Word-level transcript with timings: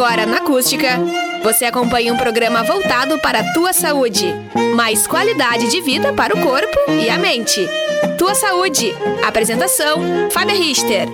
Agora 0.00 0.24
na 0.24 0.38
Acústica, 0.38 0.98
você 1.42 1.66
acompanha 1.66 2.10
um 2.10 2.16
programa 2.16 2.62
voltado 2.62 3.18
para 3.18 3.40
a 3.40 3.52
tua 3.52 3.74
saúde. 3.74 4.34
Mais 4.74 5.06
qualidade 5.06 5.70
de 5.70 5.82
vida 5.82 6.10
para 6.14 6.34
o 6.34 6.40
corpo 6.40 6.90
e 6.90 7.10
a 7.10 7.18
mente. 7.18 7.68
Tua 8.16 8.34
Saúde. 8.34 8.94
Apresentação: 9.22 10.00
Fábia 10.30 10.56
Richter. 10.56 11.06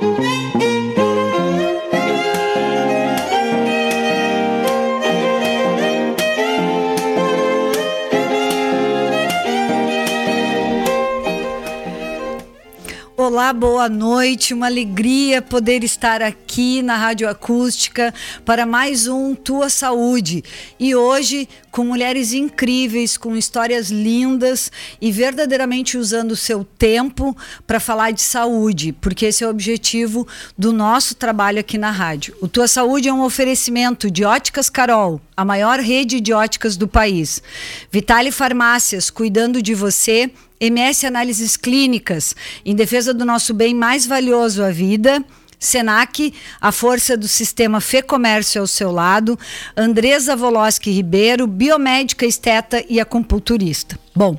Olá, 13.26 13.52
boa 13.52 13.88
noite. 13.88 14.54
Uma 14.54 14.66
alegria 14.66 15.42
poder 15.42 15.82
estar 15.82 16.22
aqui 16.22 16.80
na 16.80 16.96
Rádio 16.96 17.28
Acústica 17.28 18.14
para 18.44 18.64
mais 18.64 19.08
um 19.08 19.34
Tua 19.34 19.68
Saúde. 19.68 20.44
E 20.78 20.94
hoje 20.94 21.48
com 21.76 21.84
mulheres 21.84 22.32
incríveis, 22.32 23.18
com 23.18 23.36
histórias 23.36 23.90
lindas 23.90 24.72
e 24.98 25.12
verdadeiramente 25.12 25.98
usando 25.98 26.30
o 26.30 26.36
seu 26.36 26.64
tempo 26.64 27.36
para 27.66 27.78
falar 27.78 28.12
de 28.12 28.22
saúde, 28.22 28.92
porque 28.92 29.26
esse 29.26 29.44
é 29.44 29.46
o 29.46 29.50
objetivo 29.50 30.26
do 30.56 30.72
nosso 30.72 31.14
trabalho 31.14 31.60
aqui 31.60 31.76
na 31.76 31.90
rádio. 31.90 32.34
O 32.40 32.48
Tua 32.48 32.66
Saúde 32.66 33.08
é 33.08 33.12
um 33.12 33.22
oferecimento 33.22 34.10
de 34.10 34.24
Óticas 34.24 34.70
Carol, 34.70 35.20
a 35.36 35.44
maior 35.44 35.78
rede 35.78 36.18
de 36.18 36.32
óticas 36.32 36.78
do 36.78 36.88
país. 36.88 37.42
Vitale 37.90 38.32
Farmácias, 38.32 39.10
cuidando 39.10 39.60
de 39.60 39.74
você 39.74 40.30
MS 40.60 41.06
Análises 41.06 41.56
Clínicas, 41.56 42.34
em 42.64 42.74
defesa 42.74 43.12
do 43.12 43.24
nosso 43.24 43.52
bem 43.52 43.74
mais 43.74 44.06
valioso, 44.06 44.62
a 44.62 44.70
vida. 44.70 45.24
Senac, 45.58 46.34
a 46.60 46.70
força 46.70 47.16
do 47.16 47.26
sistema 47.26 47.80
Fê 47.80 48.02
Comércio 48.02 48.60
ao 48.60 48.66
seu 48.66 48.92
lado, 48.92 49.38
Andresa 49.74 50.36
Voloski 50.36 50.90
Ribeiro, 50.90 51.46
biomédica 51.46 52.26
esteta 52.26 52.84
e 52.88 53.00
acupunturista. 53.00 53.98
Bom, 54.14 54.38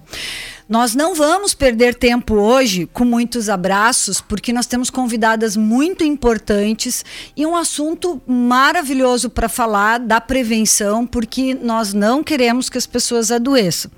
nós 0.69 0.93
não 0.93 1.15
vamos 1.15 1.53
perder 1.53 1.95
tempo 1.95 2.35
hoje 2.35 2.85
com 2.91 3.05
muitos 3.05 3.49
abraços, 3.49 4.19
porque 4.19 4.51
nós 4.51 4.65
temos 4.65 4.89
convidadas 4.89 5.55
muito 5.55 6.03
importantes 6.03 7.05
e 7.35 7.45
um 7.45 7.55
assunto 7.55 8.21
maravilhoso 8.27 9.29
para 9.29 9.47
falar 9.47 9.99
da 9.99 10.19
prevenção, 10.19 11.07
porque 11.07 11.53
nós 11.53 11.93
não 11.93 12.23
queremos 12.23 12.69
que 12.69 12.77
as 12.77 12.85
pessoas 12.85 13.31
adoeçam. 13.31 13.89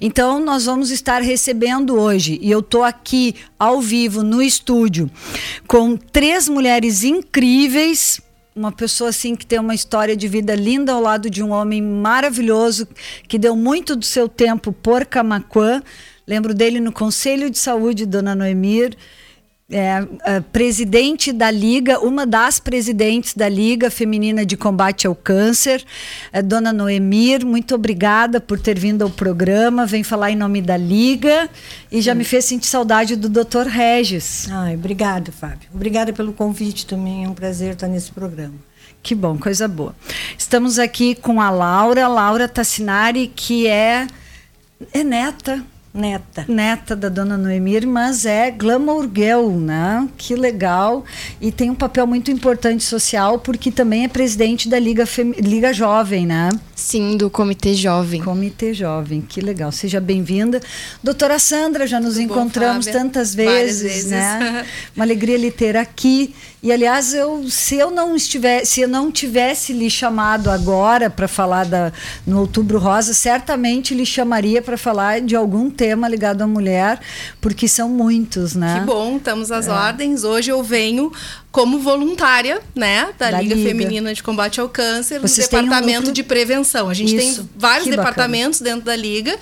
Então, 0.00 0.40
nós 0.40 0.64
vamos 0.64 0.90
estar 0.90 1.22
recebendo 1.22 1.94
hoje, 1.98 2.38
e 2.42 2.50
eu 2.50 2.60
estou 2.60 2.82
aqui 2.82 3.36
ao 3.58 3.80
vivo 3.80 4.22
no 4.22 4.42
estúdio, 4.42 5.10
com 5.66 5.96
três 5.96 6.48
mulheres 6.48 7.04
incríveis 7.04 8.20
uma 8.58 8.72
pessoa 8.72 9.10
assim 9.10 9.36
que 9.36 9.46
tem 9.46 9.58
uma 9.58 9.74
história 9.74 10.16
de 10.16 10.26
vida 10.26 10.54
linda 10.54 10.92
ao 10.92 11.00
lado 11.00 11.30
de 11.30 11.42
um 11.42 11.50
homem 11.50 11.80
maravilhoso 11.80 12.88
que 13.28 13.38
deu 13.38 13.54
muito 13.54 13.94
do 13.94 14.04
seu 14.04 14.28
tempo 14.28 14.72
por 14.72 15.06
Camaquã. 15.06 15.80
Lembro 16.26 16.52
dele 16.52 16.80
no 16.80 16.92
Conselho 16.92 17.48
de 17.48 17.58
Saúde, 17.58 18.04
Dona 18.04 18.34
Noemir. 18.34 18.96
É, 19.70 20.40
presidente 20.50 21.30
da 21.30 21.50
Liga, 21.50 22.00
uma 22.00 22.24
das 22.24 22.58
presidentes 22.58 23.34
da 23.34 23.50
Liga 23.50 23.90
Feminina 23.90 24.46
de 24.46 24.56
Combate 24.56 25.06
ao 25.06 25.14
Câncer, 25.14 25.84
é, 26.32 26.40
Dona 26.40 26.72
Noemir, 26.72 27.44
muito 27.44 27.74
obrigada 27.74 28.40
por 28.40 28.58
ter 28.58 28.78
vindo 28.78 29.02
ao 29.02 29.10
programa, 29.10 29.84
vem 29.84 30.02
falar 30.02 30.30
em 30.30 30.36
nome 30.36 30.62
da 30.62 30.78
Liga 30.78 31.50
e 31.92 32.00
já 32.00 32.14
me 32.14 32.24
fez 32.24 32.46
sentir 32.46 32.66
saudade 32.66 33.14
do 33.14 33.28
Dr. 33.28 33.66
Regis. 33.68 34.48
Ai, 34.50 34.74
obrigada, 34.74 35.30
Fábio. 35.30 35.68
Obrigada 35.74 36.14
pelo 36.14 36.32
convite 36.32 36.86
também, 36.86 37.26
é 37.26 37.28
um 37.28 37.34
prazer 37.34 37.74
estar 37.74 37.88
nesse 37.88 38.10
programa. 38.10 38.54
Que 39.02 39.14
bom, 39.14 39.36
coisa 39.36 39.68
boa. 39.68 39.94
Estamos 40.38 40.78
aqui 40.78 41.14
com 41.14 41.42
a 41.42 41.50
Laura, 41.50 42.08
Laura 42.08 42.48
Tassinari, 42.48 43.30
que 43.36 43.66
é, 43.66 44.06
é 44.94 45.04
neta 45.04 45.62
Neta. 45.98 46.44
Neta 46.46 46.94
da 46.94 47.08
dona 47.08 47.36
Noemir, 47.36 47.84
mas 47.84 48.24
é 48.24 48.52
glamour 48.52 49.08
girl, 49.12 49.50
né? 49.50 50.08
Que 50.16 50.36
legal. 50.36 51.04
E 51.40 51.50
tem 51.50 51.70
um 51.70 51.74
papel 51.74 52.06
muito 52.06 52.30
importante 52.30 52.84
social, 52.84 53.40
porque 53.40 53.72
também 53.72 54.04
é 54.04 54.08
presidente 54.08 54.68
da 54.68 54.78
Liga, 54.78 55.04
Fem... 55.06 55.32
Liga 55.32 55.72
Jovem, 55.72 56.24
né? 56.24 56.50
Sim, 56.76 57.16
do 57.16 57.28
Comitê 57.28 57.74
Jovem. 57.74 58.22
Comitê 58.22 58.72
Jovem, 58.72 59.20
que 59.20 59.40
legal. 59.40 59.72
Seja 59.72 60.00
bem-vinda. 60.00 60.60
Doutora 61.02 61.40
Sandra, 61.40 61.84
já 61.84 61.98
nos 61.98 62.16
encontramos 62.16 62.86
bom, 62.86 62.92
tantas 62.92 63.34
vezes, 63.34 63.82
vezes, 63.82 64.10
né? 64.12 64.64
Uma 64.94 65.04
alegria 65.04 65.36
lhe 65.36 65.50
ter 65.50 65.76
aqui. 65.76 66.32
E 66.60 66.72
aliás, 66.72 67.14
eu, 67.14 67.48
se 67.48 67.76
eu 67.76 67.88
não 67.90 68.16
estivesse, 68.16 68.72
se 68.72 68.80
eu 68.80 68.88
não 68.88 69.12
tivesse 69.12 69.72
lhe 69.72 69.88
chamado 69.88 70.50
agora 70.50 71.08
para 71.08 71.28
falar 71.28 71.64
da, 71.64 71.92
no 72.26 72.40
Outubro 72.40 72.78
Rosa, 72.78 73.14
certamente 73.14 73.94
lhe 73.94 74.04
chamaria 74.04 74.60
para 74.60 74.76
falar 74.76 75.20
de 75.20 75.36
algum 75.36 75.70
tema 75.70 76.08
ligado 76.08 76.42
à 76.42 76.46
mulher, 76.48 77.00
porque 77.40 77.68
são 77.68 77.88
muitos, 77.88 78.56
né? 78.56 78.80
Que 78.80 78.86
bom, 78.86 79.18
estamos 79.18 79.52
às 79.52 79.68
é. 79.68 79.70
ordens. 79.70 80.24
Hoje 80.24 80.50
eu 80.50 80.60
venho 80.60 81.12
como 81.50 81.78
voluntária, 81.78 82.60
né, 82.74 83.08
da, 83.18 83.30
da 83.30 83.40
Liga, 83.40 83.54
Liga, 83.54 83.68
Feminina 83.68 84.14
de 84.14 84.22
Combate 84.22 84.60
ao 84.60 84.68
Câncer, 84.68 85.20
Vocês 85.20 85.46
no 85.50 85.58
departamento 85.58 86.10
um 86.10 86.12
de 86.12 86.22
prevenção. 86.22 86.88
A 86.88 86.94
gente 86.94 87.16
Isso, 87.16 87.42
tem 87.42 87.50
vários 87.56 87.88
departamentos 87.88 88.60
bacana. 88.60 88.76
dentro 88.76 88.86
da 88.86 88.96
Liga. 88.96 89.38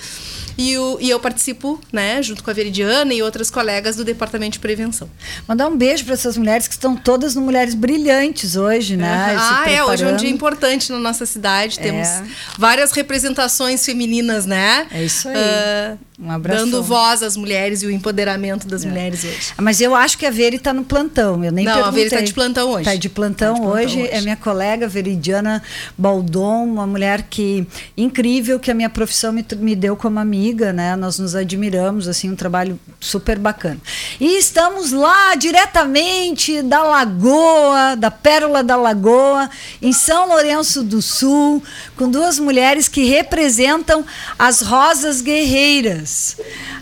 E, 0.59 0.77
o, 0.79 0.97
e 1.01 1.11
eu 1.11 1.21
participo, 1.21 1.79
né, 1.93 2.23
junto 2.23 2.43
com 2.43 2.51
a 2.51 2.55
Veridiana 2.55 3.13
e 3.13 3.23
outras 3.23 3.51
colegas 3.51 3.95
do 3.95 4.05
Departamento 4.05 4.53
de 4.53 4.59
Prevenção. 4.59 5.09
Mandar 5.47 5.69
um 5.69 5.77
beijo 5.77 6.05
para 6.05 6.15
essas 6.15 6.37
mulheres 6.37 6.67
que 6.67 6.73
estão 6.73 6.97
todas 6.97 7.35
no 7.35 7.43
Mulheres 7.43 7.75
Brilhantes 7.75 8.57
hoje, 8.57 8.97
né? 8.97 9.35
Uhum. 9.35 9.39
Ah, 9.39 9.71
é, 9.71 9.85
hoje 9.85 10.05
é 10.05 10.09
um 10.09 10.17
dia 10.17 10.31
importante 10.31 10.91
na 10.91 10.99
nossa 10.99 11.27
cidade. 11.27 11.79
Temos 11.79 12.09
é. 12.09 12.25
várias 12.57 12.91
representações 12.93 13.85
femininas, 13.85 14.47
né? 14.47 14.87
É 14.91 15.05
isso 15.05 15.29
aí. 15.29 15.35
Uh, 15.37 15.99
um 16.19 16.31
abraço. 16.31 16.65
Dando 16.65 16.83
voz 16.83 17.23
às 17.23 17.37
mulheres 17.37 17.83
e 17.83 17.87
o 17.87 17.91
empoderamento 17.91 18.67
das 18.67 18.85
é. 18.85 18.89
mulheres 18.89 19.25
hoje. 19.25 19.53
Mas 19.59 19.81
eu 19.83 19.95
acho 19.95 20.17
que 20.17 20.25
a 20.25 20.31
Veri 20.31 20.57
está 20.57 20.73
no 20.73 20.85
plantão. 20.85 21.45
Eu 21.45 21.53
nem 21.53 21.67
Não, 21.67 21.75
perguntei. 21.75 21.96
Está 22.05 22.21
de 22.21 22.33
plantão 22.33 22.71
hoje. 22.71 22.83
Está 22.83 22.95
de 22.95 23.09
plantão, 23.09 23.49
tá 23.49 23.55
de 23.55 23.61
plantão 23.61 23.83
hoje. 23.83 24.03
hoje. 24.03 24.09
É 24.11 24.21
minha 24.21 24.37
colega 24.37 24.89
Veridiana 24.89 25.63
Baldon, 25.97 26.65
uma 26.65 26.87
mulher 26.87 27.23
que 27.29 27.67
incrível 27.97 28.59
que 28.59 28.71
a 28.71 28.75
minha 28.75 28.91
profissão 28.91 29.33
me, 29.33 29.45
me 29.59 29.75
deu 29.75 29.97
como 29.97 30.19
amiga, 30.19 30.73
né? 30.73 30.97
Nós 30.97 31.19
nos 31.19 31.35
admiramos, 31.35 32.09
assim, 32.09 32.31
um 32.31 32.37
trabalho 32.37 32.79
super 33.01 33.39
bacana. 33.39 33.79
E 34.21 34.39
estamos 34.39 34.93
lá 34.93 35.35
diretamente 35.35 36.63
da 36.63 36.83
Lagoa, 36.83 37.97
da 37.97 38.11
Pérola 38.11 38.63
da 38.63 38.77
Lagoa, 38.77 39.49
em 39.81 39.93
São 39.93 40.29
Lourenço 40.29 40.83
do 40.83 41.01
Sul, 41.03 41.63
com 41.97 42.11
duas 42.11 42.39
mulheres 42.39 42.89
que 42.89 43.05
representam 43.05 44.05
as 44.39 44.61
Rosas 44.61 45.21
Guerreiras 45.21 46.37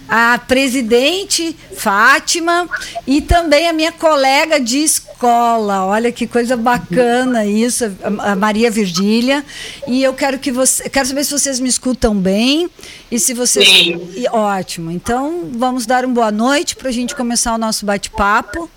a 0.09 0.39
presidente 0.39 1.57
Fátima 1.77 2.69
e 3.07 3.21
também 3.21 3.69
a 3.69 3.73
minha 3.73 3.93
colega 3.93 4.61
de 4.61 4.79
escola. 4.79 5.04
Olha 5.87 6.13
que 6.13 6.27
coisa 6.27 6.57
bacana 6.57 7.47
isso, 7.47 7.85
a 8.19 8.37
Maria 8.37 8.71
Virgília. 8.71 9.45
E 9.87 10.03
eu 10.03 10.13
quero 10.13 10.39
que 10.39 10.53
você, 10.53 10.89
quero 10.89 11.07
saber 11.07 11.25
se 11.25 11.31
vocês 11.31 11.61
me 11.61 11.69
escutam 11.69 12.15
bem 12.15 12.69
e 13.11 13.19
se 13.19 13.33
vocês 13.33 13.67
Sim. 13.67 14.27
ótimo. 14.31 14.91
Então, 14.91 15.49
vamos 15.53 15.87
dar 15.87 16.05
uma 16.05 16.15
boa 16.15 16.31
noite 16.31 16.77
para 16.77 16.89
a 16.89 16.93
gente 16.93 17.15
começar 17.15 17.55
o 17.55 17.59
nosso 17.59 17.87
bate-papo. 17.87 18.69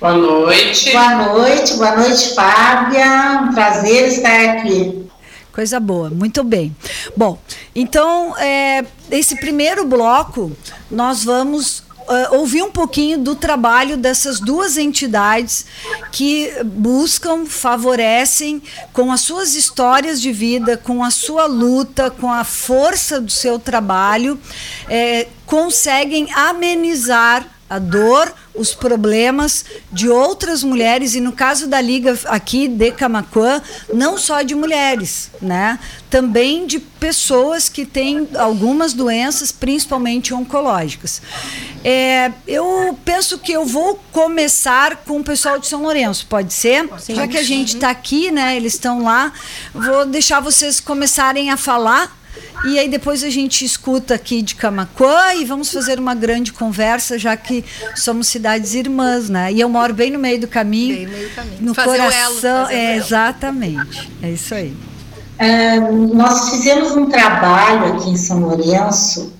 Boa 0.00 0.14
noite. 0.14 0.90
Boa 0.90 1.14
noite, 1.14 1.74
boa 1.74 1.96
noite, 1.96 2.34
Fábia. 2.34 3.40
Um 3.42 3.54
prazer 3.54 4.08
estar 4.08 4.56
aqui. 4.56 5.06
Coisa 5.52 5.78
boa, 5.78 6.10
muito 6.10 6.42
bem. 6.42 6.74
Bom, 7.16 7.38
então, 7.74 8.36
é, 8.38 8.84
esse 9.10 9.36
primeiro 9.36 9.86
bloco, 9.86 10.50
nós 10.90 11.24
vamos 11.24 11.84
uh, 12.08 12.36
ouvir 12.36 12.62
um 12.62 12.70
pouquinho 12.70 13.18
do 13.18 13.34
trabalho 13.34 13.96
dessas 13.96 14.40
duas 14.40 14.76
entidades 14.76 15.66
que 16.10 16.52
buscam, 16.64 17.46
favorecem, 17.46 18.62
com 18.92 19.12
as 19.12 19.20
suas 19.20 19.54
histórias 19.54 20.20
de 20.20 20.32
vida, 20.32 20.76
com 20.76 21.02
a 21.02 21.10
sua 21.10 21.46
luta, 21.46 22.10
com 22.10 22.30
a 22.30 22.44
força 22.44 23.20
do 23.20 23.30
seu 23.30 23.58
trabalho, 23.58 24.38
é, 24.88 25.28
conseguem 25.46 26.32
amenizar 26.32 27.46
a 27.72 27.78
dor, 27.78 28.30
os 28.54 28.74
problemas 28.74 29.64
de 29.90 30.06
outras 30.06 30.62
mulheres, 30.62 31.14
e 31.14 31.20
no 31.20 31.32
caso 31.32 31.66
da 31.66 31.80
Liga 31.80 32.18
aqui 32.26 32.68
de 32.68 32.92
Camacuã, 32.92 33.62
não 33.94 34.18
só 34.18 34.42
de 34.42 34.54
mulheres, 34.54 35.30
né? 35.40 35.78
Também 36.10 36.66
de 36.66 36.78
pessoas 36.78 37.70
que 37.70 37.86
têm 37.86 38.28
algumas 38.38 38.92
doenças, 38.92 39.50
principalmente 39.50 40.34
oncológicas. 40.34 41.22
É, 41.82 42.30
eu 42.46 42.98
penso 43.06 43.38
que 43.38 43.52
eu 43.52 43.64
vou 43.64 43.98
começar 44.12 44.96
com 44.96 45.20
o 45.20 45.24
pessoal 45.24 45.58
de 45.58 45.66
São 45.66 45.82
Lourenço, 45.82 46.26
pode 46.26 46.52
ser? 46.52 46.86
Sim. 46.98 47.14
Já 47.14 47.26
que 47.26 47.38
a 47.38 47.42
gente 47.42 47.76
está 47.76 47.88
aqui, 47.88 48.30
né? 48.30 48.54
Eles 48.54 48.74
estão 48.74 49.02
lá, 49.02 49.32
vou 49.74 50.04
deixar 50.04 50.40
vocês 50.40 50.78
começarem 50.78 51.50
a 51.50 51.56
falar 51.56 52.21
E 52.64 52.78
aí 52.78 52.88
depois 52.88 53.24
a 53.24 53.30
gente 53.30 53.64
escuta 53.64 54.14
aqui 54.14 54.40
de 54.40 54.54
Camacuã 54.54 55.34
e 55.34 55.44
vamos 55.44 55.72
fazer 55.72 55.98
uma 55.98 56.14
grande 56.14 56.52
conversa, 56.52 57.18
já 57.18 57.36
que 57.36 57.64
somos 57.96 58.28
cidades 58.28 58.74
irmãs, 58.74 59.28
né? 59.28 59.52
E 59.52 59.60
eu 59.60 59.68
moro 59.68 59.92
bem 59.92 60.10
no 60.10 60.18
meio 60.18 60.40
do 60.40 60.46
caminho. 60.46 60.94
Bem 60.94 61.06
no 61.06 61.12
meio 61.12 61.28
do 61.28 61.34
caminho. 61.34 61.58
No 61.60 61.74
fazer 61.74 61.98
coração. 61.98 62.68
é, 62.70 62.96
exatamente. 62.96 64.10
É 64.22 64.30
isso 64.30 64.54
aí. 64.54 64.76
Uh, 65.40 66.14
nós 66.14 66.50
fizemos 66.50 66.92
um 66.92 67.06
trabalho 67.06 67.96
aqui 67.96 68.10
em 68.10 68.16
São 68.16 68.40
Lourenço 68.40 69.32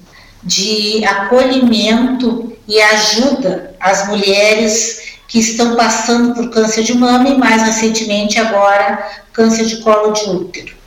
de 0.43 1.05
acolhimento 1.05 2.53
e 2.67 2.81
ajuda 2.81 3.77
às 3.79 4.09
mulheres 4.09 5.13
que 5.29 5.39
estão 5.39 5.77
passando 5.77 6.35
por 6.35 6.51
câncer 6.51 6.83
de 6.83 6.95
mama 6.95 7.29
e 7.29 7.39
mais 7.39 7.63
recentemente 7.63 8.39
agora 8.39 9.11
câncer 9.33 9.65
de 9.65 9.77
colo 9.81 10.13
de 10.13 10.29
útero. 10.29 10.82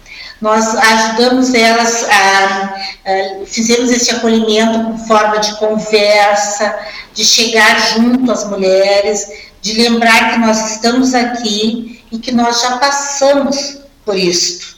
Nós 0.46 0.76
ajudamos 0.76 1.56
elas, 1.56 2.04
a, 2.08 2.76
a, 3.04 3.46
fizemos 3.48 3.90
esse 3.90 4.12
acolhimento 4.12 4.84
com 4.84 4.98
forma 5.00 5.40
de 5.40 5.58
conversa, 5.58 6.78
de 7.16 7.26
chegar 7.26 7.80
junto 7.90 8.32
às 8.32 8.48
mulheres, 8.48 9.28
de 9.60 9.74
lembrar 9.74 10.34
que 10.34 10.38
nós 10.38 10.74
estamos 10.74 11.16
aqui 11.16 12.00
e 12.12 12.20
que 12.20 12.32
nós 12.32 12.62
já 12.62 12.78
passamos 12.78 13.80
por 14.06 14.16
isso 14.16 14.78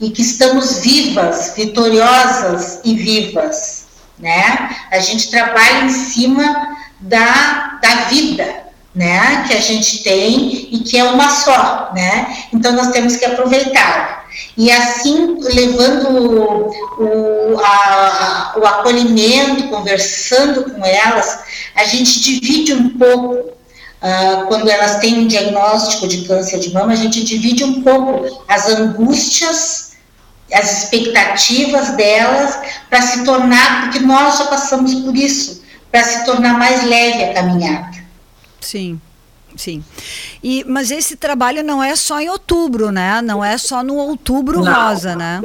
e 0.00 0.10
que 0.10 0.22
estamos 0.22 0.78
vivas, 0.78 1.54
vitoriosas 1.56 2.78
e 2.84 2.94
vivas, 2.94 3.86
né? 4.16 4.76
A 4.92 5.00
gente 5.00 5.28
trabalha 5.28 5.86
em 5.86 5.90
cima 5.90 6.78
da, 7.00 7.80
da 7.82 7.94
vida, 8.04 8.46
né? 8.94 9.44
Que 9.48 9.54
a 9.54 9.60
gente 9.60 10.04
tem 10.04 10.68
e 10.70 10.78
que 10.78 10.96
é 10.96 11.02
uma 11.02 11.28
só, 11.30 11.90
né? 11.96 12.44
Então 12.52 12.70
nós 12.74 12.92
temos 12.92 13.16
que 13.16 13.24
aproveitar. 13.24 14.19
E 14.56 14.70
assim, 14.70 15.38
levando 15.40 16.08
o, 16.98 17.58
a, 17.60 18.54
o 18.56 18.66
acolhimento, 18.66 19.68
conversando 19.68 20.70
com 20.70 20.84
elas, 20.84 21.40
a 21.74 21.84
gente 21.84 22.20
divide 22.20 22.74
um 22.74 22.90
pouco 22.98 23.60
Uh, 24.00 24.46
quando 24.46 24.66
elas 24.66 24.98
têm 25.00 25.18
um 25.18 25.26
diagnóstico 25.26 26.08
de 26.08 26.22
câncer 26.26 26.58
de 26.58 26.72
mama, 26.72 26.94
a 26.94 26.96
gente 26.96 27.22
divide 27.22 27.62
um 27.62 27.82
pouco 27.82 28.42
as 28.48 28.66
angústias 28.66 29.90
as 30.52 30.82
expectativas 30.82 31.96
delas 31.96 32.58
para 32.88 33.02
se 33.02 33.24
tornar, 33.24 33.82
porque 33.82 34.00
nós 34.00 34.38
já 34.38 34.46
passamos 34.46 34.94
por 34.94 35.16
isso, 35.16 35.62
para 35.90 36.02
se 36.02 36.24
tornar 36.24 36.58
mais 36.58 36.84
leve 36.84 37.24
a 37.24 37.34
caminhada. 37.34 37.98
Sim. 38.60 39.00
Sim. 39.56 39.84
E, 40.42 40.64
mas 40.66 40.90
esse 40.90 41.16
trabalho 41.16 41.62
não 41.62 41.82
é 41.82 41.94
só 41.96 42.20
em 42.20 42.28
outubro, 42.28 42.90
né? 42.90 43.20
Não 43.22 43.44
é 43.44 43.58
só 43.58 43.82
no 43.82 43.96
outubro 43.96 44.62
não, 44.62 44.72
rosa, 44.72 45.16
né? 45.16 45.40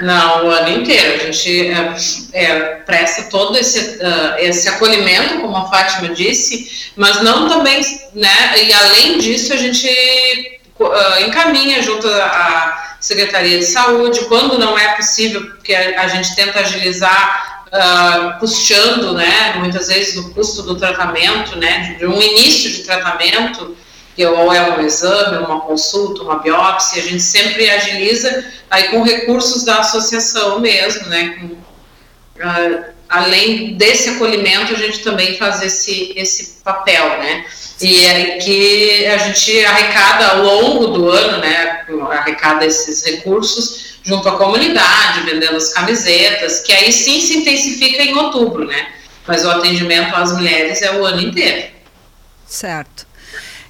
Não, 0.00 0.46
o 0.46 0.50
ano 0.50 0.68
inteiro. 0.80 1.22
A 1.22 1.26
gente 1.26 1.68
é, 1.68 1.96
é, 2.32 2.60
presta 2.86 3.24
todo 3.24 3.56
esse, 3.58 3.96
uh, 3.96 4.38
esse 4.38 4.68
acolhimento, 4.68 5.40
como 5.40 5.56
a 5.56 5.68
Fátima 5.68 6.14
disse, 6.14 6.90
mas 6.96 7.22
não 7.22 7.48
também, 7.48 7.80
né? 8.14 8.62
E 8.64 8.72
além 8.72 9.18
disso, 9.18 9.52
a 9.52 9.56
gente 9.56 9.88
uh, 10.78 11.26
encaminha 11.26 11.82
junto 11.82 12.08
a 12.08 12.96
Secretaria 13.00 13.58
de 13.58 13.64
Saúde, 13.64 14.20
quando 14.26 14.58
não 14.58 14.78
é 14.78 14.94
possível, 14.96 15.42
porque 15.46 15.74
a, 15.74 16.02
a 16.02 16.08
gente 16.08 16.34
tenta 16.36 16.60
agilizar, 16.60 17.49
uh, 17.72 18.38
custeando, 18.38 19.14
né, 19.14 19.54
muitas 19.56 19.88
vezes 19.88 20.16
o 20.16 20.34
custo 20.34 20.62
do 20.62 20.76
tratamento, 20.76 21.56
né, 21.56 21.96
de 21.98 22.06
um 22.06 22.20
início 22.20 22.70
de 22.70 22.82
tratamento, 22.82 23.76
que 24.14 24.26
ou 24.26 24.52
é 24.52 24.76
um 24.76 24.80
exame, 24.80 25.44
uma 25.44 25.60
consulta, 25.60 26.22
uma 26.22 26.40
biópsia, 26.40 27.02
a 27.02 27.06
gente 27.06 27.22
sempre 27.22 27.70
agiliza 27.70 28.44
aí 28.70 28.88
com 28.88 29.02
recursos 29.02 29.64
da 29.64 29.78
associação 29.78 30.60
mesmo, 30.60 31.06
né, 31.06 31.38
com, 31.38 31.46
uh, 31.46 32.99
além 33.10 33.74
desse 33.74 34.10
acolhimento, 34.10 34.72
a 34.72 34.78
gente 34.78 35.00
também 35.00 35.36
faz 35.36 35.60
esse, 35.60 36.12
esse 36.16 36.60
papel, 36.62 37.18
né? 37.18 37.44
E 37.80 38.06
é 38.06 38.38
que 38.38 39.06
a 39.06 39.18
gente 39.18 39.64
arrecada 39.64 40.28
ao 40.28 40.42
longo 40.42 40.86
do 40.86 41.10
ano, 41.10 41.38
né? 41.38 41.84
Arrecada 42.12 42.64
esses 42.64 43.04
recursos 43.04 43.98
junto 44.02 44.28
à 44.28 44.36
comunidade, 44.36 45.22
vendendo 45.22 45.56
as 45.56 45.72
camisetas, 45.72 46.60
que 46.60 46.72
aí 46.72 46.92
sim 46.92 47.20
se 47.20 47.38
intensifica 47.38 48.02
em 48.02 48.14
outubro, 48.14 48.64
né? 48.64 48.88
Mas 49.26 49.44
o 49.44 49.50
atendimento 49.50 50.14
às 50.14 50.32
mulheres 50.32 50.80
é 50.80 50.92
o 50.96 51.04
ano 51.04 51.20
inteiro. 51.20 51.68
Certo. 52.46 53.06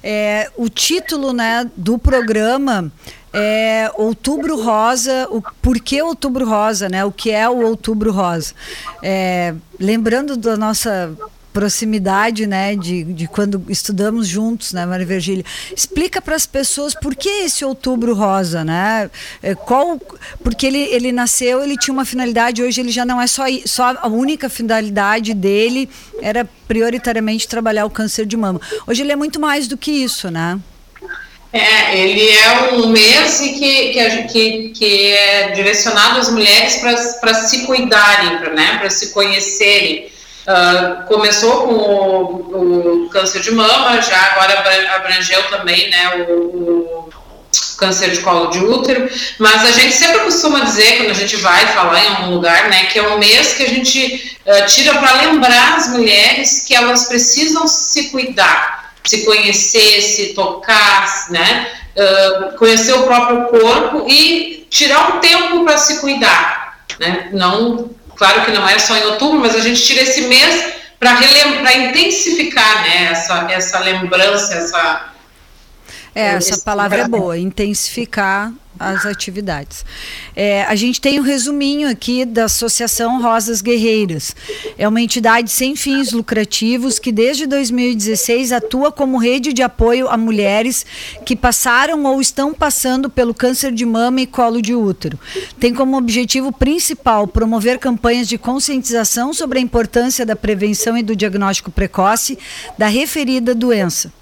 É, 0.03 0.49
o 0.55 0.69
título 0.69 1.33
né, 1.33 1.69
do 1.75 1.97
programa 1.97 2.91
é 3.33 3.89
Outubro 3.95 4.61
Rosa, 4.61 5.27
o 5.29 5.41
porquê 5.61 6.01
Outubro 6.01 6.47
Rosa, 6.47 6.89
né? 6.89 7.05
O 7.05 7.11
que 7.11 7.31
é 7.31 7.47
o 7.49 7.61
Outubro 7.61 8.11
Rosa? 8.11 8.53
É, 9.01 9.53
lembrando 9.79 10.35
da 10.35 10.57
nossa 10.57 11.15
proximidade, 11.51 12.47
né, 12.47 12.75
de, 12.75 13.03
de 13.03 13.27
quando 13.27 13.63
estudamos 13.67 14.27
juntos, 14.27 14.73
né, 14.73 14.85
Maria 14.85 15.05
Virgília. 15.05 15.43
Explica 15.75 16.21
para 16.21 16.35
as 16.35 16.45
pessoas 16.45 16.95
por 16.95 17.15
que 17.15 17.27
esse 17.27 17.65
Outubro 17.65 18.13
Rosa, 18.15 18.63
né? 18.63 19.09
É, 19.43 19.53
qual, 19.53 19.99
porque 20.43 20.65
ele, 20.65 20.79
ele 20.79 21.11
nasceu, 21.11 21.61
ele 21.61 21.77
tinha 21.77 21.93
uma 21.93 22.05
finalidade, 22.05 22.63
hoje 22.63 22.79
ele 22.79 22.91
já 22.91 23.05
não 23.05 23.21
é 23.21 23.27
só 23.27 23.43
só 23.65 23.97
a 24.01 24.07
única 24.07 24.49
finalidade 24.49 25.33
dele 25.33 25.89
era 26.21 26.47
prioritariamente 26.67 27.47
trabalhar 27.47 27.85
o 27.85 27.89
câncer 27.89 28.25
de 28.25 28.37
mama. 28.37 28.61
Hoje 28.87 29.01
ele 29.01 29.11
é 29.11 29.15
muito 29.15 29.39
mais 29.39 29.67
do 29.67 29.77
que 29.77 29.91
isso, 29.91 30.31
né? 30.31 30.59
É, 31.53 31.97
ele 31.97 32.29
é 32.29 32.73
um 32.73 32.87
mês 32.87 33.39
que, 33.39 33.89
que, 33.89 34.23
que, 34.23 34.69
que 34.69 35.07
é 35.11 35.51
direcionado 35.51 36.19
às 36.19 36.29
mulheres 36.29 36.77
para 37.19 37.33
se 37.33 37.65
cuidarem, 37.65 38.39
né, 38.55 38.77
para 38.79 38.89
se 38.89 39.11
conhecerem. 39.11 40.09
Uh, 40.41 41.05
começou 41.07 41.67
com 41.67 41.73
o, 41.73 43.05
o, 43.05 43.09
câncer 43.09 43.41
de 43.41 43.51
mama, 43.51 44.01
já 44.01 44.17
agora 44.31 44.95
abrangeu 44.95 45.43
também 45.49 45.89
né, 45.91 46.25
o, 46.27 46.33
o, 46.33 47.09
câncer 47.77 48.09
de 48.11 48.21
colo 48.21 48.47
de 48.47 48.59
útero, 48.59 49.07
mas 49.37 49.63
a 49.63 49.71
gente 49.71 49.93
sempre 49.93 50.19
costuma 50.21 50.61
dizer, 50.61 50.97
quando 50.97 51.11
a 51.11 51.15
gente 51.15 51.35
vai 51.37 51.67
falar 51.67 52.03
em 52.03 52.07
algum 52.07 52.35
lugar, 52.35 52.69
né, 52.69 52.85
que 52.85 52.97
é 52.97 53.07
um 53.07 53.19
mês 53.19 53.53
que 53.53 53.63
a 53.63 53.69
gente 53.69 54.37
uh, 54.45 54.65
tira 54.67 54.95
para 54.95 55.21
lembrar 55.21 55.75
as 55.75 55.89
mulheres 55.89 56.63
que 56.65 56.73
elas 56.73 57.05
precisam 57.05 57.67
se 57.67 58.09
cuidar, 58.09 58.80
se 59.03 59.25
conhecer, 59.25 60.01
se 60.01 60.33
tocar, 60.33 61.27
né, 61.29 61.67
uh, 61.95 62.57
conhecer 62.57 62.93
o 62.93 63.03
próprio 63.03 63.45
corpo 63.47 64.05
e 64.09 64.67
tirar 64.69 65.15
um 65.15 65.19
tempo 65.19 65.63
para 65.63 65.77
se 65.77 65.99
cuidar, 65.99 66.85
né, 66.99 67.29
não 67.31 67.89
Claro 68.21 68.45
que 68.45 68.51
não 68.51 68.69
é 68.69 68.77
só 68.77 68.95
em 68.95 69.03
outubro, 69.05 69.39
mas 69.39 69.55
a 69.55 69.59
gente 69.59 69.81
tira 69.81 70.03
esse 70.03 70.21
mês 70.27 70.73
para 70.99 71.11
intensificar 71.75 72.83
né, 72.83 73.05
essa, 73.05 73.51
essa 73.51 73.79
lembrança, 73.79 74.53
essa. 74.53 75.11
É, 76.13 76.33
essa 76.33 76.59
palavra 76.59 77.01
é 77.01 77.07
boa, 77.07 77.35
intensificar 77.35 78.53
as 78.89 79.05
atividades. 79.05 79.85
É, 80.35 80.63
a 80.63 80.75
gente 80.75 80.99
tem 80.99 81.19
um 81.19 81.23
resuminho 81.23 81.89
aqui 81.89 82.25
da 82.25 82.45
Associação 82.45 83.21
Rosas 83.21 83.61
Guerreiras. 83.61 84.35
É 84.77 84.87
uma 84.87 85.01
entidade 85.01 85.51
sem 85.51 85.75
fins 85.75 86.11
lucrativos 86.11 86.99
que 86.99 87.11
desde 87.11 87.45
2016 87.45 88.51
atua 88.51 88.91
como 88.91 89.17
rede 89.17 89.53
de 89.53 89.61
apoio 89.61 90.07
a 90.07 90.17
mulheres 90.17 90.85
que 91.25 91.35
passaram 91.35 92.03
ou 92.05 92.19
estão 92.19 92.53
passando 92.53 93.09
pelo 93.09 93.33
câncer 93.33 93.71
de 93.71 93.85
mama 93.85 94.21
e 94.21 94.27
colo 94.27 94.61
de 94.61 94.73
útero. 94.73 95.19
Tem 95.59 95.73
como 95.73 95.97
objetivo 95.97 96.51
principal 96.51 97.27
promover 97.27 97.77
campanhas 97.77 98.27
de 98.27 98.37
conscientização 98.37 99.33
sobre 99.33 99.59
a 99.59 99.61
importância 99.61 100.25
da 100.25 100.35
prevenção 100.35 100.97
e 100.97 101.03
do 101.03 101.15
diagnóstico 101.15 101.71
precoce 101.71 102.37
da 102.77 102.87
referida 102.87 103.53
doença 103.53 104.20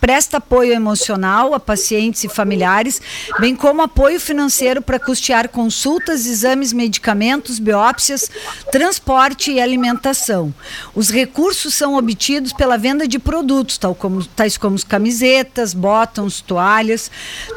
presta 0.00 0.38
apoio 0.38 0.72
emocional 0.72 1.54
a 1.54 1.60
pacientes 1.60 2.24
e 2.24 2.28
familiares, 2.28 3.00
bem 3.38 3.54
como 3.54 3.82
apoio 3.82 4.20
financeiro 4.20 4.80
para 4.80 4.98
custear 4.98 5.48
consultas, 5.48 6.26
exames, 6.26 6.72
medicamentos, 6.72 7.58
biópsias, 7.58 8.30
transporte 8.70 9.52
e 9.52 9.60
alimentação. 9.60 10.54
Os 10.94 11.10
recursos 11.10 11.74
são 11.74 11.94
obtidos 11.94 12.52
pela 12.52 12.78
venda 12.78 13.06
de 13.06 13.18
produtos, 13.18 13.78
tal 13.78 13.94
como, 13.94 14.24
tais 14.24 14.56
como 14.56 14.78
camisetas, 14.86 15.74
botões, 15.74 16.40
toalhas, 16.40 17.10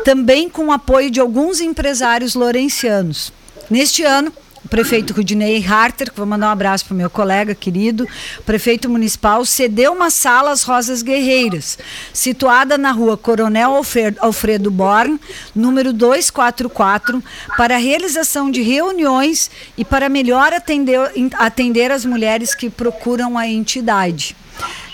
também 0.03 0.50
com 0.50 0.71
apoio 0.71 1.12
de 1.12 1.19
alguns 1.19 1.62
empresários 1.62 2.36
lorencianos. 2.36 3.31
Neste 3.69 4.03
ano, 4.03 4.33
o 4.63 4.70
prefeito 4.70 5.13
Rudinei 5.13 5.65
Harter, 5.65 6.12
que 6.12 6.18
vou 6.18 6.25
mandar 6.25 6.48
um 6.48 6.51
abraço 6.51 6.86
para 6.86 6.94
o 6.94 6.98
meu 6.98 7.10
colega 7.10 7.56
querido, 7.56 8.08
prefeito 8.46 8.89
municipal, 8.89 9.44
cedeu 9.46 9.94
uma 9.94 10.10
sala 10.10 10.51
às 10.51 10.63
Rosas 10.63 11.01
Guerreiras, 11.01 11.80
situada 12.13 12.77
na 12.77 12.91
rua 12.91 13.18
Coronel 13.18 13.82
Alfredo 14.20 14.70
Born, 14.70 15.20
número 15.56 15.91
244, 15.91 17.24
para 17.58 17.75
a 17.75 17.80
realização 17.80 18.51
de 18.51 18.62
reuniões 18.62 19.50
e 19.77 19.84
para 19.84 20.10
melhor 20.10 20.53
atender, 20.53 21.00
atender 21.39 21.91
as 21.91 22.06
mulheres 22.06 22.53
que 22.53 22.70
procuram 22.70 23.38
a 23.38 23.48
entidade. 23.48 24.36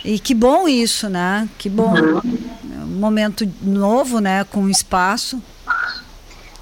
E 0.03 0.17
que 0.17 0.33
bom 0.33 0.67
isso, 0.67 1.09
né? 1.09 1.49
Que 1.57 1.67
bom. 1.67 1.93
Um 2.63 2.99
momento 2.99 3.49
novo, 3.61 4.19
né? 4.19 4.45
Com 4.45 4.69
espaço. 4.69 5.41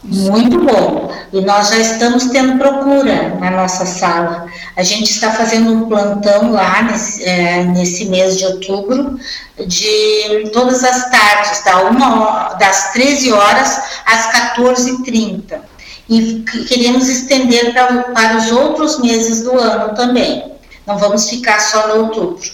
Muito 0.07 0.59
bom. 0.59 1.12
E 1.33 1.41
nós 1.41 1.69
já 1.69 1.77
estamos 1.77 2.25
tendo 2.25 2.59
procura 2.59 3.35
na 3.39 3.50
nossa 3.50 3.85
sala. 3.85 4.47
A 4.75 4.83
gente 4.83 5.09
está 5.09 5.31
fazendo 5.31 5.74
um 5.74 5.89
plantão 5.89 6.51
lá 6.51 6.83
nesse, 6.83 7.24
é, 7.24 7.63
nesse 7.63 8.05
mês 8.05 8.38
de 8.38 8.45
outubro, 8.45 9.19
de 9.65 10.50
todas 10.53 10.83
as 10.83 11.09
tardes, 11.09 11.63
da 11.63 11.83
uma, 11.83 12.53
das 12.53 12.93
13 12.93 13.33
horas 13.33 13.81
às 14.05 14.31
14h30. 14.55 15.59
E 16.07 16.43
queremos 16.67 17.09
estender 17.09 17.74
pra, 17.74 18.03
para 18.03 18.38
os 18.38 18.51
outros 18.51 19.00
meses 19.00 19.43
do 19.43 19.57
ano 19.59 19.95
também. 19.95 20.51
Não 20.85 21.00
vamos 21.00 21.27
ficar 21.27 21.59
só 21.59 21.88
no 21.88 22.03
outubro. 22.03 22.47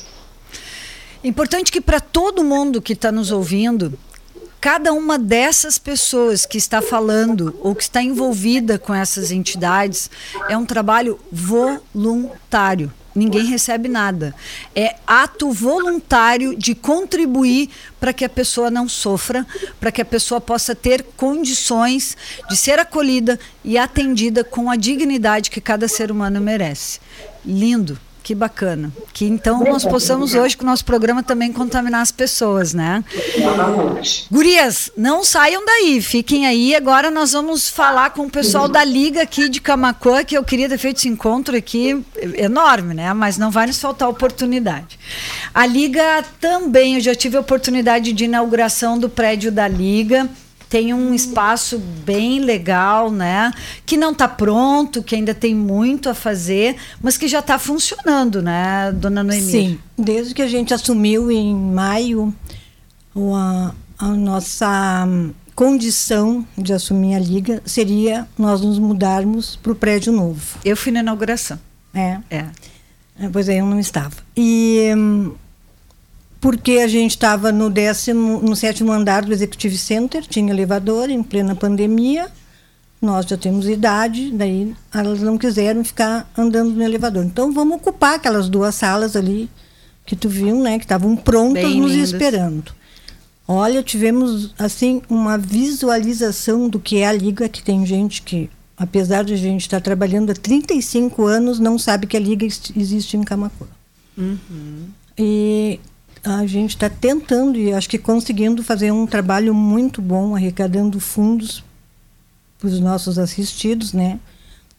Importante 1.22 1.70
que 1.70 1.82
para 1.82 2.00
todo 2.00 2.44
mundo 2.44 2.82
que 2.82 2.94
está 2.94 3.12
nos 3.12 3.30
ouvindo, 3.30 4.00
cada 4.62 4.94
uma 4.94 5.18
dessas 5.18 5.80
pessoas 5.80 6.46
que 6.46 6.58
está 6.60 6.84
falando 6.84 7.60
ou 7.62 7.74
que 7.74 7.82
está 7.82 8.02
envolvida 8.02 8.78
com 8.78 8.94
essas 8.94 9.32
entidades 9.32 10.08
é 10.48 10.56
um 10.56 10.68
trabalho 10.68 11.20
voluntário. 11.32 12.94
Ninguém 13.14 13.46
recebe 13.46 13.90
nada. 13.90 14.34
É 14.74 14.96
ato 15.06 15.52
voluntário 15.52 16.56
de 16.56 16.76
contribuir 16.76 17.70
para 18.00 18.14
que 18.14 18.24
a 18.24 18.30
pessoa 18.30 18.70
não 18.70 18.88
sofra, 18.88 19.46
para 19.80 19.92
que 19.92 20.02
a 20.02 20.06
pessoa 20.06 20.40
possa 20.40 20.76
ter 20.76 21.04
condições 21.18 22.16
de 22.48 22.56
ser 22.56 22.80
acolhida 22.80 23.38
e 23.66 23.78
atendida 23.78 24.44
com 24.44 24.70
a 24.70 24.78
dignidade 24.78 25.50
que 25.50 25.60
cada 25.60 25.88
ser 25.88 26.12
humano 26.12 26.40
merece. 26.40 27.00
Lindo. 27.44 28.00
Que 28.24 28.36
bacana. 28.36 28.92
Que 29.14 29.26
então 29.26 29.64
nós 29.64 29.84
possamos 29.84 30.36
hoje 30.36 30.56
com 30.56 30.64
o 30.64 30.68
nosso 30.68 30.86
programa 30.86 31.24
também 31.24 31.52
contaminar 31.52 32.02
as 32.02 32.12
pessoas, 32.12 32.74
né? 32.74 33.04
Gurias, 34.30 34.92
não 34.96 35.24
saiam 35.24 35.66
daí, 35.66 36.02
fiquem 36.02 36.46
aí. 36.46 36.76
Agora 36.76 37.10
nós 37.10 37.32
vamos 37.32 37.68
falar 37.68 38.12
com 38.12 38.24
o 38.24 38.30
pessoal 38.30 38.68
da 38.68 38.84
Liga 38.84 39.24
aqui 39.24 39.50
de 39.50 39.60
Camacuã, 39.60 40.24
que 40.24 40.38
eu 40.38 40.44
queria 40.44 40.70
ter 40.70 40.78
feito 40.78 40.98
esse 40.98 41.08
encontro 41.08 41.58
aqui 41.58 42.00
enorme, 42.38 42.94
né? 42.94 43.12
Mas 43.14 43.38
não 43.38 43.50
vai 43.50 43.66
nos 43.66 43.80
faltar 43.80 44.08
oportunidade. 44.08 45.00
A 45.54 45.66
Liga 45.66 46.24
também, 46.40 46.96
eu 46.96 47.02
já 47.02 47.16
tive 47.16 47.38
a 47.38 47.42
oportunidade 47.42 48.14
de 48.14 48.26
inauguração 48.26 49.00
do 49.00 49.10
prédio 49.10 49.52
da 49.52 49.68
Liga 49.68 50.30
tem 50.72 50.94
um 50.94 51.14
espaço 51.14 51.78
bem 51.78 52.40
legal, 52.40 53.12
né? 53.12 53.52
Que 53.86 53.98
não 53.98 54.14
está 54.14 54.26
pronto, 54.26 55.04
que 55.04 55.14
ainda 55.14 55.36
tem 55.36 55.54
muito 55.54 56.08
a 56.10 56.14
fazer, 56.14 56.78
mas 57.02 57.18
que 57.18 57.28
já 57.28 57.40
está 57.40 57.60
funcionando, 57.60 58.42
né, 58.42 58.90
dona 58.94 59.22
Noemi? 59.22 59.42
Sim, 59.52 59.80
desde 59.98 60.34
que 60.34 60.42
a 60.42 60.48
gente 60.48 60.74
assumiu 60.74 61.30
em 61.30 61.54
maio 61.54 62.34
a, 63.36 63.74
a 64.00 64.08
nossa 64.08 65.06
condição 65.54 66.48
de 66.58 66.72
assumir 66.72 67.16
a 67.16 67.20
liga 67.20 67.62
seria 67.66 68.26
nós 68.38 68.62
nos 68.62 68.80
mudarmos 68.80 69.58
para 69.58 69.74
o 69.74 69.76
prédio 69.76 70.14
novo. 70.14 70.58
Eu 70.64 70.78
fui 70.78 70.94
na 70.94 71.02
inauguração. 71.02 71.60
É. 71.94 72.18
É. 72.30 72.46
Pois 73.34 73.50
é, 73.50 73.60
eu 73.60 73.66
não 73.66 73.78
estava. 73.78 74.16
E 74.38 74.90
hum, 74.96 75.34
porque 76.42 76.80
a 76.80 76.88
gente 76.88 77.12
estava 77.12 77.52
no 77.52 77.70
décimo, 77.70 78.42
no 78.42 78.56
sétimo 78.56 78.92
andar 78.92 79.24
do 79.24 79.32
Executive 79.32 79.78
Center, 79.78 80.26
tinha 80.26 80.52
elevador 80.52 81.12
em 81.12 81.22
plena 81.22 81.56
pandemia. 81.56 82.30
Nós 83.00 83.28
já 83.28 83.38
temos 83.38 83.70
idade, 83.70 84.32
daí 84.32 84.76
elas 84.94 85.22
não 85.22 85.38
quiseram 85.38 85.84
ficar 85.84 86.30
andando 86.36 86.72
no 86.72 86.84
elevador. 86.84 87.24
Então 87.24 87.54
vamos 87.54 87.78
ocupar 87.78 88.16
aquelas 88.16 88.50
duas 88.50 88.74
salas 88.74 89.16
ali 89.16 89.50
que 90.04 90.16
tu 90.16 90.28
viu, 90.28 90.60
né, 90.60 90.80
que 90.80 90.86
estavam 90.86 91.16
prontas 91.16 91.64
Bem 91.64 91.80
nos 91.80 91.92
lindas. 91.92 92.12
esperando. 92.12 92.74
Olha, 93.48 93.84
tivemos 93.84 94.54
assim 94.58 95.02
uma 95.08 95.38
visualização 95.38 96.68
do 96.68 96.80
que 96.80 96.98
é 96.98 97.08
a 97.08 97.14
liga, 97.14 97.48
que 97.48 97.62
tem 97.62 97.86
gente 97.86 98.24
que 98.24 98.50
apesar 98.76 99.24
de 99.24 99.34
a 99.34 99.38
gente 99.38 99.62
estar 99.62 99.80
trabalhando 99.80 100.32
há 100.32 100.34
35 100.34 101.28
anos, 101.28 101.60
não 101.60 101.78
sabe 101.78 102.08
que 102.08 102.18
a 102.18 102.20
liga 102.20 102.48
existe 102.48 103.16
em 103.16 103.22
Camacuã. 103.22 103.68
Uhum. 104.18 104.88
E 105.16 105.80
a 106.24 106.46
gente 106.46 106.72
está 106.72 106.90
tentando 106.90 107.58
e 107.58 107.74
acho 107.74 107.90
que 107.90 107.98
conseguindo 107.98 108.64
fazer 108.64 108.92
um 108.92 109.08
trabalho 109.08 109.54
muito 109.54 110.02
bom, 110.02 110.36
arrecadando 110.36 111.00
fundos 111.00 111.64
para 112.60 112.68
os 112.68 112.80
nossos 112.80 113.18
assistidos, 113.18 113.92
né? 113.92 114.20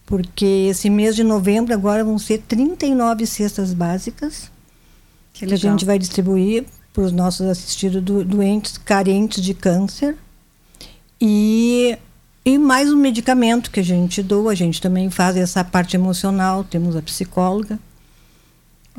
Porque 0.05 0.67
esse 0.69 0.89
mês 0.89 1.15
de 1.15 1.23
novembro 1.23 1.73
agora 1.73 2.03
vão 2.03 2.17
ser 2.17 2.39
39 2.39 3.25
cestas 3.25 3.73
básicas 3.73 4.49
que, 5.33 5.45
que 5.45 5.53
a 5.53 5.57
gente 5.57 5.83
vai 5.83 5.99
distribuir 5.99 6.65
para 6.93 7.03
os 7.03 7.11
nossos 7.11 7.47
assistidos 7.47 8.01
do, 8.01 8.23
doentes 8.23 8.77
carentes 8.77 9.43
de 9.43 9.53
câncer. 9.53 10.15
E, 11.19 11.97
e 12.45 12.57
mais 12.57 12.91
um 12.91 12.97
medicamento 12.97 13.71
que 13.71 13.79
a 13.79 13.83
gente 13.83 14.21
doa, 14.21 14.51
a 14.51 14.55
gente 14.55 14.81
também 14.81 15.09
faz 15.09 15.35
essa 15.35 15.63
parte 15.63 15.95
emocional, 15.95 16.63
temos 16.63 16.95
a 16.95 17.01
psicóloga. 17.01 17.79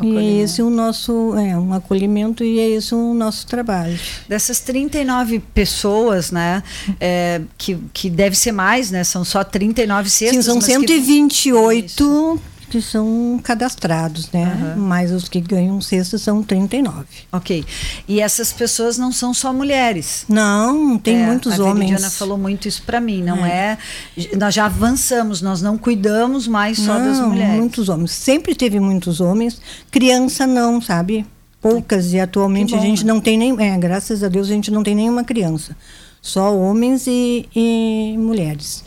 E 0.03 0.41
esse 0.41 0.61
é 0.61 0.65
o 0.65 0.71
nosso 0.71 1.37
é 1.37 1.57
um 1.57 1.73
acolhimento 1.73 2.43
e 2.43 2.59
é 2.59 2.69
esse 2.71 2.95
o 2.95 3.15
nosso 3.15 3.47
trabalho. 3.47 3.97
Dessas 4.29 4.59
39 4.59 5.39
pessoas, 5.39 6.33
né, 6.33 6.65
é, 7.01 7.41
que, 7.57 7.79
que 7.93 8.11
deve 8.11 8.37
ser 8.37 8.51
mais, 8.51 8.91
né? 8.91 9.05
São 9.05 9.25
só 9.25 9.45
39 9.45 10.11
cestas. 10.11 10.45
Sim, 10.45 10.51
são 10.51 10.61
128 10.61 12.41
que 12.41 12.54
são 12.81 13.41
cadastrados, 13.43 14.31
né? 14.33 14.75
Uhum. 14.77 14.83
Mas 14.83 15.11
os 15.11 15.29
que 15.29 15.41
ganham 15.41 15.81
cesta 15.81 16.19
são 16.19 16.43
39. 16.43 17.05
Ok. 17.33 17.65
E 18.09 18.21
essas 18.21 18.53
pessoas 18.53 18.99
não 18.99 19.13
são 19.13 19.35
só 19.35 19.53
mulheres. 19.53 20.25
Não, 20.29 20.99
tem 20.99 21.23
é, 21.23 21.27
muitos 21.27 21.59
a 21.59 21.63
homens. 21.63 21.71
A 21.71 21.95
Veridiana 21.95 22.11
falou 22.11 22.39
muito 22.39 22.69
isso 22.69 22.83
para 22.83 23.01
mim. 23.01 23.23
Não 23.23 23.45
é. 23.45 23.79
é. 24.17 24.37
Nós 24.37 24.55
já 24.55 24.67
avançamos, 24.67 25.43
nós 25.43 25.61
não 25.63 25.77
cuidamos 25.77 26.49
mais 26.49 26.79
só 26.79 26.99
não, 26.99 27.07
das 27.07 27.21
mulheres. 27.21 27.57
Muitos 27.57 27.89
homens. 27.89 28.11
Sempre 28.13 28.55
teve 28.55 28.81
muitos 28.81 29.21
homens. 29.21 29.61
Criança 29.91 30.47
não, 30.47 30.81
sabe? 30.81 31.27
Poucas. 31.61 32.13
E 32.13 32.21
atualmente 32.21 32.75
bom, 32.75 32.79
a 32.79 32.83
gente 32.83 33.05
não 33.05 33.21
tem 33.21 33.39
nem. 33.39 33.55
É, 33.61 33.77
graças 33.79 34.23
a 34.23 34.29
Deus 34.29 34.49
a 34.49 34.53
gente 34.53 34.71
não 34.71 34.83
tem 34.83 34.95
nenhuma 34.95 35.25
criança. 35.25 35.77
Só 36.21 36.57
homens 36.57 37.07
e, 37.07 37.47
e 37.55 38.17
mulheres 38.19 38.83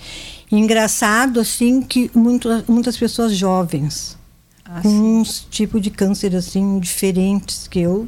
engraçado, 0.52 1.40
assim, 1.40 1.82
que 1.82 2.10
muito, 2.14 2.50
muitas 2.68 2.98
pessoas 2.98 3.36
jovens, 3.36 4.18
ah, 4.64 4.82
com 4.82 4.90
uns 4.90 5.46
tipos 5.50 5.82
de 5.82 5.90
câncer, 5.90 6.36
assim, 6.36 6.80
diferentes 6.80 7.68
que 7.68 7.80
eu 7.80 8.08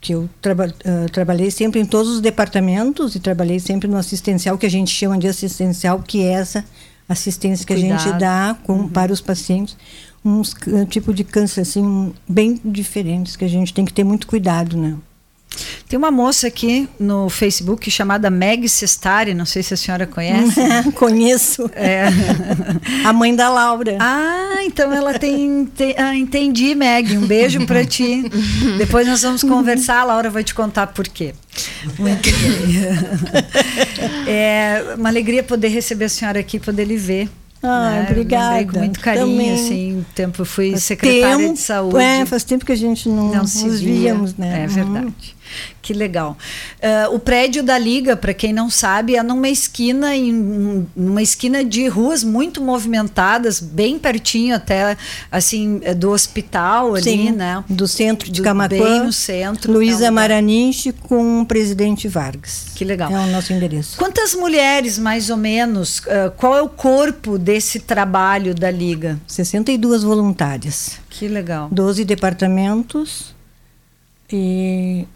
que 0.00 0.12
eu 0.12 0.28
traba, 0.40 0.66
uh, 0.66 1.10
trabalhei 1.10 1.50
sempre 1.50 1.80
em 1.80 1.86
todos 1.86 2.12
os 2.12 2.20
departamentos 2.20 3.14
e 3.14 3.20
trabalhei 3.20 3.58
sempre 3.58 3.88
no 3.88 3.96
assistencial, 3.96 4.58
que 4.58 4.66
a 4.66 4.70
gente 4.70 4.90
chama 4.90 5.16
de 5.16 5.26
assistencial, 5.26 6.02
que 6.02 6.22
é 6.22 6.32
essa 6.32 6.62
assistência 7.08 7.66
que 7.66 7.74
Cuidado. 7.74 7.98
a 7.98 8.04
gente 8.04 8.18
dá 8.18 8.56
com, 8.64 8.72
uhum. 8.74 8.88
para 8.88 9.10
os 9.10 9.22
pacientes. 9.22 9.76
Uns 10.22 10.52
uh, 10.52 10.84
tipo 10.84 11.12
de 11.14 11.24
câncer, 11.24 11.62
assim, 11.62 12.12
bem 12.28 12.60
diferentes, 12.62 13.34
que 13.34 13.46
a 13.46 13.48
gente 13.48 13.72
tem 13.72 13.84
que 13.84 13.94
ter 13.94 14.04
muito 14.04 14.26
cuidado, 14.26 14.76
né? 14.76 14.94
Tem 15.88 15.98
uma 15.98 16.10
moça 16.10 16.46
aqui 16.46 16.88
no 16.98 17.28
Facebook 17.28 17.90
chamada 17.90 18.30
Meg 18.30 18.68
Sestari, 18.68 19.34
não 19.34 19.44
sei 19.44 19.62
se 19.62 19.74
a 19.74 19.76
senhora 19.76 20.06
conhece. 20.06 20.60
Conheço. 20.94 21.70
É. 21.74 22.04
a 23.04 23.12
mãe 23.12 23.34
da 23.34 23.48
Laura. 23.48 23.96
Ah, 24.00 24.62
então 24.64 24.92
ela 24.92 25.18
tem. 25.18 25.66
tem 25.66 25.94
ah, 25.96 26.16
entendi, 26.16 26.74
Meg. 26.74 27.16
Um 27.16 27.26
beijo 27.26 27.66
para 27.66 27.84
ti. 27.84 28.24
Depois 28.78 29.06
nós 29.06 29.22
vamos 29.22 29.42
conversar, 29.42 30.00
a 30.00 30.04
Laura 30.04 30.30
vai 30.30 30.42
te 30.42 30.54
contar 30.54 30.88
por 30.88 31.06
quê. 31.06 31.34
Muito 31.98 32.30
bem. 32.30 32.74
É 34.26 34.94
uma 34.96 35.08
alegria 35.08 35.42
poder 35.42 35.68
receber 35.68 36.06
a 36.06 36.08
senhora 36.08 36.40
aqui, 36.40 36.58
poder 36.58 36.84
lhe 36.84 36.96
ver. 36.96 37.28
Ah, 37.64 37.90
né? 37.90 38.06
obrigada. 38.10 38.64
Com 38.72 38.78
muito 38.78 39.00
carinho, 39.00 39.26
Também. 39.26 39.54
assim, 39.54 40.06
tempo 40.14 40.44
fui 40.44 40.72
faz 40.72 40.82
secretária 40.84 41.36
tempo, 41.38 41.54
de 41.54 41.60
saúde. 41.60 41.98
É, 41.98 42.26
faz 42.26 42.44
tempo 42.44 42.64
que 42.64 42.72
a 42.72 42.76
gente 42.76 43.08
não, 43.08 43.28
não 43.28 43.42
nos 43.42 43.80
víamos, 43.80 44.36
né? 44.36 44.64
É 44.64 44.66
verdade. 44.66 45.06
Uhum. 45.06 45.12
Que 45.80 45.92
legal. 45.92 46.36
Uh, 46.78 47.14
o 47.14 47.18
prédio 47.18 47.62
da 47.62 47.78
Liga, 47.78 48.16
para 48.16 48.32
quem 48.32 48.52
não 48.52 48.70
sabe, 48.70 49.16
é 49.16 49.22
numa 49.22 49.48
esquina, 49.48 50.16
em 50.16 50.86
numa 50.96 51.22
esquina 51.22 51.62
de 51.62 51.86
ruas 51.88 52.24
muito 52.24 52.62
movimentadas, 52.62 53.60
bem 53.60 53.98
pertinho 53.98 54.56
até 54.56 54.96
assim 55.30 55.80
é, 55.82 55.94
do 55.94 56.10
hospital 56.10 56.94
ali, 56.94 57.02
Sim, 57.02 57.30
né? 57.32 57.62
Do 57.68 57.86
centro 57.86 58.30
de 58.30 58.40
Camacuã. 58.40 58.78
Bem 58.78 59.04
no 59.04 59.12
centro. 59.12 59.72
Luísa 59.72 60.06
é 60.06 60.10
Maranich 60.10 60.92
com 60.92 61.42
o 61.42 61.46
presidente 61.46 62.08
Vargas. 62.08 62.68
Que 62.74 62.84
legal. 62.84 63.12
É 63.12 63.18
o 63.18 63.26
nosso 63.26 63.52
endereço. 63.52 63.98
Quantas 63.98 64.34
mulheres, 64.34 64.98
mais 64.98 65.28
ou 65.28 65.36
menos? 65.36 65.98
Uh, 65.98 66.30
qual 66.36 66.56
é 66.56 66.62
o 66.62 66.68
corpo 66.68 67.38
desse 67.38 67.80
trabalho 67.80 68.54
da 68.54 68.70
Liga? 68.70 69.20
62 69.26 70.02
voluntárias. 70.02 70.98
Que 71.10 71.28
legal. 71.28 71.68
12 71.70 72.04
departamentos 72.04 73.34
e 74.32 75.06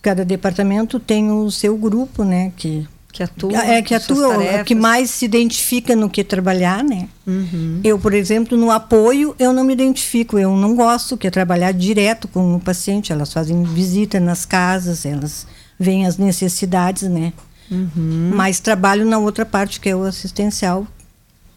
cada 0.00 0.24
departamento 0.24 0.98
tem 0.98 1.30
o 1.30 1.50
seu 1.50 1.76
grupo, 1.76 2.24
né? 2.24 2.52
Que, 2.56 2.86
que 3.12 3.22
atua. 3.22 3.58
É, 3.58 3.82
que 3.82 3.94
atua, 3.94 4.64
que 4.64 4.74
mais 4.74 5.10
se 5.10 5.24
identifica 5.24 5.94
no 5.94 6.08
que 6.08 6.24
trabalhar, 6.24 6.82
né? 6.82 7.08
Uhum. 7.26 7.80
Eu, 7.82 7.98
por 7.98 8.14
exemplo, 8.14 8.56
no 8.56 8.70
apoio, 8.70 9.34
eu 9.38 9.52
não 9.52 9.64
me 9.64 9.72
identifico, 9.72 10.38
eu 10.38 10.56
não 10.56 10.74
gosto, 10.74 11.16
que 11.16 11.26
é 11.26 11.30
trabalhar 11.30 11.72
direto 11.72 12.26
com 12.28 12.56
o 12.56 12.60
paciente. 12.60 13.12
Elas 13.12 13.32
fazem 13.32 13.62
visita 13.64 14.18
nas 14.18 14.44
casas, 14.44 15.04
elas 15.04 15.46
veem 15.78 16.06
as 16.06 16.16
necessidades, 16.16 17.08
né? 17.08 17.32
Uhum. 17.70 18.32
Mas 18.34 18.60
trabalho 18.60 19.06
na 19.06 19.18
outra 19.18 19.46
parte, 19.46 19.80
que 19.80 19.88
é 19.88 19.96
o 19.96 20.04
assistencial, 20.04 20.86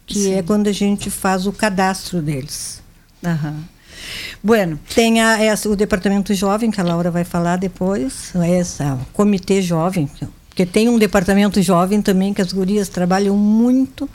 que 0.06 0.14
Sim. 0.14 0.34
é 0.34 0.42
quando 0.42 0.68
a 0.68 0.72
gente 0.72 1.10
faz 1.10 1.46
o 1.46 1.52
cadastro 1.52 2.22
deles. 2.22 2.82
Uhum. 3.22 3.75
Bueno. 4.42 4.78
Tem 4.94 5.20
a, 5.20 5.42
essa, 5.42 5.68
o 5.68 5.76
departamento 5.76 6.32
jovem, 6.34 6.70
que 6.70 6.80
a 6.80 6.84
Laura 6.84 7.10
vai 7.10 7.24
falar 7.24 7.56
depois, 7.56 8.32
essa, 8.34 8.94
o 8.94 9.06
comitê 9.12 9.60
jovem, 9.62 10.08
porque 10.48 10.64
tem 10.64 10.88
um 10.88 10.98
departamento 10.98 11.60
jovem 11.60 12.00
também, 12.00 12.32
que 12.32 12.40
as 12.40 12.52
gurias 12.52 12.88
trabalham 12.88 13.36
muito. 13.36 14.08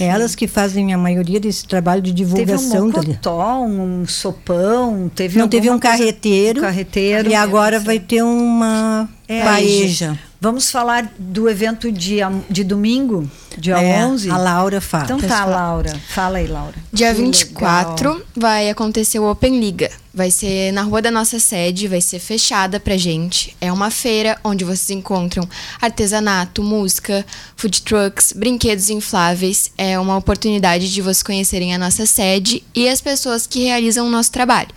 É 0.00 0.06
elas 0.06 0.34
que 0.34 0.48
fazem 0.48 0.92
a 0.92 0.98
maioria 0.98 1.38
desse 1.38 1.66
trabalho 1.66 2.02
de 2.02 2.12
divulgação. 2.12 2.90
Teve 2.90 2.98
um 2.98 3.02
mocotó, 3.02 3.62
um 3.62 4.06
sopão, 4.06 5.10
teve 5.14 5.38
Não, 5.38 5.46
teve 5.46 5.70
um 5.70 5.78
carreteiro. 5.78 6.60
Um 6.60 6.62
carreteiro. 6.62 7.28
E 7.30 7.34
agora 7.34 7.78
vai 7.78 8.00
ter 8.00 8.22
uma 8.22 9.08
é, 9.28 9.42
paeja. 9.42 10.18
Vamos 10.44 10.70
falar 10.70 11.10
do 11.18 11.48
evento 11.48 11.90
de, 11.90 12.18
de 12.50 12.62
domingo, 12.62 13.26
dia 13.56 13.82
é, 13.82 14.04
11? 14.04 14.30
A 14.30 14.36
Laura 14.36 14.78
fala. 14.78 15.04
Então 15.04 15.18
tá, 15.18 15.42
Laura. 15.46 15.98
Fala 16.10 16.36
aí, 16.36 16.46
Laura. 16.46 16.74
Dia 16.92 17.14
que 17.14 17.22
24 17.22 18.10
legal. 18.10 18.26
vai 18.36 18.68
acontecer 18.68 19.18
o 19.18 19.30
Open 19.30 19.58
Liga. 19.58 19.90
Vai 20.14 20.30
ser 20.30 20.72
na 20.72 20.82
rua 20.82 21.02
da 21.02 21.10
nossa 21.10 21.40
sede, 21.40 21.88
vai 21.88 22.00
ser 22.00 22.20
fechada 22.20 22.78
pra 22.78 22.96
gente. 22.96 23.56
É 23.60 23.72
uma 23.72 23.90
feira 23.90 24.38
onde 24.44 24.64
vocês 24.64 24.90
encontram 24.90 25.48
artesanato, 25.80 26.62
música, 26.62 27.26
food 27.56 27.82
trucks, 27.82 28.32
brinquedos 28.32 28.90
infláveis. 28.90 29.72
É 29.76 29.98
uma 29.98 30.16
oportunidade 30.16 30.92
de 30.92 31.02
vocês 31.02 31.24
conhecerem 31.24 31.74
a 31.74 31.78
nossa 31.78 32.06
sede 32.06 32.62
e 32.72 32.88
as 32.88 33.00
pessoas 33.00 33.44
que 33.44 33.64
realizam 33.64 34.06
o 34.06 34.10
nosso 34.10 34.30
trabalho. 34.30 34.68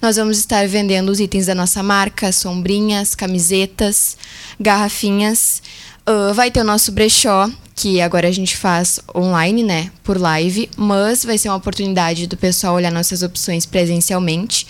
Nós 0.00 0.16
vamos 0.16 0.38
estar 0.38 0.66
vendendo 0.66 1.10
os 1.10 1.20
itens 1.20 1.44
da 1.44 1.54
nossa 1.54 1.82
marca, 1.82 2.32
sombrinhas, 2.32 3.14
camisetas, 3.14 4.16
garrafinhas. 4.58 5.60
Uh, 6.08 6.32
vai 6.32 6.50
ter 6.50 6.60
o 6.60 6.64
nosso 6.64 6.90
brechó, 6.90 7.50
que 7.74 8.00
agora 8.00 8.26
a 8.26 8.32
gente 8.32 8.56
faz 8.56 8.98
online, 9.14 9.62
né, 9.62 9.90
por 10.02 10.18
live, 10.18 10.70
mas 10.74 11.22
vai 11.22 11.36
ser 11.36 11.50
uma 11.50 11.56
oportunidade 11.56 12.26
do 12.26 12.34
pessoal 12.34 12.74
olhar 12.74 12.90
nossas 12.90 13.22
opções 13.22 13.66
presencialmente. 13.66 14.66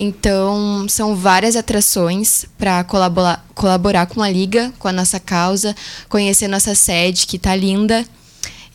Então, 0.00 0.86
são 0.88 1.14
várias 1.14 1.56
atrações 1.56 2.46
para 2.56 2.82
colaborar, 2.84 3.46
colaborar 3.54 4.06
com 4.06 4.22
a 4.22 4.30
liga, 4.30 4.72
com 4.78 4.88
a 4.88 4.92
nossa 4.92 5.20
causa, 5.20 5.76
conhecer 6.08 6.48
nossa 6.48 6.74
sede, 6.74 7.26
que 7.26 7.38
tá 7.38 7.54
linda. 7.54 8.02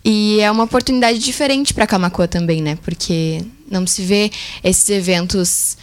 E 0.05 0.39
é 0.39 0.51
uma 0.51 0.65
oportunidade 0.65 1.17
diferente 1.17 1.73
para 1.73 1.87
Camacoa 1.87 2.27
também, 2.27 2.61
né? 2.61 2.77
Porque 2.83 3.43
não 3.67 3.87
se 3.87 4.03
vê 4.03 4.29
esses 4.63 4.87
eventos 4.89 5.77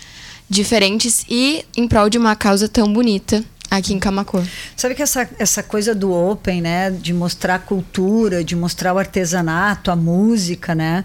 diferentes 0.49 1.25
e 1.29 1.65
em 1.77 1.89
prol 1.89 2.09
de 2.09 2.19
uma 2.19 2.37
causa 2.37 2.69
tão 2.69 2.93
bonita 2.93 3.45
Aqui 3.71 3.95
em 3.95 4.01
Camacô. 4.01 4.43
Sabe 4.77 4.97
que 4.97 5.03
essa, 5.03 5.29
essa 5.39 5.63
coisa 5.63 5.95
do 5.95 6.13
Open, 6.13 6.61
né? 6.61 6.91
De 6.91 7.13
mostrar 7.13 7.55
a 7.55 7.59
cultura, 7.59 8.43
de 8.43 8.57
mostrar 8.57 8.93
o 8.93 8.99
artesanato, 8.99 9.93
a 9.93 9.97
música, 9.97 10.75
né? 10.75 11.05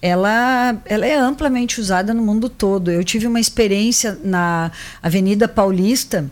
Ela, 0.00 0.76
ela 0.84 1.06
é 1.06 1.16
amplamente 1.16 1.80
usada 1.80 2.12
no 2.12 2.22
mundo 2.22 2.50
todo. 2.50 2.90
Eu 2.90 3.02
tive 3.02 3.26
uma 3.26 3.40
experiência 3.40 4.18
na 4.22 4.70
Avenida 5.02 5.48
Paulista, 5.48 6.30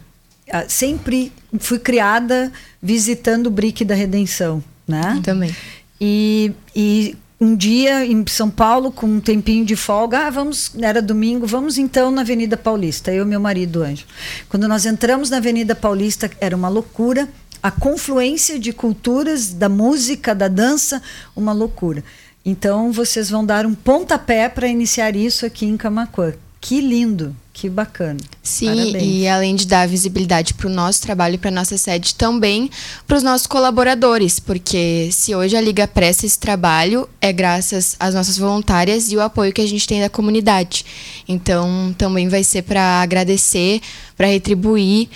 ah, 0.52 0.64
sempre 0.68 1.32
fui 1.58 1.78
criada 1.78 2.52
visitando 2.82 3.46
o 3.46 3.50
Brick 3.50 3.84
da 3.84 3.94
Redenção, 3.94 4.62
né? 4.86 5.20
Também. 5.22 5.54
E, 6.00 6.52
e 6.74 7.16
um 7.40 7.56
dia 7.56 8.04
em 8.04 8.22
São 8.26 8.50
Paulo, 8.50 8.92
com 8.92 9.06
um 9.06 9.20
tempinho 9.20 9.64
de 9.64 9.74
folga, 9.74 10.26
ah, 10.26 10.30
vamos, 10.30 10.72
era 10.78 11.00
domingo, 11.00 11.46
vamos 11.46 11.78
então 11.78 12.10
na 12.10 12.20
Avenida 12.20 12.54
Paulista, 12.54 13.10
eu 13.10 13.24
e 13.24 13.26
meu 13.26 13.40
marido 13.40 13.82
Anjo. 13.82 14.04
Quando 14.48 14.68
nós 14.68 14.84
entramos 14.84 15.30
na 15.30 15.38
Avenida 15.38 15.74
Paulista, 15.74 16.30
era 16.38 16.54
uma 16.54 16.68
loucura, 16.68 17.26
a 17.62 17.70
confluência 17.70 18.58
de 18.58 18.74
culturas, 18.74 19.54
da 19.54 19.70
música, 19.70 20.34
da 20.34 20.48
dança, 20.48 21.02
uma 21.34 21.52
loucura. 21.52 22.04
Então 22.44 22.92
vocês 22.92 23.30
vão 23.30 23.44
dar 23.44 23.64
um 23.64 23.74
pontapé 23.74 24.46
para 24.48 24.68
iniciar 24.68 25.16
isso 25.16 25.46
aqui 25.46 25.64
em 25.64 25.78
Camacuã. 25.78 26.34
Que 26.60 26.78
lindo, 26.80 27.34
que 27.54 27.70
bacana. 27.70 28.20
Sim, 28.42 28.66
Parabéns. 28.66 29.02
e 29.02 29.26
além 29.26 29.56
de 29.56 29.66
dar 29.66 29.88
visibilidade 29.88 30.52
para 30.52 30.66
o 30.66 30.70
nosso 30.70 31.00
trabalho 31.00 31.36
e 31.36 31.38
para 31.38 31.50
nossa 31.50 31.78
sede, 31.78 32.14
também 32.14 32.70
para 33.06 33.16
os 33.16 33.22
nossos 33.22 33.46
colaboradores, 33.46 34.38
porque 34.38 35.08
se 35.10 35.34
hoje 35.34 35.56
a 35.56 35.60
Liga 35.60 35.88
presta 35.88 36.26
esse 36.26 36.38
trabalho, 36.38 37.08
é 37.18 37.32
graças 37.32 37.96
às 37.98 38.14
nossas 38.14 38.36
voluntárias 38.36 39.10
e 39.10 39.16
o 39.16 39.22
apoio 39.22 39.54
que 39.54 39.62
a 39.62 39.66
gente 39.66 39.88
tem 39.88 40.00
da 40.00 40.10
comunidade. 40.10 40.84
Então, 41.26 41.94
também 41.96 42.28
vai 42.28 42.44
ser 42.44 42.62
para 42.62 43.00
agradecer, 43.00 43.80
para 44.14 44.26
retribuir 44.26 45.08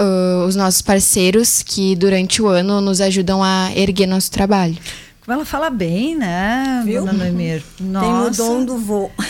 uh, 0.00 0.46
os 0.46 0.56
nossos 0.56 0.82
parceiros 0.82 1.62
que 1.62 1.94
durante 1.94 2.42
o 2.42 2.48
ano 2.48 2.80
nos 2.80 3.00
ajudam 3.00 3.42
a 3.42 3.70
erguer 3.76 4.06
nosso 4.06 4.30
trabalho. 4.30 4.76
Ela 5.28 5.44
fala 5.44 5.68
bem, 5.68 6.16
né, 6.16 6.82
Viu? 6.84 7.00
dona 7.04 7.12
Noemir? 7.12 7.62
Nossa. 7.78 8.06
Tem 8.06 8.14
o 8.26 8.30
dom 8.30 8.64
do 8.64 8.78
voo. 8.78 9.10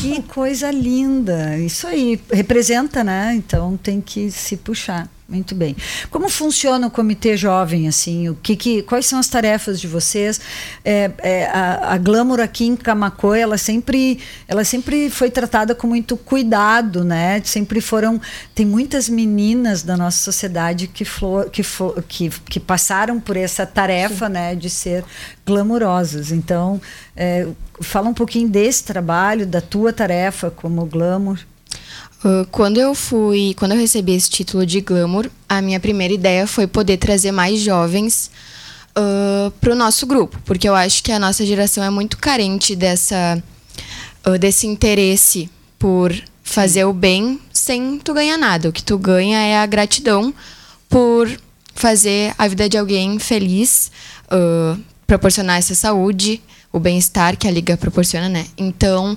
Que 0.00 0.22
coisa 0.22 0.70
linda. 0.70 1.56
Isso 1.58 1.86
aí, 1.86 2.20
representa, 2.32 3.04
né? 3.04 3.34
Então 3.34 3.76
tem 3.76 4.00
que 4.00 4.30
se 4.30 4.56
puxar. 4.56 5.08
Muito 5.30 5.54
bem. 5.54 5.76
Como 6.10 6.26
funciona 6.30 6.86
o 6.86 6.90
comitê 6.90 7.36
jovem 7.36 7.86
assim? 7.86 8.30
O 8.30 8.34
que, 8.34 8.56
que 8.56 8.82
quais 8.82 9.04
são 9.04 9.18
as 9.18 9.28
tarefas 9.28 9.78
de 9.78 9.86
vocês? 9.86 10.40
É, 10.82 11.10
é, 11.18 11.46
a, 11.48 11.92
a 11.92 11.98
Glamour 11.98 12.40
aqui 12.40 12.64
em 12.64 12.74
Camacô, 12.74 13.34
ela 13.34 13.58
sempre, 13.58 14.20
ela 14.48 14.64
sempre 14.64 15.10
foi 15.10 15.30
tratada 15.30 15.74
com 15.74 15.86
muito 15.86 16.16
cuidado, 16.16 17.04
né? 17.04 17.42
Sempre 17.44 17.82
foram 17.82 18.18
tem 18.54 18.64
muitas 18.64 19.06
meninas 19.06 19.82
da 19.82 19.98
nossa 19.98 20.16
sociedade 20.16 20.88
que 20.88 21.04
flor, 21.04 21.50
que, 21.50 21.62
for, 21.62 22.02
que, 22.08 22.30
que 22.30 22.58
passaram 22.58 23.20
por 23.20 23.36
essa 23.36 23.66
tarefa, 23.66 24.28
Sim. 24.28 24.32
né, 24.32 24.54
de 24.54 24.70
ser 24.70 25.04
glamourosas. 25.44 26.32
Então, 26.32 26.80
é, 27.14 27.46
fala 27.82 28.08
um 28.08 28.14
pouquinho 28.14 28.48
desse 28.48 28.82
trabalho, 28.82 29.46
da 29.46 29.60
tua 29.60 29.92
tarefa 29.92 30.50
como 30.50 30.86
glamour. 30.86 31.38
Uh, 32.24 32.44
quando 32.50 32.78
eu 32.78 32.94
fui, 32.96 33.54
quando 33.56 33.72
eu 33.72 33.78
recebi 33.78 34.12
esse 34.12 34.28
título 34.28 34.66
de 34.66 34.80
glamour, 34.80 35.30
a 35.48 35.62
minha 35.62 35.78
primeira 35.78 36.12
ideia 36.12 36.46
foi 36.48 36.66
poder 36.66 36.96
trazer 36.96 37.30
mais 37.30 37.60
jovens 37.60 38.28
uh, 38.96 39.50
para 39.52 39.72
o 39.72 39.76
nosso 39.76 40.04
grupo, 40.04 40.36
porque 40.44 40.68
eu 40.68 40.74
acho 40.74 41.02
que 41.02 41.12
a 41.12 41.18
nossa 41.18 41.46
geração 41.46 41.84
é 41.84 41.90
muito 41.90 42.18
carente 42.18 42.74
dessa, 42.74 43.40
uh, 44.26 44.36
desse 44.36 44.66
interesse 44.66 45.48
por 45.78 46.12
fazer 46.42 46.84
o 46.86 46.92
bem 46.92 47.40
sem 47.52 47.98
tu 47.98 48.12
ganhar 48.12 48.36
nada. 48.36 48.68
O 48.68 48.72
que 48.72 48.82
tu 48.82 48.98
ganha 48.98 49.38
é 49.38 49.58
a 49.58 49.66
gratidão 49.66 50.34
por 50.88 51.30
fazer 51.72 52.34
a 52.36 52.48
vida 52.48 52.68
de 52.68 52.76
alguém 52.76 53.20
feliz, 53.20 53.92
proporcionar 55.06 55.58
essa 55.58 55.74
saúde, 55.76 56.42
o 56.72 56.78
bem-estar 56.78 57.36
que 57.36 57.48
a 57.48 57.50
liga 57.50 57.76
proporciona, 57.76 58.28
né? 58.28 58.46
Então, 58.56 59.16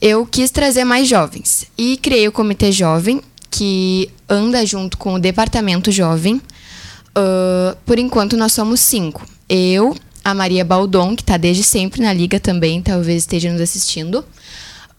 eu 0.00 0.24
quis 0.26 0.50
trazer 0.50 0.84
mais 0.84 1.08
jovens 1.08 1.66
e 1.76 1.96
criei 1.96 2.26
o 2.26 2.32
Comitê 2.32 2.72
Jovem, 2.72 3.20
que 3.50 4.10
anda 4.28 4.64
junto 4.64 4.96
com 4.96 5.14
o 5.14 5.18
Departamento 5.18 5.90
Jovem. 5.90 6.36
Uh, 6.36 7.76
por 7.84 7.98
enquanto, 7.98 8.36
nós 8.36 8.52
somos 8.52 8.80
cinco. 8.80 9.24
Eu, 9.48 9.96
a 10.24 10.34
Maria 10.34 10.64
Baldon, 10.64 11.16
que 11.16 11.22
está 11.22 11.36
desde 11.36 11.62
sempre 11.62 12.02
na 12.02 12.12
liga 12.12 12.38
também, 12.38 12.82
talvez 12.82 13.22
esteja 13.22 13.50
nos 13.52 13.60
assistindo. 13.60 14.24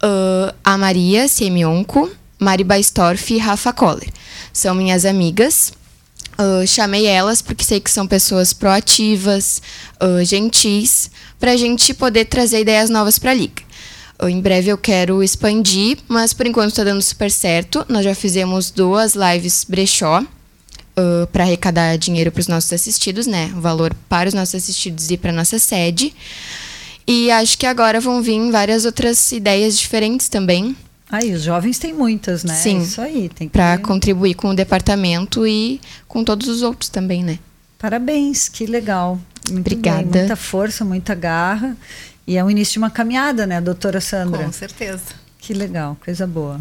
Uh, 0.01 0.53
a 0.63 0.77
Maria 0.77 1.27
Semionco, 1.27 2.09
Mari 2.37 2.63
Baistorff 2.63 3.33
e 3.33 3.37
Rafa 3.37 3.73
Koller. 3.73 4.09
São 4.53 4.73
minhas 4.73 5.05
amigas. 5.05 5.73
Uh, 6.39 6.65
chamei 6.65 7.05
elas 7.05 7.41
porque 7.41 7.65
sei 7.65 7.81
que 7.81 7.91
são 7.91 8.07
pessoas 8.07 8.53
proativas, 8.53 9.61
uh, 10.01 10.23
gentis, 10.23 11.11
para 11.37 11.51
a 11.51 11.57
gente 11.57 11.93
poder 11.93 12.25
trazer 12.25 12.61
ideias 12.61 12.89
novas 12.89 13.19
para 13.19 13.31
a 13.31 13.33
liga. 13.33 13.61
Em 14.21 14.39
breve 14.39 14.69
eu 14.69 14.77
quero 14.77 15.21
expandir, 15.23 15.97
mas 16.07 16.33
por 16.33 16.45
enquanto 16.45 16.69
está 16.69 16.83
dando 16.83 17.01
super 17.01 17.29
certo. 17.31 17.85
Nós 17.87 18.03
já 18.03 18.13
fizemos 18.13 18.69
duas 18.71 19.15
lives 19.15 19.65
brechó 19.67 20.21
uh, 20.21 21.27
para 21.27 21.43
arrecadar 21.43 21.97
dinheiro 21.97 22.31
para 22.31 22.41
os 22.41 22.47
nossos 22.47 22.71
assistidos, 22.73 23.27
né? 23.27 23.51
O 23.55 23.61
valor 23.61 23.93
para 24.07 24.27
os 24.27 24.33
nossos 24.33 24.55
assistidos 24.55 25.09
e 25.09 25.17
para 25.17 25.31
nossa 25.31 25.57
sede. 25.57 26.13
E 27.07 27.31
acho 27.31 27.57
que 27.57 27.65
agora 27.65 27.99
vão 27.99 28.21
vir 28.21 28.51
várias 28.51 28.85
outras 28.85 29.31
ideias 29.31 29.79
diferentes 29.79 30.29
também. 30.29 30.75
Aí, 31.11 31.33
os 31.33 31.41
jovens 31.41 31.79
têm 31.79 31.93
muitas, 31.93 32.43
né? 32.43 32.53
Sim. 32.53 32.81
Isso 32.81 33.01
aí. 33.01 33.29
Tem 33.29 33.47
que... 33.47 33.53
Para 33.53 33.77
contribuir 33.79 34.35
com 34.35 34.49
o 34.49 34.55
departamento 34.55 35.47
e 35.47 35.81
com 36.07 36.23
todos 36.23 36.47
os 36.47 36.61
outros 36.61 36.89
também, 36.89 37.23
né? 37.23 37.39
Parabéns, 37.79 38.47
que 38.49 38.65
legal. 38.65 39.19
Muito 39.47 39.61
Obrigada. 39.61 40.03
Bem. 40.03 40.21
Muita 40.21 40.35
força, 40.35 40.85
muita 40.85 41.15
garra. 41.15 41.75
E 42.27 42.37
é 42.37 42.43
o 42.43 42.51
início 42.51 42.73
de 42.73 42.79
uma 42.79 42.91
caminhada, 42.91 43.47
né, 43.47 43.59
doutora 43.59 43.99
Sandra? 43.99 44.43
Com 44.43 44.51
certeza. 44.51 45.19
Que 45.39 45.53
legal, 45.53 45.97
coisa 46.03 46.27
boa. 46.27 46.59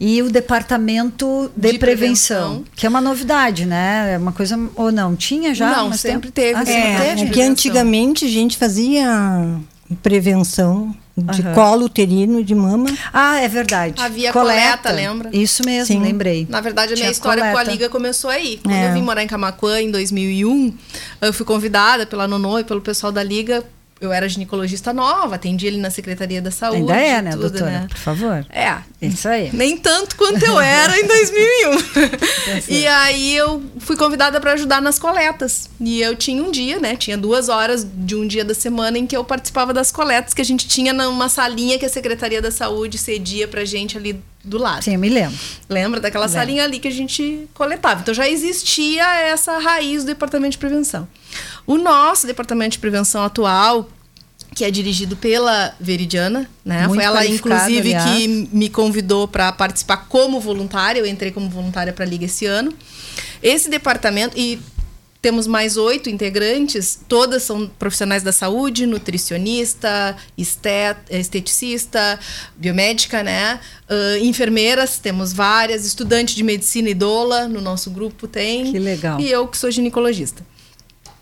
E 0.00 0.22
o 0.22 0.30
departamento 0.30 1.50
de, 1.56 1.72
de 1.72 1.78
prevenção, 1.78 2.36
prevenção, 2.36 2.64
que 2.74 2.86
é 2.86 2.88
uma 2.88 3.00
novidade, 3.00 3.66
né? 3.66 4.14
É 4.14 4.18
uma 4.18 4.32
coisa 4.32 4.58
ou 4.76 4.92
não 4.92 5.16
tinha 5.16 5.52
já? 5.52 5.76
Não, 5.76 5.92
sempre 5.92 6.30
teve. 6.30 6.58
Ah, 6.58 6.64
sempre 6.64 6.80
é, 6.80 7.14
teve. 7.14 7.22
É 7.22 7.30
que 7.30 7.42
antigamente 7.42 8.24
a 8.24 8.28
gente 8.28 8.56
fazia 8.56 9.60
prevenção 9.92 10.94
de 11.16 11.42
uhum. 11.42 11.54
colo 11.54 11.84
uterino, 11.86 12.42
de 12.42 12.54
mama. 12.54 12.86
Ah, 13.12 13.40
é 13.40 13.48
verdade. 13.48 14.00
Havia 14.02 14.32
coleta, 14.32 14.60
coleta 14.60 14.92
lembra? 14.92 15.30
Isso 15.32 15.64
mesmo, 15.64 15.86
Sim. 15.94 16.02
lembrei. 16.02 16.46
Na 16.48 16.60
verdade, 16.60 16.92
a 16.92 16.96
minha 16.96 17.04
Tinha 17.04 17.12
história 17.12 17.42
coleta. 17.42 17.52
com 17.64 17.70
a 17.70 17.72
Liga 17.72 17.88
começou 17.88 18.30
aí. 18.30 18.58
Quando 18.62 18.74
é. 18.74 18.88
eu 18.88 18.94
vim 18.94 19.02
morar 19.02 19.22
em 19.22 19.26
Camacuã 19.26 19.80
em 19.80 19.90
2001, 19.90 20.74
eu 21.20 21.32
fui 21.32 21.44
convidada 21.44 22.06
pela 22.06 22.26
Nonô 22.26 22.58
e 22.58 22.64
pelo 22.64 22.80
pessoal 22.80 23.12
da 23.12 23.22
Liga 23.22 23.62
eu 24.02 24.12
era 24.12 24.28
ginecologista 24.28 24.92
nova, 24.92 25.36
atendi 25.36 25.66
ele 25.66 25.78
na 25.78 25.90
Secretaria 25.90 26.42
da 26.42 26.50
Saúde. 26.50 26.80
Ainda 26.80 26.96
é, 26.96 27.22
né, 27.22 27.30
tudo, 27.30 27.50
doutora? 27.50 27.70
Né? 27.70 27.86
Por 27.88 27.98
favor. 27.98 28.46
É. 28.50 28.76
Isso 29.00 29.28
aí. 29.28 29.50
Nem 29.52 29.76
tanto 29.76 30.16
quanto 30.16 30.44
eu 30.44 30.60
era 30.60 30.98
em 30.98 31.06
2001. 31.06 31.76
e 32.68 32.86
aí 32.86 33.36
eu 33.36 33.62
fui 33.78 33.96
convidada 33.96 34.40
para 34.40 34.52
ajudar 34.52 34.80
nas 34.80 34.98
coletas. 34.98 35.70
E 35.80 36.00
eu 36.00 36.14
tinha 36.14 36.42
um 36.42 36.50
dia, 36.50 36.78
né? 36.78 36.96
Tinha 36.96 37.16
duas 37.16 37.48
horas 37.48 37.86
de 37.92 38.14
um 38.14 38.26
dia 38.26 38.44
da 38.44 38.54
semana 38.54 38.98
em 38.98 39.06
que 39.06 39.16
eu 39.16 39.24
participava 39.24 39.72
das 39.72 39.90
coletas 39.90 40.34
que 40.34 40.42
a 40.42 40.44
gente 40.44 40.68
tinha 40.68 40.92
numa 40.92 41.28
salinha 41.28 41.78
que 41.78 41.86
a 41.86 41.88
Secretaria 41.88 42.42
da 42.42 42.50
Saúde 42.50 42.98
cedia 42.98 43.48
pra 43.48 43.64
gente 43.64 43.96
ali 43.96 44.20
do 44.44 44.58
lado. 44.58 44.82
Sim, 44.82 44.94
eu 44.94 44.98
me 44.98 45.08
lembro. 45.08 45.38
Lembra 45.68 46.00
daquela 46.00 46.26
lembro. 46.26 46.40
salinha 46.40 46.64
ali 46.64 46.78
que 46.78 46.88
a 46.88 46.92
gente 46.92 47.48
coletava. 47.54 48.00
Então 48.00 48.12
já 48.12 48.28
existia 48.28 49.04
essa 49.20 49.58
raiz 49.58 50.02
do 50.02 50.08
Departamento 50.08 50.52
de 50.52 50.58
Prevenção. 50.58 51.08
O 51.66 51.76
nosso 51.76 52.26
Departamento 52.26 52.72
de 52.72 52.78
Prevenção 52.78 53.22
atual, 53.22 53.88
que 54.54 54.64
é 54.64 54.70
dirigido 54.70 55.16
pela 55.16 55.74
Veridiana, 55.80 56.48
né? 56.64 56.86
Muito 56.86 56.96
Foi 56.96 57.04
ela, 57.04 57.26
inclusive, 57.26 57.94
aliás. 57.94 58.04
que 58.04 58.28
me 58.52 58.68
convidou 58.68 59.26
para 59.26 59.50
participar 59.52 60.08
como 60.08 60.40
voluntária. 60.40 61.00
Eu 61.00 61.06
entrei 61.06 61.30
como 61.30 61.48
voluntária 61.48 61.92
para 61.92 62.04
a 62.04 62.08
Liga 62.08 62.26
esse 62.26 62.46
ano. 62.46 62.72
Esse 63.42 63.68
departamento, 63.70 64.38
e 64.38 64.60
temos 65.22 65.46
mais 65.46 65.76
oito 65.76 66.10
integrantes, 66.10 66.98
todas 67.08 67.44
são 67.44 67.68
profissionais 67.78 68.24
da 68.24 68.32
saúde, 68.32 68.86
nutricionista, 68.86 70.16
estet, 70.36 70.98
esteticista, 71.08 72.18
biomédica, 72.56 73.22
né? 73.22 73.60
Uh, 73.88 74.24
enfermeiras, 74.24 74.98
temos 74.98 75.32
várias, 75.32 75.86
estudante 75.86 76.34
de 76.34 76.42
medicina 76.42 76.90
e 76.90 76.94
doula 76.94 77.46
no 77.48 77.60
nosso 77.60 77.88
grupo 77.90 78.26
tem. 78.26 78.72
Que 78.72 78.78
legal. 78.80 79.20
E 79.20 79.30
eu 79.30 79.46
que 79.46 79.56
sou 79.56 79.70
ginecologista 79.70 80.44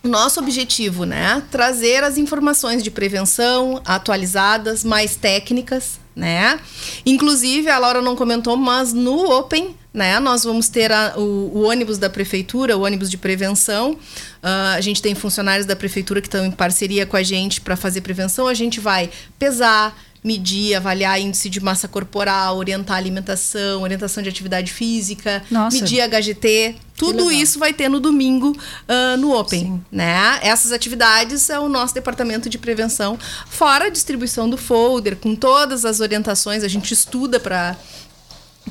nosso 0.03 0.41
objetivo, 0.41 1.05
né? 1.05 1.43
Trazer 1.51 2.03
as 2.05 2.17
informações 2.17 2.83
de 2.83 2.91
prevenção 2.91 3.81
atualizadas, 3.85 4.83
mais 4.83 5.15
técnicas, 5.15 6.01
né? 6.17 6.59
Inclusive, 7.05 7.69
a 7.69 7.79
Laura 7.79 8.01
não 8.01 8.17
comentou, 8.17 8.57
mas 8.57 8.93
no 8.93 9.31
Open, 9.31 9.77
né? 9.93 10.19
Nós 10.21 10.45
vamos 10.45 10.69
ter 10.69 10.91
a, 10.91 11.15
o, 11.17 11.51
o, 11.55 11.63
ônibus 11.65 11.99
da 11.99 12.09
prefeitura, 12.09 12.77
o 12.77 12.83
ônibus 12.83 13.11
de 13.11 13.19
prevenção. 13.19 13.93
Uh, 13.93 14.77
a 14.77 14.81
gente 14.81 15.03
tem 15.03 15.15
funcionários 15.15 15.67
da 15.67 15.77
prefeitura 15.77 16.21
que 16.21 16.29
estão 16.29 16.47
em 16.47 16.51
parceria 16.51 17.05
com 17.05 17.17
a 17.17 17.23
gente 17.23 17.61
para 17.61 17.77
fazer 17.77 18.01
prevenção. 18.01 18.47
A 18.47 18.55
gente 18.55 18.81
vai 18.81 19.11
pesar, 19.39 19.97
medir, 20.23 20.75
avaliar 20.75 21.21
índice 21.21 21.49
de 21.49 21.61
massa 21.61 21.89
corporal, 21.89 22.57
orientar 22.57 22.97
a 22.97 22.99
alimentação, 22.99 23.83
orientação 23.83 24.23
de 24.23 24.29
atividade 24.29 24.73
física, 24.73 25.43
Nossa. 25.51 25.77
medir 25.77 26.01
HGT. 26.01 26.77
Tudo 27.01 27.33
isso 27.33 27.59
vai 27.59 27.73
ter 27.73 27.89
no 27.89 27.99
domingo 27.99 28.51
uh, 28.51 29.17
no 29.17 29.35
Open, 29.35 29.61
Sim. 29.61 29.85
né? 29.91 30.39
Essas 30.43 30.71
atividades 30.71 31.49
é 31.49 31.59
o 31.59 31.69
nosso 31.69 31.95
departamento 31.95 32.49
de 32.51 32.59
prevenção, 32.59 33.19
fora 33.49 33.87
a 33.87 33.89
distribuição 33.89 34.51
do 34.51 34.59
folder, 34.59 35.17
com 35.17 35.35
todas 35.35 35.87
as 35.87 36.01
orientações, 36.01 36.63
a 36.63 36.69
gente 36.69 36.93
estuda 36.93 37.41
para 37.41 37.77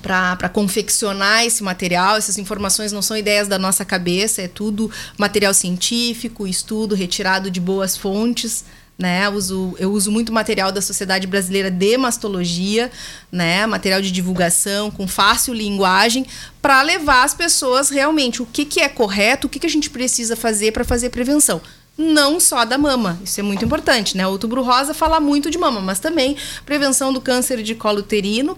para 0.03 0.47
confeccionar 0.47 1.43
esse 1.43 1.63
material. 1.63 2.15
Essas 2.15 2.37
informações 2.37 2.91
não 2.91 3.01
são 3.01 3.17
ideias 3.17 3.47
da 3.47 3.57
nossa 3.57 3.83
cabeça, 3.83 4.43
é 4.43 4.47
tudo 4.47 4.89
material 5.17 5.53
científico, 5.53 6.47
estudo 6.47 6.93
retirado 6.95 7.49
de 7.49 7.59
boas 7.59 7.97
fontes 7.97 8.63
né? 8.99 9.25
Eu 9.25 9.31
uso, 9.31 9.75
eu 9.79 9.91
uso 9.93 10.12
muito 10.12 10.33
material 10.33 10.73
da 10.73 10.81
Sociedade 10.81 11.25
Brasileira 11.25 11.71
de 11.71 11.97
Mastologia, 11.97 12.91
né? 13.31 13.65
Material 13.65 14.01
de 14.01 14.12
divulgação 14.12 14.91
com 14.91 15.07
fácil 15.07 15.53
linguagem 15.53 16.25
para 16.62 16.81
levar 16.81 17.23
as 17.23 17.33
pessoas 17.33 17.89
realmente 17.89 18.41
o 18.41 18.45
que, 18.45 18.65
que 18.65 18.81
é 18.81 18.89
correto, 18.89 19.47
o 19.47 19.49
que, 19.49 19.59
que 19.59 19.65
a 19.65 19.69
gente 19.69 19.89
precisa 19.89 20.35
fazer 20.35 20.73
para 20.73 20.83
fazer 20.83 21.09
prevenção 21.09 21.62
não 21.97 22.39
só 22.39 22.63
da 22.63 22.77
mama. 22.77 23.19
Isso 23.25 23.41
é 23.41 23.43
muito 23.43 23.65
importante, 23.65 24.15
né? 24.15 24.25
O 24.25 24.31
outubro 24.31 24.63
rosa 24.63 24.93
fala 24.93 25.19
muito 25.19 25.51
de 25.51 25.57
mama, 25.57 25.81
mas 25.81 25.99
também 25.99 26.38
prevenção 26.65 27.12
do 27.12 27.19
câncer 27.19 27.62
de 27.62 27.75
colo 27.75 27.99
uterino 27.99 28.57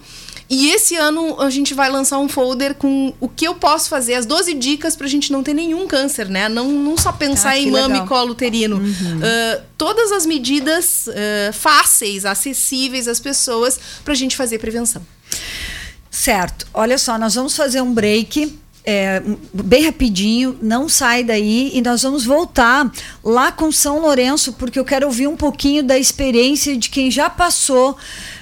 e 0.54 0.70
esse 0.72 0.98
ano 0.98 1.40
a 1.40 1.50
gente 1.50 1.74
vai 1.74 1.90
lançar 1.90 2.20
um 2.20 2.28
folder 2.28 2.76
com 2.76 3.14
o 3.22 3.30
que 3.30 3.48
eu 3.48 3.56
posso 3.56 3.88
fazer, 3.88 4.16
as 4.16 4.26
12 4.26 4.54
dicas 4.56 4.98
para 4.98 5.08
a 5.08 5.10
gente 5.10 5.32
não 5.32 5.42
ter 5.42 5.54
nenhum 5.54 5.88
câncer, 5.88 6.28
né? 6.28 6.50
Não, 6.50 6.70
não 6.70 6.98
só 6.98 7.14
pensar 7.14 7.52
ah, 7.52 7.58
em 7.58 7.72
mama 7.72 7.88
legal. 7.88 8.06
e 8.06 8.10
colo 8.10 8.32
uterino. 8.32 8.76
Uhum. 8.76 8.84
Uh, 8.84 9.62
todas 9.78 10.12
as 10.12 10.26
medidas 10.26 11.08
uh, 11.08 11.54
fáceis, 11.54 12.26
acessíveis 12.26 13.08
às 13.08 13.18
pessoas 13.18 13.80
para 14.04 14.12
a 14.12 14.16
gente 14.16 14.36
fazer 14.36 14.60
prevenção. 14.60 15.02
Certo. 16.10 16.68
Olha 16.74 16.98
só, 16.98 17.18
nós 17.18 17.34
vamos 17.34 17.56
fazer 17.56 17.80
um 17.80 17.94
break. 17.94 18.60
É, 18.84 19.22
bem 19.54 19.86
rapidinho, 19.86 20.58
não 20.60 20.90
sai 20.90 21.24
daí 21.24 21.70
e 21.74 21.82
nós 21.82 22.02
vamos 22.02 22.26
voltar 22.26 22.92
lá 23.24 23.52
com 23.52 23.72
São 23.72 24.00
Lourenço, 24.00 24.54
porque 24.54 24.80
eu 24.80 24.86
quero 24.86 25.06
ouvir 25.06 25.28
um 25.28 25.36
pouquinho 25.36 25.84
da 25.84 26.00
experiência 26.00 26.76
de 26.76 26.90
quem 26.90 27.12
já 27.12 27.30
passou 27.30 27.96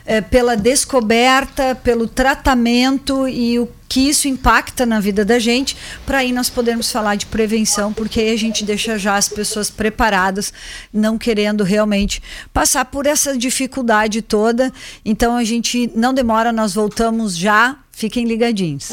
é, 0.05 0.21
pela 0.21 0.55
descoberta, 0.55 1.75
pelo 1.75 2.07
tratamento 2.07 3.27
e 3.27 3.59
o 3.59 3.67
que 3.89 4.07
isso 4.07 4.27
impacta 4.27 4.85
na 4.85 4.99
vida 4.99 5.25
da 5.25 5.39
gente, 5.39 5.75
para 6.05 6.19
aí 6.19 6.31
nós 6.31 6.49
podermos 6.49 6.91
falar 6.91 7.15
de 7.15 7.25
prevenção, 7.25 7.91
porque 7.91 8.19
aí 8.19 8.31
a 8.31 8.37
gente 8.37 8.63
deixa 8.63 8.97
já 8.97 9.17
as 9.17 9.27
pessoas 9.27 9.69
preparadas, 9.69 10.53
não 10.93 11.17
querendo 11.17 11.63
realmente 11.63 12.21
passar 12.53 12.85
por 12.85 13.07
essa 13.07 13.35
dificuldade 13.35 14.21
toda. 14.21 14.71
Então 15.03 15.35
a 15.35 15.43
gente 15.43 15.91
não 15.95 16.13
demora, 16.13 16.51
nós 16.51 16.75
voltamos 16.75 17.35
já. 17.35 17.77
Fiquem 17.91 18.25
ligadinhos. 18.25 18.91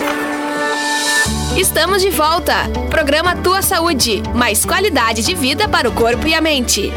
Estamos 1.56 2.02
de 2.02 2.10
volta. 2.10 2.54
Programa 2.90 3.36
Tua 3.36 3.62
Saúde, 3.62 4.22
mais 4.34 4.64
qualidade 4.64 5.22
de 5.22 5.34
vida 5.34 5.68
para 5.68 5.88
o 5.88 5.92
corpo 5.92 6.26
e 6.26 6.34
a 6.34 6.40
mente. 6.40 6.92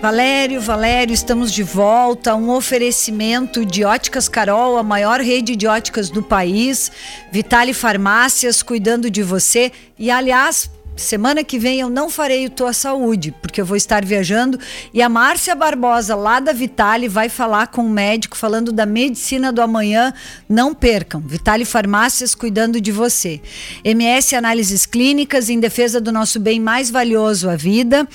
Valério, 0.00 0.60
Valério, 0.60 1.12
estamos 1.12 1.52
de 1.52 1.62
volta. 1.62 2.34
Um 2.34 2.50
oferecimento 2.50 3.64
de 3.64 3.84
Óticas 3.84 4.28
Carol, 4.28 4.78
a 4.78 4.82
maior 4.82 5.20
rede 5.20 5.56
de 5.56 5.66
óticas 5.66 6.08
do 6.08 6.22
país. 6.22 6.90
Vitale 7.32 7.74
Farmácias, 7.74 8.62
cuidando 8.62 9.10
de 9.10 9.22
você. 9.22 9.72
E, 9.98 10.10
aliás, 10.10 10.70
semana 10.98 11.44
que 11.44 11.58
vem 11.58 11.80
eu 11.80 11.88
não 11.88 12.10
farei 12.10 12.46
o 12.46 12.50
Tua 12.50 12.72
Saúde, 12.72 13.34
porque 13.40 13.60
eu 13.60 13.64
vou 13.64 13.76
estar 13.76 14.04
viajando. 14.04 14.58
E 14.92 15.00
a 15.00 15.08
Márcia 15.08 15.54
Barbosa, 15.54 16.14
lá 16.14 16.40
da 16.40 16.52
Vitale, 16.52 17.08
vai 17.08 17.28
falar 17.28 17.68
com 17.68 17.86
o 17.86 17.90
médico, 17.90 18.36
falando 18.36 18.72
da 18.72 18.84
medicina 18.84 19.52
do 19.52 19.62
amanhã. 19.62 20.12
Não 20.48 20.74
percam. 20.74 21.20
Vitale 21.20 21.64
Farmácias, 21.64 22.34
cuidando 22.34 22.80
de 22.80 22.92
você. 22.92 23.40
MS 23.84 24.34
Análises 24.34 24.84
Clínicas, 24.84 25.48
em 25.48 25.60
defesa 25.60 26.00
do 26.00 26.12
nosso 26.12 26.40
bem 26.40 26.60
mais 26.60 26.90
valioso, 26.90 27.48
a 27.48 27.56
vida. 27.56 28.06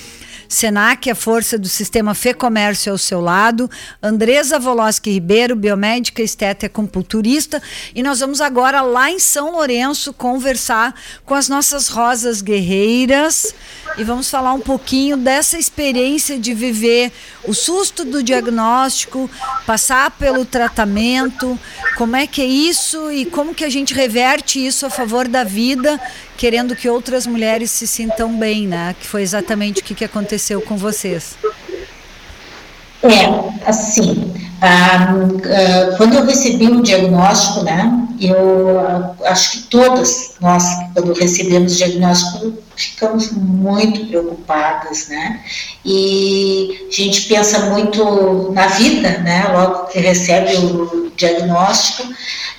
Senac, 0.54 1.10
a 1.10 1.14
força 1.14 1.58
do 1.58 1.68
sistema 1.68 2.14
Fê 2.14 2.32
Comércio 2.32 2.92
ao 2.92 2.96
seu 2.96 3.20
lado, 3.20 3.68
Andresa 4.02 4.58
Voloski 4.58 5.10
Ribeiro, 5.10 5.56
biomédica, 5.56 6.22
esteta 6.22 6.64
e 6.64 6.68
acupunturista, 6.68 7.60
e 7.94 8.02
nós 8.02 8.20
vamos 8.20 8.40
agora 8.40 8.80
lá 8.80 9.10
em 9.10 9.18
São 9.18 9.52
Lourenço 9.52 10.12
conversar 10.12 10.94
com 11.24 11.34
as 11.34 11.48
nossas 11.48 11.88
rosas 11.88 12.40
guerreiras 12.40 13.54
e 13.96 14.04
vamos 14.04 14.30
falar 14.30 14.52
um 14.54 14.60
pouquinho 14.60 15.16
dessa 15.16 15.58
experiência 15.58 16.38
de 16.38 16.54
viver 16.54 17.12
o 17.44 17.54
susto 17.54 18.04
do 18.04 18.22
diagnóstico, 18.22 19.30
passar 19.66 20.10
pelo 20.12 20.44
tratamento, 20.44 21.58
como 21.96 22.16
é 22.16 22.26
que 22.26 22.42
é 22.42 22.46
isso 22.46 23.10
e 23.12 23.24
como 23.24 23.54
que 23.54 23.64
a 23.64 23.70
gente 23.70 23.94
reverte 23.94 24.64
isso 24.64 24.86
a 24.86 24.90
favor 24.90 25.28
da 25.28 25.44
vida, 25.44 26.00
querendo 26.36 26.74
que 26.74 26.88
outras 26.88 27.26
mulheres 27.26 27.70
se 27.70 27.86
sintam 27.86 28.38
bem, 28.38 28.66
né? 28.66 28.94
Que 29.00 29.06
foi 29.06 29.22
exatamente 29.22 29.80
o 29.80 29.84
que, 29.84 29.94
que 29.94 30.04
aconteceu 30.04 30.60
com 30.60 30.76
vocês. 30.76 31.36
É, 33.04 33.68
assim, 33.68 34.32
ah, 34.62 35.12
ah, 35.12 35.96
quando 35.98 36.14
eu 36.14 36.24
recebi 36.24 36.68
o 36.68 36.82
diagnóstico, 36.82 37.62
né, 37.62 38.08
eu 38.18 38.80
ah, 38.80 39.14
acho 39.26 39.52
que 39.52 39.58
todas 39.64 40.36
nós, 40.40 40.64
quando 40.94 41.12
recebemos 41.12 41.74
o 41.74 41.76
diagnóstico, 41.76 42.54
ficamos 42.74 43.30
muito 43.32 44.06
preocupadas, 44.06 45.08
né, 45.08 45.40
e 45.84 46.86
a 46.88 46.90
gente 46.90 47.28
pensa 47.28 47.70
muito 47.70 48.52
na 48.52 48.68
vida, 48.68 49.18
né, 49.18 49.48
logo 49.52 49.88
que 49.88 49.98
recebe 49.98 50.56
o 50.56 51.12
diagnóstico, 51.14 52.08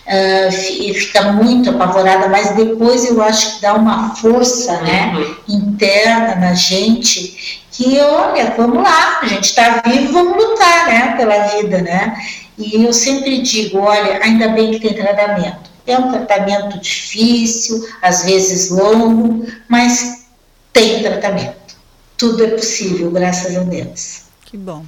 uh, 0.08 0.52
fica 0.94 1.34
muito 1.34 1.70
apavorada, 1.70 2.30
mas 2.30 2.56
depois 2.56 3.06
eu 3.06 3.22
acho 3.22 3.56
que 3.56 3.62
dá 3.62 3.74
uma 3.74 4.16
força, 4.16 4.82
né, 4.82 5.14
uhum. 5.16 5.56
interna 5.58 6.36
na 6.36 6.54
gente 6.54 7.64
que, 7.72 8.00
olha, 8.00 8.54
vamos 8.56 8.82
lá, 8.82 9.20
a 9.22 9.28
gente 9.28 9.46
está 9.46 9.82
vivo, 9.86 10.14
vamos 10.14 10.38
lutar, 10.38 10.88
né, 10.88 11.16
pela 11.18 11.48
vida, 11.48 11.82
né? 11.82 12.16
E 12.58 12.86
eu 12.86 12.94
sempre 12.94 13.42
digo, 13.42 13.80
olha, 13.80 14.24
ainda 14.24 14.48
bem 14.50 14.72
que 14.72 14.80
tem 14.80 14.94
tratamento, 14.94 15.70
É 15.86 15.98
um 15.98 16.10
tratamento 16.10 16.80
difícil, 16.80 17.86
às 18.02 18.24
vezes 18.24 18.70
longo, 18.70 19.46
mas 19.68 20.26
tem 20.72 21.04
tratamento. 21.04 21.76
Tudo 22.18 22.46
é 22.46 22.48
possível, 22.48 23.12
graças 23.12 23.58
a 23.58 23.64
Deus. 23.64 24.22
Que 24.46 24.58
bom. 24.58 24.86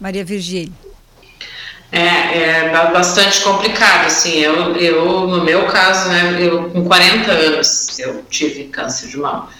Maria 0.00 0.24
Virgínia. 0.24 0.72
É, 1.92 2.38
é 2.38 2.70
bastante 2.90 3.42
complicado, 3.42 4.06
assim, 4.06 4.38
eu, 4.38 4.74
eu, 4.76 5.26
no 5.26 5.44
meu 5.44 5.66
caso, 5.66 6.08
né, 6.08 6.38
eu 6.40 6.70
com 6.70 6.86
40 6.86 7.30
anos, 7.30 7.98
eu 7.98 8.24
tive 8.30 8.64
câncer 8.64 9.08
de 9.08 9.18
mama, 9.18 9.50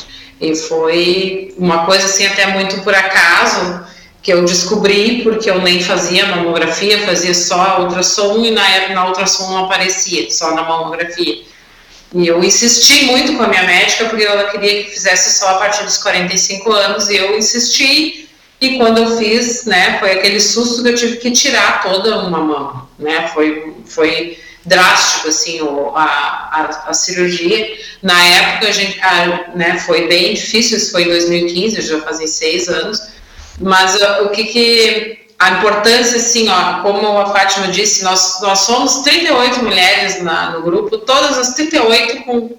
e 0.41 0.57
foi 0.57 1.55
uma 1.59 1.85
coisa, 1.85 2.07
assim, 2.07 2.27
até 2.27 2.47
muito 2.47 2.81
por 2.81 2.95
acaso, 2.95 3.85
que 4.23 4.33
eu 4.33 4.45
descobri, 4.45 5.23
porque 5.23 5.51
eu 5.51 5.61
nem 5.61 5.83
fazia 5.83 6.25
mamografia, 6.27 7.05
fazia 7.05 7.35
só 7.35 7.83
ultrassom, 7.83 8.39
e 8.45 8.53
na 8.53 8.67
época 8.67 8.95
na 8.95 9.07
ultrassom 9.09 9.51
não 9.51 9.65
aparecia, 9.65 10.31
só 10.31 10.55
na 10.55 10.63
mamografia. 10.63 11.43
E 12.15 12.27
eu 12.27 12.43
insisti 12.43 13.07
muito 13.07 13.37
com 13.37 13.43
a 13.43 13.49
minha 13.49 13.65
médica, 13.65 14.05
porque 14.05 14.23
ela 14.25 14.45
queria 14.45 14.85
que 14.85 14.91
fizesse 14.91 15.39
só 15.39 15.49
a 15.51 15.55
partir 15.55 15.83
dos 15.85 15.99
45 15.99 16.73
anos, 16.73 17.09
e 17.09 17.17
eu 17.17 17.37
insisti, 17.37 18.22
e 18.63 18.79
quando 18.79 18.99
eu 18.99 19.19
fiz, 19.19 19.65
né, 19.65 19.99
foi 19.99 20.13
aquele 20.13 20.41
susto 20.41 20.85
que 20.85 20.91
eu 20.91 20.95
tive 20.95 21.17
que 21.17 21.33
tirar 21.33 21.83
toda 21.83 22.21
uma 22.21 22.39
mão, 22.39 22.89
né, 22.97 23.27
foi, 23.35 23.75
foi 23.85 24.39
drástico, 24.65 25.29
assim, 25.29 25.61
o, 25.61 25.91
a, 25.97 26.05
a, 26.05 26.85
a, 26.91 26.95
cirurgia. 26.95 27.77
Na 28.01 28.25
época, 28.25 28.69
a 28.69 28.71
gente, 28.71 29.01
a, 29.01 29.51
né, 29.57 29.81
foi 29.85 30.07
bem 30.07 30.35
difícil, 30.35 30.79
isso 30.79 30.93
foi 30.93 31.03
em 31.03 31.09
2015, 31.09 31.81
já 31.83 32.01
fazem 32.03 32.29
seis 32.29 32.69
anos, 32.69 33.03
mas 33.61 34.01
o 34.21 34.29
que 34.29 34.45
que, 34.45 35.19
a 35.41 35.51
importância, 35.59 36.19
assim, 36.19 36.49
ó, 36.49 36.83
como 36.83 37.19
a 37.19 37.33
Fátima 37.33 37.67
disse, 37.67 38.05
nós, 38.05 38.41
nós 38.43 38.61
somos 38.61 39.01
38 39.01 39.65
mulheres 39.65 40.23
na, 40.23 40.51
no 40.51 40.63
grupo, 40.63 40.99
todas 40.99 41.37
as 41.37 41.55
38 41.55 42.23
com, 42.23 42.57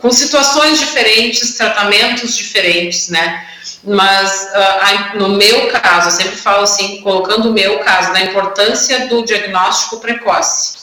com 0.00 0.10
situações 0.10 0.80
diferentes, 0.80 1.54
tratamentos 1.54 2.36
diferentes, 2.36 3.08
né, 3.08 3.46
mas 3.84 4.48
uh, 4.52 5.18
no 5.18 5.30
meu 5.30 5.68
caso, 5.68 6.08
eu 6.08 6.12
sempre 6.12 6.36
falo 6.36 6.64
assim, 6.64 7.00
colocando 7.02 7.50
o 7.50 7.52
meu 7.52 7.78
caso, 7.80 8.12
da 8.12 8.20
importância 8.22 9.06
do 9.06 9.24
diagnóstico 9.24 10.00
precoce, 10.00 10.78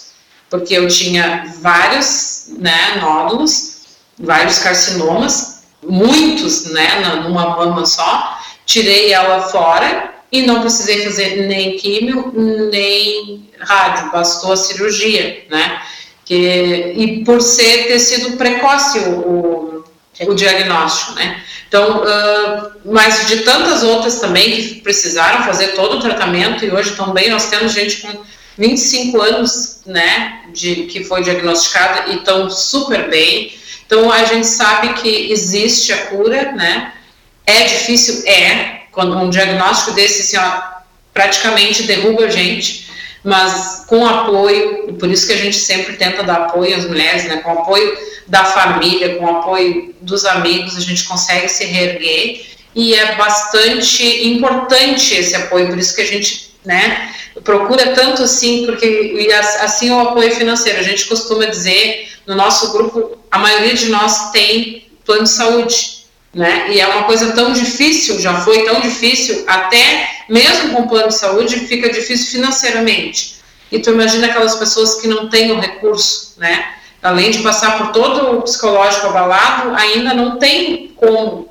porque 0.50 0.74
eu 0.74 0.88
tinha 0.88 1.46
vários 1.62 2.48
né, 2.58 2.98
nódulos, 3.02 3.82
vários 4.18 4.60
carcinomas, 4.60 5.64
muitos 5.84 6.72
né, 6.72 7.22
numa 7.24 7.50
mama 7.58 7.86
só, 7.86 8.40
tirei 8.66 9.12
ela 9.14 9.42
fora 9.50 10.16
e 10.32 10.42
não 10.42 10.62
precisei 10.62 11.04
fazer 11.04 11.48
nem 11.48 11.78
químio, 11.78 12.34
nem 12.72 13.50
rádio, 13.60 14.12
bastou 14.12 14.54
a 14.54 14.58
cirurgia, 14.58 15.46
né? 15.50 15.82
Que, 16.26 16.94
e 16.98 17.24
por 17.24 17.40
ser 17.42 17.88
ter 17.88 18.00
sido 18.00 18.36
precoce 18.36 18.98
o, 19.00 19.12
o, 19.12 19.65
o 20.22 20.34
diagnóstico, 20.34 21.14
né? 21.14 21.44
Então, 21.68 22.04
uh, 22.04 22.72
mas 22.86 23.28
de 23.28 23.42
tantas 23.42 23.84
outras 23.84 24.20
também 24.20 24.56
que 24.56 24.76
precisaram 24.76 25.44
fazer 25.44 25.70
todo 25.70 25.98
o 25.98 26.00
tratamento 26.00 26.64
e 26.64 26.72
hoje 26.72 26.96
também 26.96 27.30
nós 27.30 27.50
temos 27.50 27.74
gente 27.74 27.98
com 27.98 28.24
25 28.58 29.22
anos, 29.22 29.82
né, 29.86 30.44
de, 30.54 30.84
que 30.84 31.04
foi 31.04 31.22
diagnosticada 31.22 32.12
e 32.12 32.18
estão 32.18 32.50
super 32.50 33.10
bem. 33.10 33.54
Então, 33.86 34.12
a 34.12 34.24
gente 34.24 34.48
sabe 34.48 34.94
que 34.94 35.32
existe 35.32 35.92
a 35.92 35.98
cura, 36.06 36.54
né, 36.54 36.94
é 37.46 37.64
difícil, 37.64 38.24
é, 38.26 38.84
quando 38.92 39.18
um 39.18 39.30
diagnóstico 39.30 39.92
desse, 39.92 40.22
assim, 40.22 40.38
ó, 40.38 40.62
praticamente 41.14 41.84
derruba 41.84 42.26
a 42.26 42.30
gente, 42.30 42.85
mas 43.26 43.86
com 43.88 44.06
apoio, 44.06 44.94
por 44.94 45.10
isso 45.10 45.26
que 45.26 45.34
a 45.34 45.38
gente 45.38 45.58
sempre 45.58 45.98
tenta 45.98 46.22
dar 46.22 46.36
apoio 46.36 46.76
às 46.76 46.86
mulheres, 46.86 47.26
né, 47.26 47.38
com 47.38 47.52
apoio 47.52 47.98
da 48.28 48.46
família, 48.46 49.16
com 49.16 49.28
apoio 49.28 49.96
dos 50.00 50.26
amigos, 50.26 50.78
a 50.78 50.82
gente 50.82 51.06
consegue 51.06 51.50
se 51.50 51.66
reerguer. 51.66 52.46
E 52.76 52.94
é 52.94 53.16
bastante 53.16 54.28
importante 54.28 55.16
esse 55.16 55.36
apoio, 55.36 55.70
por 55.70 55.78
isso 55.80 55.96
que 55.96 56.04
a 56.04 56.06
gente, 56.06 56.52
né, 56.64 57.12
procura 57.44 57.94
tanto 57.94 58.22
assim, 58.22 58.64
porque 58.68 58.86
e 58.86 59.34
assim 59.34 59.90
o 59.90 60.00
apoio 60.02 60.32
financeiro, 60.36 60.80
a 60.80 60.84
gente 60.84 61.06
costuma 61.06 61.46
dizer, 61.46 62.08
no 62.28 62.36
nosso 62.36 62.74
grupo, 62.74 63.18
a 63.32 63.40
maioria 63.40 63.74
de 63.74 63.90
nós 63.90 64.32
tem 64.32 64.88
plano 65.04 65.24
de 65.24 65.30
saúde, 65.30 66.05
né? 66.36 66.70
E 66.70 66.82
é 66.82 66.88
uma 66.88 67.04
coisa 67.06 67.32
tão 67.32 67.54
difícil, 67.54 68.20
já 68.20 68.42
foi 68.42 68.66
tão 68.66 68.82
difícil, 68.82 69.46
até 69.48 70.10
mesmo 70.30 70.74
com 70.74 70.86
plano 70.86 71.08
de 71.08 71.16
saúde, 71.16 71.62
fica 71.62 71.90
difícil 71.90 72.30
financeiramente. 72.32 73.38
E 73.72 73.80
tu 73.80 73.92
imagina 73.92 74.28
aquelas 74.28 74.56
pessoas 74.56 74.96
que 74.96 75.08
não 75.08 75.30
têm 75.30 75.54
o 75.54 75.60
recurso, 75.60 76.34
né? 76.38 76.74
Além 77.02 77.32
de 77.32 77.40
passar 77.40 77.78
por 77.78 77.94
todo 77.94 78.40
o 78.40 78.42
psicológico 78.42 79.08
abalado, 79.08 79.74
ainda 79.76 80.14
não 80.14 80.38
tem 80.38 80.94
como 80.98 81.48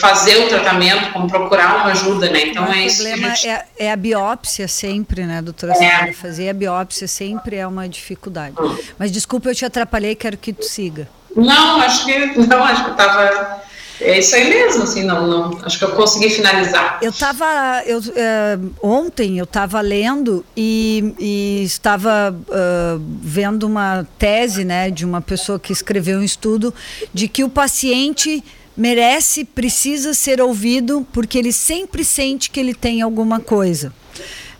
fazer 0.00 0.44
o 0.44 0.48
tratamento, 0.48 1.12
como 1.12 1.28
procurar 1.28 1.76
uma 1.76 1.86
ajuda, 1.86 2.30
né? 2.30 2.46
Então 2.46 2.68
o 2.68 2.72
é 2.72 2.86
isso. 2.86 3.02
O 3.02 3.08
problema 3.08 3.34
gente... 3.34 3.48
é, 3.48 3.66
é, 3.78 3.92
a 3.92 3.96
biópsia 3.96 4.68
sempre, 4.68 5.24
né, 5.24 5.42
doutora 5.42 5.72
é. 5.72 6.12
Fazer 6.12 6.50
a 6.50 6.54
biópsia 6.54 7.08
sempre 7.08 7.56
é 7.56 7.66
uma 7.66 7.88
dificuldade. 7.88 8.54
Hum. 8.60 8.76
Mas 8.96 9.10
desculpa, 9.10 9.48
eu 9.48 9.54
te 9.54 9.64
atrapalhei, 9.64 10.14
quero 10.14 10.36
que 10.36 10.52
tu 10.52 10.64
siga. 10.64 11.08
Não, 11.34 11.80
acho 11.80 12.04
que 12.04 12.38
não, 12.46 12.62
acho 12.62 12.84
que 12.84 12.90
eu 12.90 12.92
estava 12.92 13.62
é 14.00 14.18
isso 14.18 14.34
aí 14.34 14.48
mesmo, 14.48 14.82
assim, 14.84 15.02
não, 15.02 15.26
não. 15.26 15.58
Acho 15.64 15.78
que 15.78 15.84
eu 15.84 15.92
consegui 15.92 16.30
finalizar. 16.30 16.98
Eu 17.02 17.10
estava. 17.10 17.82
Eu, 17.84 18.00
é, 18.14 18.58
ontem 18.82 19.38
eu 19.38 19.44
estava 19.44 19.80
lendo 19.80 20.44
e, 20.56 21.14
e 21.18 21.62
estava 21.64 22.32
uh, 22.32 23.02
vendo 23.20 23.64
uma 23.64 24.06
tese 24.18 24.64
né, 24.64 24.90
de 24.90 25.04
uma 25.04 25.20
pessoa 25.20 25.58
que 25.58 25.72
escreveu 25.72 26.18
um 26.18 26.22
estudo 26.22 26.72
de 27.12 27.28
que 27.28 27.42
o 27.42 27.48
paciente 27.48 28.42
merece, 28.76 29.44
precisa 29.44 30.14
ser 30.14 30.40
ouvido, 30.40 31.06
porque 31.12 31.36
ele 31.36 31.52
sempre 31.52 32.04
sente 32.04 32.48
que 32.50 32.60
ele 32.60 32.74
tem 32.74 33.02
alguma 33.02 33.40
coisa. 33.40 33.92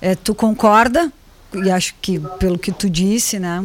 É, 0.00 0.16
tu 0.16 0.34
concorda? 0.34 1.12
E 1.54 1.70
acho 1.70 1.94
que 2.02 2.20
pelo 2.38 2.58
que 2.58 2.72
tu 2.72 2.90
disse, 2.90 3.38
né? 3.38 3.64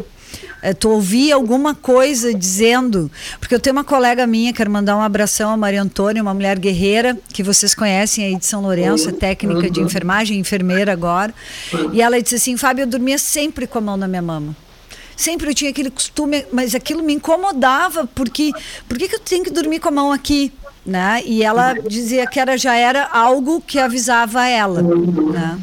É, 0.62 0.74
tu 0.74 0.90
ouvir 0.90 1.32
alguma 1.32 1.76
coisa 1.76 2.34
dizendo. 2.34 3.12
Porque 3.40 3.54
eu 3.54 3.60
tenho 3.60 3.76
uma 3.76 3.84
colega 3.84 4.26
minha, 4.26 4.54
quero 4.54 4.72
mandar 4.72 4.96
um 4.96 5.02
abração 5.02 5.52
a 5.52 5.58
Maria 5.58 5.82
Antônia, 5.82 6.22
uma 6.22 6.34
mulher 6.34 6.58
guerreira, 6.58 7.18
que 7.34 7.44
vocês 7.44 7.76
conhecem 7.76 8.26
aí 8.26 8.36
de 8.36 8.46
São 8.46 8.62
Lourenço, 8.62 9.10
é 9.10 9.12
técnica 9.12 9.70
de 9.70 9.82
enfermagem, 9.82 10.40
enfermeira 10.40 10.94
agora. 10.94 11.34
E 11.92 12.02
ela 12.02 12.22
disse 12.22 12.36
assim: 12.36 12.58
Fábio, 12.58 12.84
eu 12.84 12.88
dormia 12.88 13.18
sempre 13.18 13.68
com 13.68 13.78
a 13.78 13.82
mão 13.82 13.98
na 13.98 14.08
minha 14.08 14.22
mama. 14.22 14.56
Sempre 15.16 15.50
eu 15.50 15.54
tinha 15.54 15.70
aquele 15.70 15.92
costume, 15.92 16.46
mas 16.52 16.74
aquilo 16.74 17.04
me 17.04 17.14
incomodava, 17.14 18.08
porque 18.16 18.52
por 18.88 18.98
que 18.98 19.14
eu 19.14 19.20
tenho 19.20 19.44
que 19.44 19.52
dormir 19.52 19.80
com 19.80 19.90
a 19.90 19.92
mão 19.92 20.12
aqui? 20.12 20.52
Né? 20.86 21.22
E 21.26 21.44
ela 21.44 21.74
dizia 21.74 22.28
que 22.28 22.40
era, 22.40 22.58
já 22.58 22.76
era 22.76 23.08
algo 23.08 23.62
que 23.62 23.80
avisava 23.80 24.46
ela. 24.48 24.82
Né? 24.82 25.60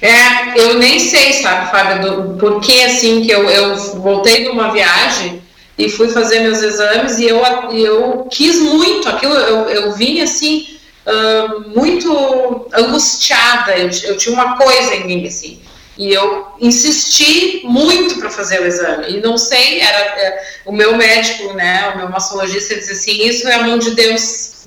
É, 0.00 0.60
eu 0.60 0.74
nem 0.78 0.98
sei, 0.98 1.32
sabe, 1.34 1.70
Fábio, 1.70 2.00
do, 2.02 2.38
por 2.38 2.60
que 2.60 2.82
assim 2.84 3.22
que 3.22 3.30
eu, 3.30 3.48
eu 3.48 3.76
voltei 4.00 4.44
de 4.44 4.48
uma 4.48 4.72
viagem 4.72 5.42
e 5.78 5.88
fui 5.88 6.08
fazer 6.08 6.40
meus 6.40 6.62
exames 6.62 7.18
e 7.18 7.24
eu, 7.26 7.42
eu 7.72 8.28
quis 8.30 8.58
muito 8.58 9.08
aquilo, 9.08 9.34
eu, 9.34 9.68
eu 9.68 9.92
vim 9.94 10.20
assim, 10.20 10.78
uh, 11.06 11.78
muito 11.78 12.66
angustiada, 12.72 13.76
eu, 13.76 13.90
eu 14.04 14.16
tinha 14.16 14.34
uma 14.34 14.56
coisa 14.56 14.94
em 14.94 15.06
mim, 15.06 15.26
assim, 15.26 15.60
e 15.98 16.12
eu 16.12 16.46
insisti 16.60 17.62
muito 17.64 18.18
para 18.18 18.28
fazer 18.28 18.60
o 18.60 18.66
exame. 18.66 19.16
E 19.16 19.20
não 19.20 19.38
sei, 19.38 19.80
era 19.80 19.98
é, 19.98 20.42
o 20.66 20.72
meu 20.72 20.96
médico, 20.96 21.54
né, 21.54 21.90
o 21.94 21.98
meu 21.98 22.08
mastologista 22.10 22.74
disse 22.74 22.92
assim: 22.92 23.26
Isso 23.26 23.48
é 23.48 23.54
a 23.54 23.62
mão 23.62 23.78
de 23.78 23.92
Deus, 23.92 24.66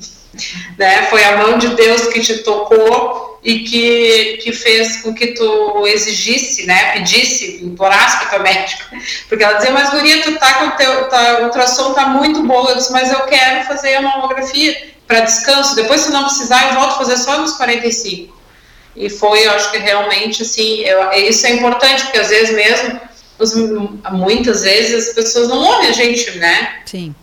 né? 0.77 1.03
Foi 1.03 1.23
a 1.23 1.37
mão 1.37 1.59
de 1.59 1.67
Deus 1.69 2.07
que 2.07 2.19
te 2.21 2.39
tocou 2.39 3.28
e 3.43 3.59
que, 3.59 4.39
que 4.43 4.51
fez 4.51 4.97
com 4.97 5.13
que 5.13 5.27
tu 5.27 5.87
exigisse, 5.87 6.65
né, 6.65 6.93
pedisse, 6.93 7.63
implorasse 7.63 8.17
para 8.17 8.27
tua 8.27 8.39
médica, 8.39 8.85
porque 9.27 9.43
ela 9.43 9.53
dizia, 9.53 9.71
mas 9.71 9.89
guria, 9.89 10.21
tu 10.21 10.37
tá 10.37 10.53
com 10.55 10.69
teu, 10.71 11.07
tá, 11.09 11.39
o 11.39 11.45
ultrassom 11.45 11.93
tá 11.93 12.07
muito 12.07 12.43
bom, 12.43 12.67
eu 12.67 12.75
disse, 12.75 12.91
mas 12.91 13.11
eu 13.11 13.21
quero 13.21 13.65
fazer 13.65 13.95
a 13.95 14.01
mamografia 14.01 14.89
para 15.07 15.21
descanso, 15.21 15.75
depois 15.75 16.01
se 16.01 16.11
não 16.11 16.25
precisar 16.25 16.67
eu 16.67 16.73
volto 16.75 16.93
a 16.93 16.97
fazer 16.97 17.17
só 17.17 17.39
nos 17.39 17.53
45, 17.53 18.37
e 18.95 19.09
foi, 19.09 19.45
eu 19.45 19.51
acho 19.51 19.71
que 19.71 19.77
realmente, 19.77 20.43
assim, 20.43 20.81
eu, 20.81 21.11
isso 21.13 21.47
é 21.47 21.51
importante, 21.51 22.03
porque 22.03 22.19
às 22.19 22.27
vezes 22.27 22.53
mesmo, 22.53 22.99
os, 23.37 23.55
muitas 24.11 24.63
vezes 24.63 25.09
as 25.09 25.15
pessoas 25.15 25.47
não 25.47 25.57
ouvem 25.57 25.89
a 25.89 25.93
gente, 25.93 26.31
né, 26.37 26.81
Sim. 26.85 27.15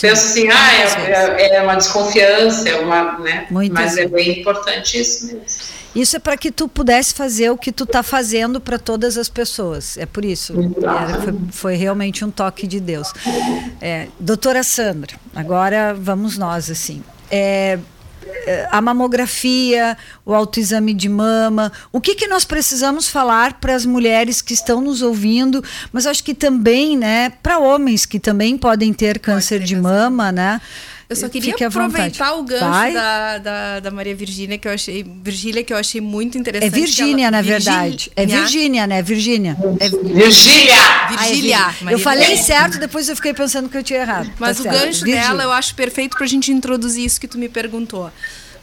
Pensa 0.00 0.26
assim, 0.26 0.48
ah, 0.50 0.74
é, 0.74 1.42
é, 1.42 1.56
é, 1.56 1.62
uma 1.62 1.74
desconfiança, 1.74 2.68
é 2.68 2.78
uma, 2.78 3.18
né? 3.18 3.46
Mas 3.50 3.96
é 3.96 4.06
bem 4.06 4.40
importante 4.40 5.00
isso 5.00 5.26
mesmo. 5.26 5.76
Isso 5.94 6.14
é 6.14 6.18
para 6.18 6.36
que 6.36 6.52
tu 6.52 6.68
pudesse 6.68 7.14
fazer 7.14 7.48
o 7.48 7.56
que 7.56 7.72
tu 7.72 7.84
está 7.84 8.02
fazendo 8.02 8.60
para 8.60 8.78
todas 8.78 9.16
as 9.16 9.30
pessoas. 9.30 9.96
É 9.96 10.04
por 10.04 10.26
isso. 10.26 10.52
É, 10.52 11.22
foi, 11.22 11.34
foi, 11.50 11.74
realmente 11.76 12.22
um 12.22 12.30
toque 12.30 12.66
de 12.66 12.78
Deus. 12.78 13.10
É, 13.80 14.08
doutora 14.20 14.62
Sandra, 14.62 15.16
agora 15.34 15.94
vamos 15.94 16.36
nós 16.36 16.70
assim. 16.70 17.02
É, 17.30 17.78
a 18.70 18.80
mamografia, 18.80 19.96
o 20.24 20.34
autoexame 20.34 20.94
de 20.94 21.08
mama, 21.08 21.72
o 21.92 22.00
que, 22.00 22.14
que 22.14 22.26
nós 22.26 22.44
precisamos 22.44 23.08
falar 23.08 23.54
para 23.54 23.74
as 23.74 23.84
mulheres 23.84 24.40
que 24.40 24.54
estão 24.54 24.80
nos 24.80 25.02
ouvindo, 25.02 25.62
mas 25.92 26.06
acho 26.06 26.22
que 26.22 26.34
também, 26.34 26.96
né, 26.96 27.30
para 27.42 27.58
homens 27.58 28.06
que 28.06 28.18
também 28.18 28.56
podem 28.56 28.92
ter 28.92 29.18
câncer 29.18 29.60
de 29.60 29.76
mama, 29.76 30.30
né? 30.30 30.60
Eu 31.08 31.14
só 31.14 31.28
queria 31.28 31.54
aproveitar 31.68 32.34
o 32.34 32.42
gancho 32.42 32.94
da, 32.94 33.38
da, 33.38 33.80
da, 33.80 33.90
Maria 33.92 34.14
Virgínia, 34.14 34.58
que 34.58 34.66
eu 34.66 34.72
achei. 34.72 35.04
Virgília, 35.22 35.62
que 35.62 35.72
eu 35.72 35.76
achei 35.76 36.00
muito 36.00 36.36
interessante. 36.36 36.66
É 36.66 36.80
Virgínia, 36.80 37.30
na 37.30 37.42
verdade. 37.42 38.10
É 38.16 38.26
Virgínia, 38.26 38.86
né? 38.88 39.02
Virgínia. 39.02 39.56
É... 39.78 39.88
Virgília! 39.88 40.74
Virgília! 41.08 41.74
eu 41.90 41.98
falei 42.00 42.36
certo, 42.38 42.78
depois 42.78 43.08
eu 43.08 43.14
fiquei 43.14 43.32
pensando 43.32 43.68
que 43.68 43.76
eu 43.76 43.84
tinha 43.84 44.00
errado. 44.00 44.32
Mas 44.38 44.56
tá 44.56 44.60
o 44.60 44.62
certo. 44.64 44.74
gancho 44.74 45.04
Virgínia. 45.04 45.28
dela 45.28 45.44
eu 45.44 45.52
acho 45.52 45.76
perfeito 45.76 46.16
pra 46.16 46.26
gente 46.26 46.50
introduzir 46.50 47.04
isso 47.04 47.20
que 47.20 47.28
tu 47.28 47.38
me 47.38 47.48
perguntou. 47.48 48.10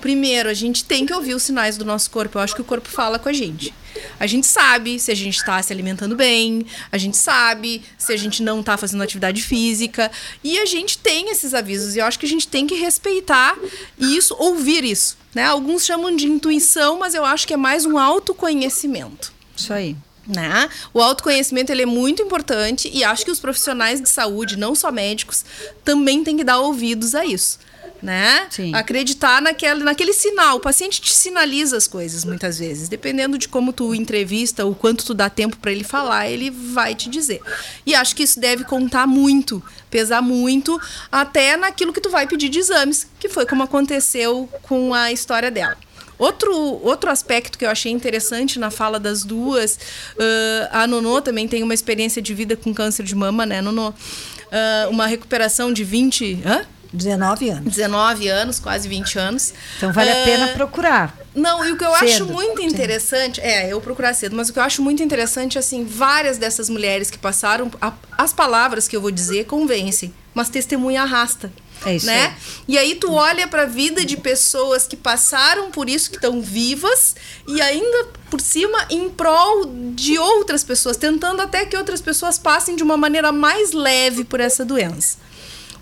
Primeiro, 0.02 0.50
a 0.50 0.54
gente 0.54 0.84
tem 0.84 1.06
que 1.06 1.14
ouvir 1.14 1.34
os 1.36 1.44
sinais 1.44 1.78
do 1.78 1.86
nosso 1.86 2.12
corpo. 2.12 2.38
Eu 2.38 2.42
acho 2.42 2.54
que 2.54 2.62
o 2.62 2.66
corpo 2.66 2.90
fala 2.90 3.18
com 3.18 3.30
a 3.30 3.34
gente. 3.34 3.74
A 4.20 4.28
gente 4.28 4.48
sabe 4.48 5.00
se 5.00 5.12
a 5.12 5.16
gente 5.16 5.38
está 5.38 5.62
se 5.62 5.72
alimentando 5.72 6.16
bem, 6.16 6.66
a 6.92 6.98
gente 6.98 7.18
sabe 7.18 7.82
se 7.98 8.14
a 8.14 8.18
gente 8.18 8.42
não 8.42 8.60
está 8.60 8.78
fazendo 8.78 9.04
atividade 9.04 9.42
física. 9.42 10.12
E 10.44 10.60
a 10.60 10.66
gente 10.66 10.98
tem 10.98 11.30
esses 11.30 11.54
avisos. 11.54 11.96
E 11.96 12.00
eu 12.00 12.06
acho 12.06 12.20
que 12.20 12.26
a 12.26 12.30
gente 12.30 12.48
tem 12.48 12.68
que 12.68 12.76
respeitar 12.76 13.58
isso, 13.98 14.36
ouvir 14.40 14.84
isso. 14.84 15.18
Né? 15.34 15.46
Alguns 15.46 15.86
chamam 15.86 16.16
de 16.16 16.26
intuição, 16.26 17.00
mas 17.00 17.14
eu 17.14 17.26
acho 17.26 17.48
que 17.48 17.54
é 17.54 17.58
mais 17.58 17.86
um 17.86 17.98
autoconhecimento. 17.98 19.34
Isso 19.56 19.74
aí. 19.74 19.96
Né? 20.26 20.70
O 20.94 21.02
autoconhecimento 21.02 21.72
ele 21.72 21.82
é 21.82 21.86
muito 21.86 22.22
importante 22.22 22.90
e 22.94 23.04
acho 23.04 23.26
que 23.26 23.32
os 23.32 23.40
profissionais 23.42 24.00
de 24.00 24.08
saúde, 24.08 24.58
não 24.58 24.74
só 24.74 24.90
médicos, 24.90 25.44
também 25.84 26.24
têm 26.24 26.38
que 26.38 26.46
dar 26.46 26.60
ouvidos 26.60 27.14
a 27.14 27.26
isso 27.26 27.60
né? 28.04 28.48
Sim. 28.50 28.76
Acreditar 28.76 29.42
naquele, 29.42 29.84
naquele 29.84 30.14
sinal. 30.14 30.58
O 30.58 30.60
paciente 30.60 31.02
te 31.02 31.14
sinaliza 31.14 31.78
as 31.78 31.88
coisas 31.88 32.26
muitas 32.26 32.60
vezes. 32.60 32.90
Dependendo 32.90 33.38
de 33.38 33.48
como 33.48 33.72
tu 33.72 33.96
entrevista, 33.96 34.66
o 34.66 34.76
quanto 34.76 35.06
tu 35.06 35.14
dá 35.14 35.30
tempo 35.30 35.58
para 35.58 35.72
ele 35.72 35.86
falar, 35.86 36.28
ele 36.30 36.52
vai 36.52 36.94
te 36.94 37.10
dizer. 37.10 37.42
E 37.86 37.96
acho 37.96 38.16
que 38.16 38.24
isso 38.24 38.40
deve 38.40 38.66
contar 38.66 39.08
muito, 39.08 39.64
pesar 39.90 40.22
muito, 40.22 40.80
até 41.10 41.56
naquilo 41.56 41.94
que 41.94 42.02
tu 42.02 42.10
vai 42.10 42.28
pedir 42.28 42.50
de 42.50 42.60
exames, 42.60 43.08
que 43.18 43.30
foi 43.30 43.46
como 43.46 43.64
aconteceu 43.64 44.50
com 44.64 44.94
a 44.94 45.12
história 45.12 45.50
dela. 45.50 45.78
Outro, 46.18 46.54
outro 46.84 47.10
aspecto 47.10 47.58
que 47.58 47.66
eu 47.66 47.70
achei 47.70 47.92
interessante 47.92 48.60
na 48.60 48.70
fala 48.70 49.00
das 49.00 49.24
duas, 49.24 49.76
uh, 50.16 50.68
a 50.72 50.86
Nonô 50.86 51.22
também 51.22 51.48
tem 51.48 51.64
uma 51.64 51.74
experiência 51.74 52.22
de 52.22 52.34
vida 52.34 52.56
com 52.56 52.74
câncer 52.74 53.04
de 53.04 53.16
mama, 53.16 53.46
né, 53.46 53.62
Nonô? 53.62 53.90
Uh, 53.90 54.90
uma 54.90 55.08
recuperação 55.08 55.74
de 55.74 55.84
20. 55.84 56.44
Hã? 56.46 56.66
19 56.94 57.50
anos. 57.50 57.76
19 57.76 58.28
anos, 58.28 58.60
quase 58.60 58.88
20 58.88 59.18
anos. 59.18 59.54
Então 59.78 59.92
vale 59.92 60.12
uh, 60.12 60.22
a 60.22 60.26
pena 60.26 60.46
ah, 60.46 60.48
procurar. 60.50 61.18
Não, 61.34 61.66
e 61.66 61.72
o 61.72 61.78
que 61.78 61.84
eu 61.84 61.92
cedo. 61.96 62.04
acho 62.04 62.26
muito 62.28 62.62
interessante, 62.62 63.42
Sim. 63.42 63.48
é, 63.48 63.74
eu 63.74 63.82
procurar 63.82 64.14
cedo, 64.14 64.36
mas 64.36 64.50
o 64.50 64.54
que 64.54 64.60
eu 64.60 64.64
acho 64.64 64.82
muito 64.82 65.02
interessante, 65.02 65.58
assim, 65.58 65.84
várias 65.84 66.38
dessas 66.38 66.70
mulheres 66.70 67.10
que 67.10 67.18
passaram, 67.18 67.72
a, 67.82 67.94
as 68.18 68.32
palavras 68.32 68.88
que 68.88 68.96
eu 68.96 69.02
vou 69.02 69.10
dizer 69.10 69.46
convencem, 69.46 70.14
mas 70.34 70.50
testemunha 70.50 71.02
arrasta. 71.02 71.52
É 71.86 71.96
isso 71.96 72.06
né? 72.06 72.36
E 72.68 72.78
aí 72.78 72.96
tu 72.96 73.12
olha 73.12 73.48
para 73.48 73.64
a 73.64 73.66
vida 73.66 74.06
de 74.06 74.16
pessoas 74.16 74.88
que 74.88 74.96
passaram 74.96 75.70
por 75.72 75.90
isso, 75.90 76.10
que 76.10 76.16
estão 76.16 76.42
vivas 76.42 77.16
e 77.48 77.62
ainda 77.62 78.08
por 78.30 78.40
cima 78.40 78.86
em 78.90 79.10
prol 79.10 79.66
de 79.94 80.18
outras 80.18 80.64
pessoas, 80.64 80.96
tentando 80.96 81.42
até 81.42 81.66
que 81.66 81.76
outras 81.76 82.02
pessoas 82.02 82.38
passem 82.38 82.76
de 82.76 82.84
uma 82.84 82.96
maneira 82.96 83.32
mais 83.32 83.74
leve 83.74 84.24
por 84.24 84.40
essa 84.40 84.64
doença. 84.64 85.18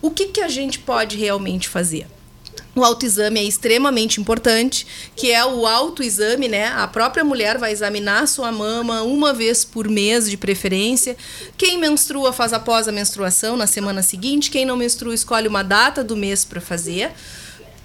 O 0.01 0.09
que, 0.09 0.27
que 0.27 0.41
a 0.41 0.47
gente 0.47 0.79
pode 0.79 1.17
realmente 1.17 1.69
fazer? 1.69 2.07
O 2.73 2.85
autoexame 2.85 3.39
é 3.39 3.43
extremamente 3.43 4.21
importante, 4.21 4.87
que 5.13 5.29
é 5.29 5.45
o 5.45 5.67
autoexame, 5.67 6.47
né? 6.47 6.67
A 6.67 6.87
própria 6.87 7.23
mulher 7.23 7.57
vai 7.57 7.71
examinar 7.71 8.27
sua 8.27 8.49
mama 8.49 9.03
uma 9.03 9.33
vez 9.33 9.65
por 9.65 9.89
mês, 9.89 10.29
de 10.29 10.37
preferência. 10.37 11.17
Quem 11.57 11.77
menstrua 11.77 12.31
faz 12.31 12.53
após 12.53 12.87
a 12.87 12.91
menstruação, 12.91 13.57
na 13.57 13.67
semana 13.67 14.01
seguinte. 14.01 14.49
Quem 14.49 14.65
não 14.65 14.77
menstrua 14.77 15.13
escolhe 15.13 15.49
uma 15.49 15.63
data 15.63 16.01
do 16.01 16.15
mês 16.15 16.45
para 16.45 16.61
fazer. 16.61 17.11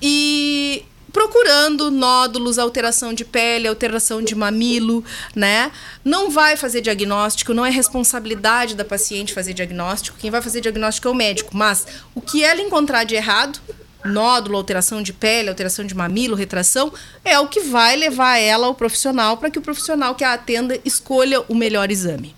E 0.00 0.84
procurando 1.16 1.90
nódulos, 1.90 2.58
alteração 2.58 3.14
de 3.14 3.24
pele, 3.24 3.66
alteração 3.66 4.20
de 4.20 4.34
mamilo, 4.34 5.02
né? 5.34 5.72
Não 6.04 6.30
vai 6.30 6.58
fazer 6.58 6.82
diagnóstico, 6.82 7.54
não 7.54 7.64
é 7.64 7.70
responsabilidade 7.70 8.74
da 8.74 8.84
paciente 8.84 9.32
fazer 9.32 9.54
diagnóstico. 9.54 10.18
Quem 10.18 10.30
vai 10.30 10.42
fazer 10.42 10.60
diagnóstico 10.60 11.08
é 11.08 11.10
o 11.10 11.14
médico, 11.14 11.56
mas 11.56 11.86
o 12.14 12.20
que 12.20 12.44
ela 12.44 12.60
encontrar 12.60 13.04
de 13.04 13.14
errado, 13.14 13.58
nódulo, 14.04 14.58
alteração 14.58 15.00
de 15.00 15.14
pele, 15.14 15.48
alteração 15.48 15.86
de 15.86 15.94
mamilo, 15.94 16.36
retração, 16.36 16.92
é 17.24 17.38
o 17.40 17.48
que 17.48 17.60
vai 17.60 17.96
levar 17.96 18.36
ela 18.36 18.66
ao 18.66 18.74
profissional 18.74 19.38
para 19.38 19.50
que 19.50 19.58
o 19.58 19.62
profissional 19.62 20.14
que 20.14 20.22
a 20.22 20.34
atenda 20.34 20.78
escolha 20.84 21.42
o 21.48 21.54
melhor 21.54 21.90
exame. 21.90 22.36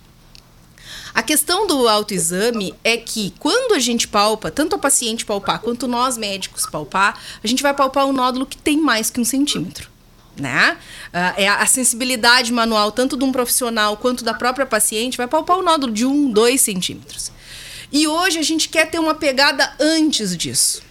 A 1.14 1.23
questão 1.23 1.66
do 1.66 1.88
autoexame 1.88 2.75
é 2.85 2.97
que 2.97 3.33
quando 3.38 3.75
a 3.75 3.79
gente 3.79 4.07
palpa, 4.07 4.51
tanto 4.51 4.77
a 4.77 4.79
paciente 4.79 5.25
palpar 5.25 5.61
quanto 5.61 5.87
nós 5.87 6.16
médicos 6.16 6.66
palpar, 6.66 7.21
a 7.42 7.47
gente 7.47 7.62
vai 7.62 7.75
palpar 7.75 8.07
um 8.07 8.12
nódulo 8.12 8.47
que 8.47 8.57
tem 8.57 8.77
mais 8.81 9.11
que 9.11 9.21
um 9.21 9.25
centímetro. 9.25 9.90
Né? 10.37 10.77
Uh, 11.09 11.40
é 11.40 11.49
a 11.49 11.66
sensibilidade 11.66 12.53
manual, 12.53 12.92
tanto 12.92 13.16
de 13.16 13.25
um 13.25 13.33
profissional 13.33 13.97
quanto 13.97 14.23
da 14.23 14.33
própria 14.33 14.64
paciente, 14.64 15.16
vai 15.16 15.27
palpar 15.27 15.57
o 15.57 15.61
um 15.61 15.64
nódulo 15.64 15.92
de 15.92 16.05
um, 16.05 16.31
dois 16.31 16.61
centímetros. 16.61 17.33
E 17.90 18.07
hoje 18.07 18.38
a 18.38 18.42
gente 18.42 18.68
quer 18.68 18.88
ter 18.88 18.99
uma 18.99 19.14
pegada 19.14 19.73
antes 19.81 20.37
disso. 20.37 20.83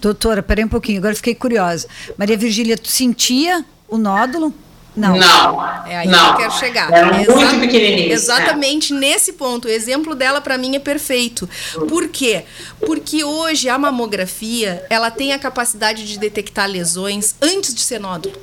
Doutora, 0.00 0.42
peraí 0.42 0.64
um 0.64 0.68
pouquinho, 0.68 0.98
agora 0.98 1.14
fiquei 1.14 1.34
curiosa. 1.34 1.86
Maria 2.18 2.36
Virgília, 2.36 2.76
tu 2.76 2.88
sentia 2.88 3.64
o 3.88 3.96
nódulo? 3.96 4.52
Não. 4.96 5.16
Não. 5.16 5.86
É 5.86 5.98
aí 5.98 6.08
não. 6.08 6.26
que 6.26 6.32
eu 6.32 6.36
quero 6.48 6.58
chegar. 6.58 6.92
Era 6.92 7.20
Exa 7.20 7.32
muito 7.32 7.60
pequenininho. 7.60 8.12
Exatamente 8.12 8.92
é. 8.92 8.96
nesse 8.96 9.32
ponto. 9.32 9.66
O 9.66 9.70
exemplo 9.70 10.14
dela 10.14 10.40
para 10.40 10.58
mim 10.58 10.76
é 10.76 10.78
perfeito. 10.78 11.48
Por 11.88 12.08
quê? 12.08 12.44
Porque 12.80 13.24
hoje 13.24 13.68
a 13.68 13.78
mamografia, 13.78 14.84
ela 14.90 15.10
tem 15.10 15.32
a 15.32 15.38
capacidade 15.38 16.06
de 16.06 16.18
detectar 16.18 16.68
lesões 16.68 17.34
antes 17.40 17.74
de 17.74 17.80
ser 17.80 18.00
nódulo, 18.00 18.36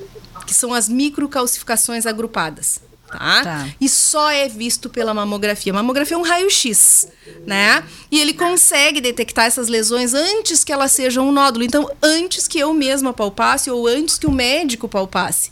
que 0.46 0.54
são 0.54 0.74
as 0.74 0.88
microcalcificações 0.88 2.06
agrupadas. 2.06 2.87
Tá? 3.08 3.44
tá? 3.44 3.70
E 3.80 3.88
só 3.88 4.30
é 4.30 4.50
visto 4.50 4.90
pela 4.90 5.14
mamografia. 5.14 5.72
Mamografia 5.72 6.16
é 6.16 6.20
um 6.20 6.24
raio-x, 6.24 7.08
né? 7.46 7.84
E 8.12 8.20
ele 8.20 8.34
consegue 8.34 9.00
detectar 9.00 9.46
essas 9.46 9.68
lesões 9.70 10.14
antes 10.14 10.64
que 10.64 10.74
elas 10.74 10.92
sejam 10.92 11.28
um 11.28 11.32
nódulo. 11.32 11.64
Então, 11.64 11.90
antes 12.02 12.48
que 12.48 12.60
eu 12.60 12.74
mesma 12.74 13.14
palpasse 13.14 13.72
ou 13.72 13.88
antes 13.88 14.18
que 14.18 14.28
o 14.28 14.32
médico 14.32 14.90
palpasse. 14.90 15.52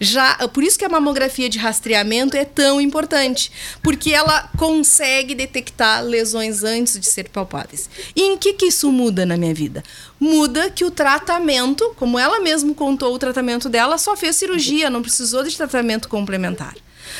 Já, 0.00 0.36
por 0.48 0.62
isso 0.62 0.78
que 0.78 0.84
a 0.84 0.88
mamografia 0.88 1.48
de 1.48 1.58
rastreamento 1.58 2.36
é 2.36 2.44
tão 2.44 2.80
importante, 2.80 3.50
porque 3.82 4.12
ela 4.12 4.48
consegue 4.56 5.34
detectar 5.34 6.04
lesões 6.04 6.62
antes 6.62 6.98
de 7.00 7.06
ser 7.06 7.28
palpáveis. 7.30 7.88
E 8.14 8.22
em 8.22 8.36
que 8.36 8.52
que 8.52 8.66
isso 8.66 8.92
muda 8.92 9.26
na 9.26 9.36
minha 9.36 9.54
vida? 9.54 9.82
Muda 10.22 10.70
que 10.70 10.84
o 10.84 10.90
tratamento, 10.92 11.96
como 11.96 12.16
ela 12.16 12.38
mesma 12.38 12.72
contou 12.74 13.12
o 13.12 13.18
tratamento 13.18 13.68
dela, 13.68 13.98
só 13.98 14.16
fez 14.16 14.36
cirurgia, 14.36 14.88
não 14.88 15.02
precisou 15.02 15.42
de 15.42 15.56
tratamento 15.56 16.08
complementar. 16.08 16.76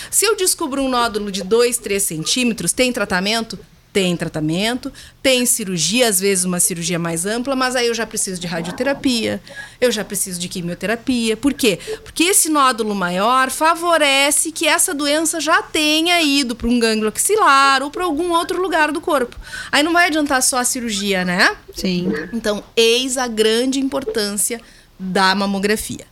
Se 0.08 0.24
eu 0.24 0.36
descubro 0.36 0.80
um 0.80 0.88
nódulo 0.88 1.32
de 1.32 1.42
2, 1.42 1.78
3 1.78 2.00
centímetros, 2.00 2.72
tem 2.72 2.92
tratamento? 2.92 3.58
Tem 3.92 4.16
tratamento, 4.16 4.90
tem 5.22 5.44
cirurgia, 5.44 6.08
às 6.08 6.18
vezes 6.18 6.44
uma 6.44 6.58
cirurgia 6.58 6.98
mais 6.98 7.26
ampla, 7.26 7.54
mas 7.54 7.76
aí 7.76 7.88
eu 7.88 7.94
já 7.94 8.06
preciso 8.06 8.40
de 8.40 8.46
radioterapia, 8.46 9.40
eu 9.80 9.92
já 9.92 10.02
preciso 10.02 10.40
de 10.40 10.48
quimioterapia. 10.48 11.36
Por 11.36 11.52
quê? 11.52 11.78
Porque 12.02 12.24
esse 12.24 12.48
nódulo 12.48 12.94
maior 12.94 13.50
favorece 13.50 14.50
que 14.50 14.66
essa 14.66 14.94
doença 14.94 15.40
já 15.40 15.60
tenha 15.60 16.22
ido 16.22 16.56
para 16.56 16.68
um 16.68 16.78
gânglio 16.78 17.08
axilar 17.08 17.82
ou 17.82 17.90
para 17.90 18.04
algum 18.04 18.32
outro 18.32 18.62
lugar 18.62 18.90
do 18.90 19.00
corpo. 19.00 19.36
Aí 19.70 19.82
não 19.82 19.92
vai 19.92 20.06
adiantar 20.06 20.42
só 20.42 20.58
a 20.58 20.64
cirurgia, 20.64 21.24
né? 21.24 21.54
Sim. 21.74 22.12
Então, 22.32 22.64
eis 22.74 23.18
a 23.18 23.28
grande 23.28 23.78
importância 23.78 24.60
da 24.98 25.34
mamografia. 25.34 26.11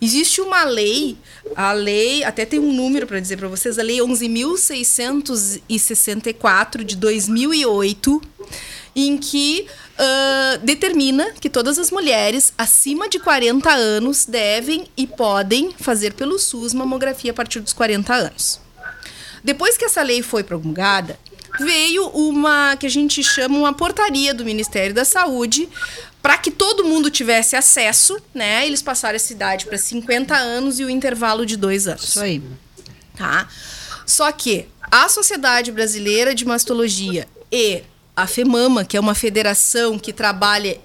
Existe 0.00 0.40
uma 0.40 0.64
lei, 0.64 1.16
a 1.54 1.72
lei, 1.72 2.24
até 2.24 2.44
tem 2.44 2.58
um 2.58 2.72
número 2.72 3.06
para 3.06 3.20
dizer 3.20 3.36
para 3.36 3.46
vocês, 3.48 3.78
a 3.78 3.82
lei 3.82 3.98
11.664 3.98 6.82
de 6.84 6.96
2008, 6.96 8.20
em 8.94 9.16
que 9.16 9.66
uh, 9.92 10.58
determina 10.64 11.32
que 11.32 11.48
todas 11.48 11.78
as 11.78 11.90
mulheres 11.90 12.52
acima 12.58 13.08
de 13.08 13.18
40 13.18 13.70
anos 13.70 14.26
devem 14.26 14.86
e 14.96 15.06
podem 15.06 15.72
fazer 15.78 16.14
pelo 16.14 16.38
SUS 16.38 16.74
mamografia 16.74 17.30
a 17.30 17.34
partir 17.34 17.60
dos 17.60 17.72
40 17.72 18.12
anos. 18.12 18.60
Depois 19.42 19.76
que 19.76 19.84
essa 19.84 20.02
lei 20.02 20.22
foi 20.22 20.44
promulgada, 20.44 21.18
veio 21.58 22.06
uma 22.08 22.76
que 22.76 22.86
a 22.86 22.90
gente 22.90 23.22
chama 23.22 23.58
uma 23.58 23.72
portaria 23.72 24.32
do 24.32 24.44
Ministério 24.44 24.94
da 24.94 25.04
Saúde 25.04 25.68
para 26.22 26.38
que 26.38 26.50
todo 26.50 26.84
mundo 26.84 27.10
tivesse 27.10 27.56
acesso, 27.56 28.16
né? 28.32 28.66
Eles 28.66 28.80
passaram 28.80 29.16
essa 29.16 29.32
idade 29.32 29.66
para 29.66 29.76
50 29.76 30.34
anos 30.34 30.78
e 30.78 30.84
o 30.84 30.90
intervalo 30.90 31.44
de 31.44 31.56
dois 31.56 31.88
anos. 31.88 32.04
Isso 32.04 32.20
aí. 32.20 32.42
Tá? 33.16 33.48
Só 34.06 34.30
que 34.30 34.68
a 34.90 35.08
Sociedade 35.08 35.72
Brasileira 35.72 36.34
de 36.34 36.44
Mastologia 36.44 37.28
e 37.50 37.82
a 38.16 38.26
FEMAMA, 38.26 38.84
que 38.84 38.96
é 38.96 39.00
uma 39.00 39.14
federação 39.14 39.98
que 39.98 40.12
trabalha 40.12 40.78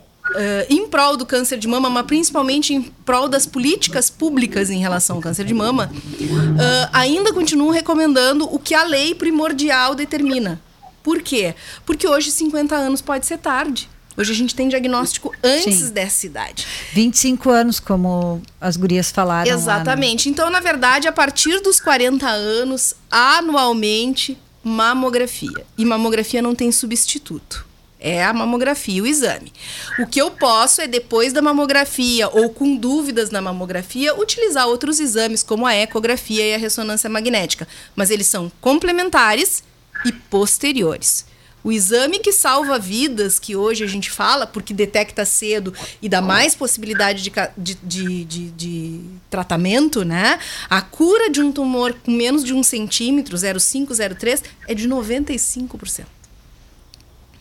em 0.69 0.87
prol 0.87 1.15
do 1.15 1.25
câncer 1.25 1.57
de 1.57 1.67
mama, 1.67 1.89
mas 1.89 2.05
principalmente 2.05 2.73
em 2.73 2.81
prol 2.81 3.27
das 3.27 3.45
políticas 3.45 4.09
públicas 4.09 4.69
em 4.69 4.79
relação 4.79 5.17
ao 5.17 5.21
câncer 5.21 5.45
de 5.45 5.53
mama, 5.53 5.89
uh, 5.93 6.89
ainda 6.91 7.33
continuam 7.33 7.71
recomendando 7.71 8.43
o 8.53 8.59
que 8.59 8.73
a 8.73 8.83
lei 8.83 9.15
primordial 9.15 9.95
determina. 9.95 10.61
Por 11.01 11.21
quê? 11.21 11.55
Porque 11.85 12.07
hoje 12.07 12.31
50 12.31 12.75
anos 12.75 13.01
pode 13.01 13.25
ser 13.25 13.37
tarde. 13.37 13.89
Hoje 14.17 14.31
a 14.31 14.35
gente 14.35 14.55
tem 14.55 14.67
diagnóstico 14.67 15.31
antes 15.43 15.75
Sim. 15.75 15.89
dessa 15.91 16.25
idade. 16.25 16.65
25 16.91 17.51
anos, 17.51 17.79
como 17.79 18.41
as 18.59 18.75
gurias 18.75 19.11
falaram. 19.11 19.51
Exatamente. 19.51 20.27
Lá, 20.27 20.29
né? 20.29 20.33
Então, 20.33 20.49
na 20.49 20.59
verdade, 20.59 21.07
a 21.07 21.11
partir 21.11 21.61
dos 21.61 21.79
40 21.79 22.27
anos, 22.27 22.95
anualmente, 23.11 24.35
mamografia. 24.63 25.63
E 25.77 25.85
mamografia 25.85 26.41
não 26.41 26.55
tem 26.55 26.71
substituto. 26.71 27.67
É 27.99 28.23
a 28.23 28.33
mamografia, 28.33 29.03
o 29.03 29.07
exame. 29.07 29.53
O 29.99 30.07
que 30.07 30.19
eu 30.19 30.31
posso 30.31 30.81
é, 30.81 30.87
depois 30.87 31.31
da 31.31 31.41
mamografia 31.41 32.27
ou 32.27 32.49
com 32.49 32.75
dúvidas 32.75 33.29
na 33.29 33.41
mamografia, 33.41 34.15
utilizar 34.15 34.67
outros 34.67 34.99
exames, 34.99 35.43
como 35.43 35.65
a 35.65 35.75
ecografia 35.75 36.43
e 36.43 36.55
a 36.55 36.57
ressonância 36.57 37.09
magnética. 37.09 37.67
Mas 37.95 38.09
eles 38.09 38.25
são 38.25 38.51
complementares 38.61 39.63
e 40.05 40.11
posteriores. 40.11 41.25
O 41.67 41.71
exame 41.73 42.19
que 42.19 42.31
salva 42.31 42.79
vidas, 42.79 43.39
que 43.39 43.53
hoje 43.53 43.83
a 43.83 43.87
gente 43.87 44.09
fala, 44.09 44.47
porque 44.47 44.73
detecta 44.73 45.25
cedo 45.25 45.73
e 46.01 46.07
dá 46.07 46.21
mais 46.21 46.55
possibilidade 46.55 47.29
de, 47.57 47.75
de, 47.83 48.23
de, 48.23 48.51
de 48.51 49.01
tratamento, 49.29 50.05
né? 50.05 50.39
A 50.69 50.81
cura 50.81 51.29
de 51.29 51.41
um 51.41 51.51
tumor 51.51 51.93
com 52.05 52.11
menos 52.11 52.45
de 52.45 52.53
um 52.53 52.63
centímetro, 52.63 53.35
0,5, 53.35 53.87
0,3, 53.89 54.43
é 54.65 54.73
de 54.73 54.87
95%. 54.87 56.05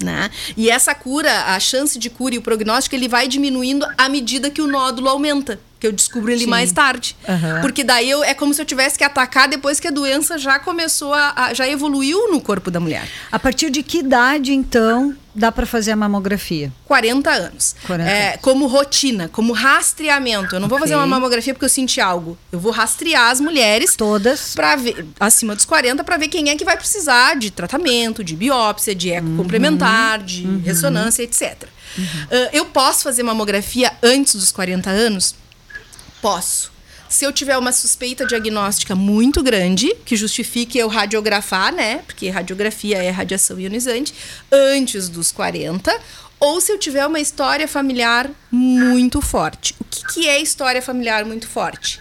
Né? 0.03 0.29
E 0.57 0.71
essa 0.71 0.93
cura, 0.93 1.55
a 1.55 1.61
chance 1.61 1.97
de 1.97 2.11
cura 2.11 2.35
e 2.35 2.39
o 2.39 2.43
prognóstico, 2.43 2.97
ele 2.97 3.07
vai 3.07 3.29
diminuindo 3.29 3.87
à 3.97 4.09
medida 4.09 4.51
que 4.51 4.61
o 4.61 4.67
nódulo 4.67 5.09
aumenta 5.09 5.61
que 5.79 5.87
eu 5.87 5.93
descubro 5.93 6.31
ele 6.31 6.45
Sim. 6.45 6.47
mais 6.47 6.73
tarde. 6.73 7.17
Uhum. 7.29 7.61
Porque 7.61 7.85
daí 7.85 8.11
eu, 8.11 8.25
é 8.25 8.35
como 8.35 8.53
se 8.55 8.61
eu 8.61 8.65
tivesse 8.65 8.97
que 8.97 9.05
atacar 9.05 9.49
depois 9.49 9.79
que 9.79 9.89
a 9.89 9.91
doença 9.91 10.39
já 10.39 10.59
começou 10.59 11.13
a, 11.13 11.33
a 11.37 11.55
já 11.55 11.69
evoluiu 11.69 12.31
no 12.31 12.41
corpo 12.41 12.71
da 12.71 12.81
mulher. 12.81 13.07
A 13.31 13.39
partir 13.39 13.71
de 13.71 13.83
que 13.83 13.99
idade, 13.99 14.53
então, 14.53 15.15
dá 15.35 15.53
para 15.53 15.67
fazer 15.67 15.93
a 15.93 15.97
mamografia? 15.97 16.73
40 16.87 17.31
anos. 17.31 17.77
40 17.87 18.11
é, 18.11 18.29
anos. 18.29 18.39
Como 18.41 18.67
rotina, 18.67 19.29
como 19.29 19.53
rastreamento. 19.53 20.55
Eu 20.55 20.61
não 20.61 20.67
okay. 20.67 20.69
vou 20.69 20.79
fazer 20.79 20.97
uma 20.97 21.07
mamografia 21.07 21.53
porque 21.53 21.67
eu 21.67 21.71
senti 21.71 22.01
algo. 22.01 22.39
Eu 22.51 22.59
vou 22.59 22.73
rastrear 22.73 23.31
as 23.31 23.41
mulheres. 23.41 23.95
Todas. 23.95 24.55
Para 24.55 24.77
ver, 24.77 25.05
acima 25.21 25.55
dos 25.55 25.67
40, 25.67 26.03
para 26.05 26.17
ver 26.17 26.29
quem 26.29 26.49
é 26.49 26.57
que 26.57 26.65
vai 26.65 26.77
precisar 26.77 27.37
de 27.37 27.51
tratamento, 27.51 28.25
de 28.25 28.35
biópsia, 28.35 28.95
de 28.95 29.11
eco 29.11 29.27
uhum. 29.27 29.37
complementar, 29.37 30.23
de 30.23 30.47
uhum. 30.47 30.63
ressonância, 30.65 31.23
etc. 31.23 31.69
Uhum. 31.99 32.05
Uh, 32.05 32.49
eu 32.53 32.65
posso 32.67 33.03
fazer 33.03 33.23
mamografia 33.23 33.93
antes 34.03 34.35
dos 34.35 34.51
40 34.51 34.91
anos? 34.91 35.35
Posso. 36.27 36.73
Se 37.09 37.25
eu 37.25 37.33
tiver 37.33 37.57
uma 37.57 37.71
suspeita 37.71 38.27
diagnóstica 38.27 38.97
muito 38.97 39.45
grande, 39.45 39.95
que 40.05 40.17
justifique 40.17 40.77
eu 40.77 40.89
radiografar, 40.89 41.73
né? 41.73 41.99
Porque 41.99 42.29
radiografia 42.29 43.01
é 43.01 43.11
radiação 43.11 43.61
ionizante, 43.61 44.13
antes 44.51 45.09
dos 45.09 45.31
40, 45.31 45.97
ou 46.41 46.61
se 46.61 46.73
eu 46.73 46.79
tiver 46.81 47.07
uma 47.07 47.21
história 47.21 47.69
familiar 47.69 48.29
muito 48.51 49.21
forte. 49.21 49.77
O 49.81 49.85
que, 49.85 50.05
que 50.15 50.29
é 50.29 50.43
história 50.43 50.83
familiar 50.83 51.25
muito 51.25 51.47
forte? 51.49 52.01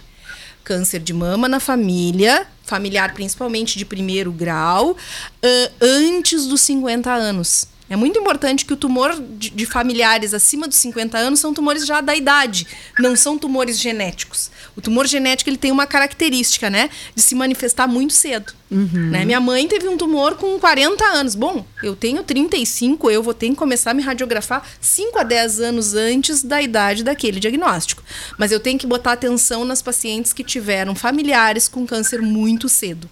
Câncer 0.64 0.98
de 0.98 1.12
mama 1.12 1.48
na 1.48 1.60
família, 1.60 2.48
familiar 2.64 3.14
principalmente 3.14 3.78
de 3.78 3.84
primeiro 3.84 4.32
grau, 4.32 4.90
uh, 4.90 5.72
antes 5.80 6.48
dos 6.48 6.62
50 6.62 7.12
anos. 7.12 7.68
É 7.88 7.94
muito 7.94 8.18
importante 8.18 8.64
que 8.64 8.72
o 8.72 8.76
tumor 8.76 9.14
de, 9.20 9.50
de, 9.50 9.64
familiares 9.64 10.34
acima 10.34 10.66
dos 10.66 10.76
50 10.78 11.16
anos 11.16 11.38
são 11.38 11.54
tumores 11.54 11.86
já 11.86 12.00
da 12.00 12.16
idade, 12.16 12.66
não 12.98 13.14
são 13.14 13.38
tumores 13.38 13.78
genéticos. 13.78 14.50
O 14.74 14.80
tumor 14.80 15.06
genético 15.06 15.48
ele 15.48 15.56
tem 15.56 15.70
uma 15.70 15.86
característica, 15.86 16.68
né, 16.68 16.90
de 17.14 17.22
se 17.22 17.34
manifestar 17.34 17.86
muito 17.86 18.12
cedo. 18.12 18.52
Uhum. 18.68 19.10
Né? 19.10 19.24
Minha 19.24 19.40
mãe 19.40 19.68
teve 19.68 19.86
um 19.88 19.96
tumor 19.96 20.34
com 20.34 20.58
40 20.58 21.04
anos. 21.04 21.36
Bom, 21.36 21.64
eu 21.80 21.94
tenho 21.94 22.24
35, 22.24 23.08
eu 23.10 23.22
vou 23.22 23.32
ter 23.32 23.50
que 23.50 23.54
começar 23.54 23.92
a 23.92 23.94
me 23.94 24.02
radiografar 24.02 24.66
5 24.80 25.18
a 25.18 25.22
10 25.22 25.60
anos 25.60 25.94
antes 25.94 26.42
da 26.42 26.60
idade 26.60 27.04
daquele 27.04 27.38
diagnóstico. 27.38 28.02
Mas 28.36 28.50
eu 28.50 28.58
tenho 28.58 28.78
que 28.78 28.86
botar 28.86 29.12
atenção 29.12 29.64
nas 29.64 29.80
pacientes 29.80 30.32
que 30.32 30.42
tiveram 30.42 30.94
familiares 30.94 31.68
com 31.68 31.86
câncer 31.86 32.20
muito 32.20 32.68
cedo 32.68 33.08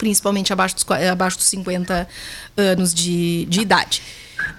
principalmente 0.00 0.50
abaixo 0.50 0.74
dos, 0.74 0.86
abaixo 0.90 1.36
dos 1.36 1.46
50 1.46 2.08
anos 2.56 2.94
de, 2.94 3.44
de 3.44 3.60
idade. 3.60 4.02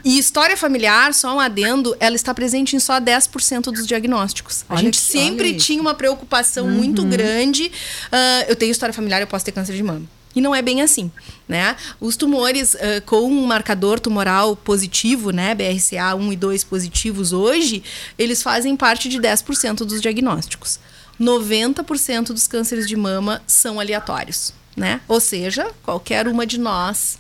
E 0.06 0.20
história 0.20 0.56
familiar, 0.56 1.16
só 1.16 1.36
um 1.36 1.40
adendo, 1.40 1.98
ela 2.00 2.16
está 2.16 2.32
presente 2.32 2.76
em 2.76 2.80
só 2.80 3.00
10% 3.00 3.72
dos 3.72 3.88
diagnósticos. 3.88 4.64
A 4.70 4.76
gente 4.76 5.00
que, 5.00 5.04
sempre 5.04 5.56
tinha 5.56 5.82
uma 5.82 5.96
preocupação 5.96 6.68
uhum. 6.68 6.72
muito 6.74 7.04
grande. 7.04 7.72
Uh, 8.06 8.46
eu 8.50 8.56
tenho 8.56 8.72
história 8.72 8.94
familiar, 8.94 9.20
eu 9.20 9.26
posso 9.26 9.44
ter 9.44 9.52
câncer 9.52 9.76
de 9.76 9.82
mama. 9.82 10.06
E 10.36 10.40
não 10.40 10.54
é 10.54 10.62
bem 10.62 10.84
assim, 10.84 11.12
né? 11.48 11.76
Os 12.00 12.16
tumores 12.16 12.76
uh, 12.76 13.02
com 13.04 13.26
um 13.26 13.48
marcador 13.48 14.00
tumoral 14.00 14.56
positivo, 14.56 15.32
né, 15.32 15.56
BRCA 15.56 16.16
1 16.16 16.34
e 16.34 16.36
2 16.36 16.64
positivos 16.64 17.34
hoje, 17.34 17.84
eles 18.18 18.44
fazem 18.44 18.78
parte 18.78 19.10
de 19.10 19.20
10% 19.20 19.78
dos 19.78 20.00
diagnósticos. 20.00 20.80
90% 21.20 22.28
dos 22.28 22.48
cânceres 22.48 22.88
de 22.88 22.96
mama 22.96 23.42
são 23.48 23.80
aleatórios 23.80 24.54
né? 24.76 25.02
Ou 25.08 25.20
seja, 25.20 25.70
qualquer 25.84 26.28
uma 26.28 26.46
de 26.46 26.60
nós. 26.60 27.20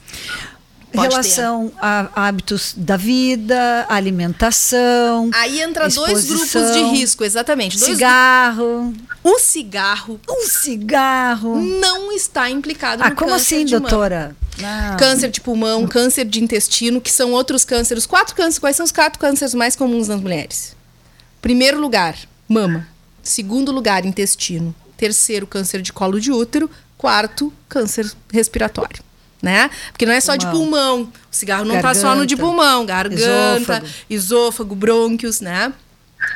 Relação 0.94 1.70
ter. 1.70 1.78
a 1.82 2.28
hábitos 2.28 2.74
da 2.76 2.98
vida, 2.98 3.86
alimentação. 3.88 5.30
Aí 5.34 5.62
entra 5.62 5.88
dois 5.88 6.26
grupos 6.26 6.74
de 6.74 6.82
risco, 6.84 7.24
exatamente. 7.24 7.80
Cigarro. 7.80 8.94
O 9.24 9.40
cigarro. 9.40 10.20
O 10.28 10.42
cigarro. 10.48 11.62
Não 11.62 12.12
está 12.12 12.50
implicado 12.50 13.04
ah, 13.04 13.10
no 13.10 13.16
como 13.16 13.34
assim, 13.34 13.66
doutora? 13.66 14.36
Mama. 14.60 14.98
Câncer 14.98 15.30
de 15.30 15.40
pulmão, 15.40 15.88
câncer 15.88 16.26
de 16.26 16.44
intestino, 16.44 17.00
que 17.00 17.12
são 17.12 17.32
outros 17.32 17.64
cânceres. 17.64 18.06
Quatro 18.06 18.36
cânceres. 18.36 18.60
Quais 18.60 18.76
são 18.76 18.84
os 18.84 18.92
quatro 18.92 19.18
cânceres 19.18 19.54
mais 19.54 19.78
comuns 19.78 20.10
nas 20.10 20.20
mulheres? 20.20 20.76
Primeiro 21.42 21.80
lugar, 21.80 22.18
mama. 22.50 22.86
Segundo 23.24 23.72
lugar, 23.72 24.06
intestino. 24.06 24.76
Terceiro, 24.98 25.48
câncer 25.48 25.82
de 25.82 25.94
colo 25.94 26.20
de 26.20 26.32
útero 26.32 26.70
quarto, 27.02 27.52
câncer 27.68 28.10
respiratório. 28.32 29.04
Né? 29.42 29.72
Porque 29.92 30.06
não 30.06 30.14
é 30.14 30.22
só 30.22 30.38
pulmão. 30.38 30.52
de 30.52 30.58
pulmão. 30.60 31.02
O 31.02 31.36
cigarro 31.36 31.66
não 31.66 31.76
está 31.76 31.96
só 31.96 32.14
no 32.14 32.28
de 32.28 32.38
pulmão, 32.38 32.86
garganta, 32.86 33.18
esôfago, 33.18 33.88
esôfago 34.08 34.76
brônquios, 34.76 35.42
né? 35.42 35.74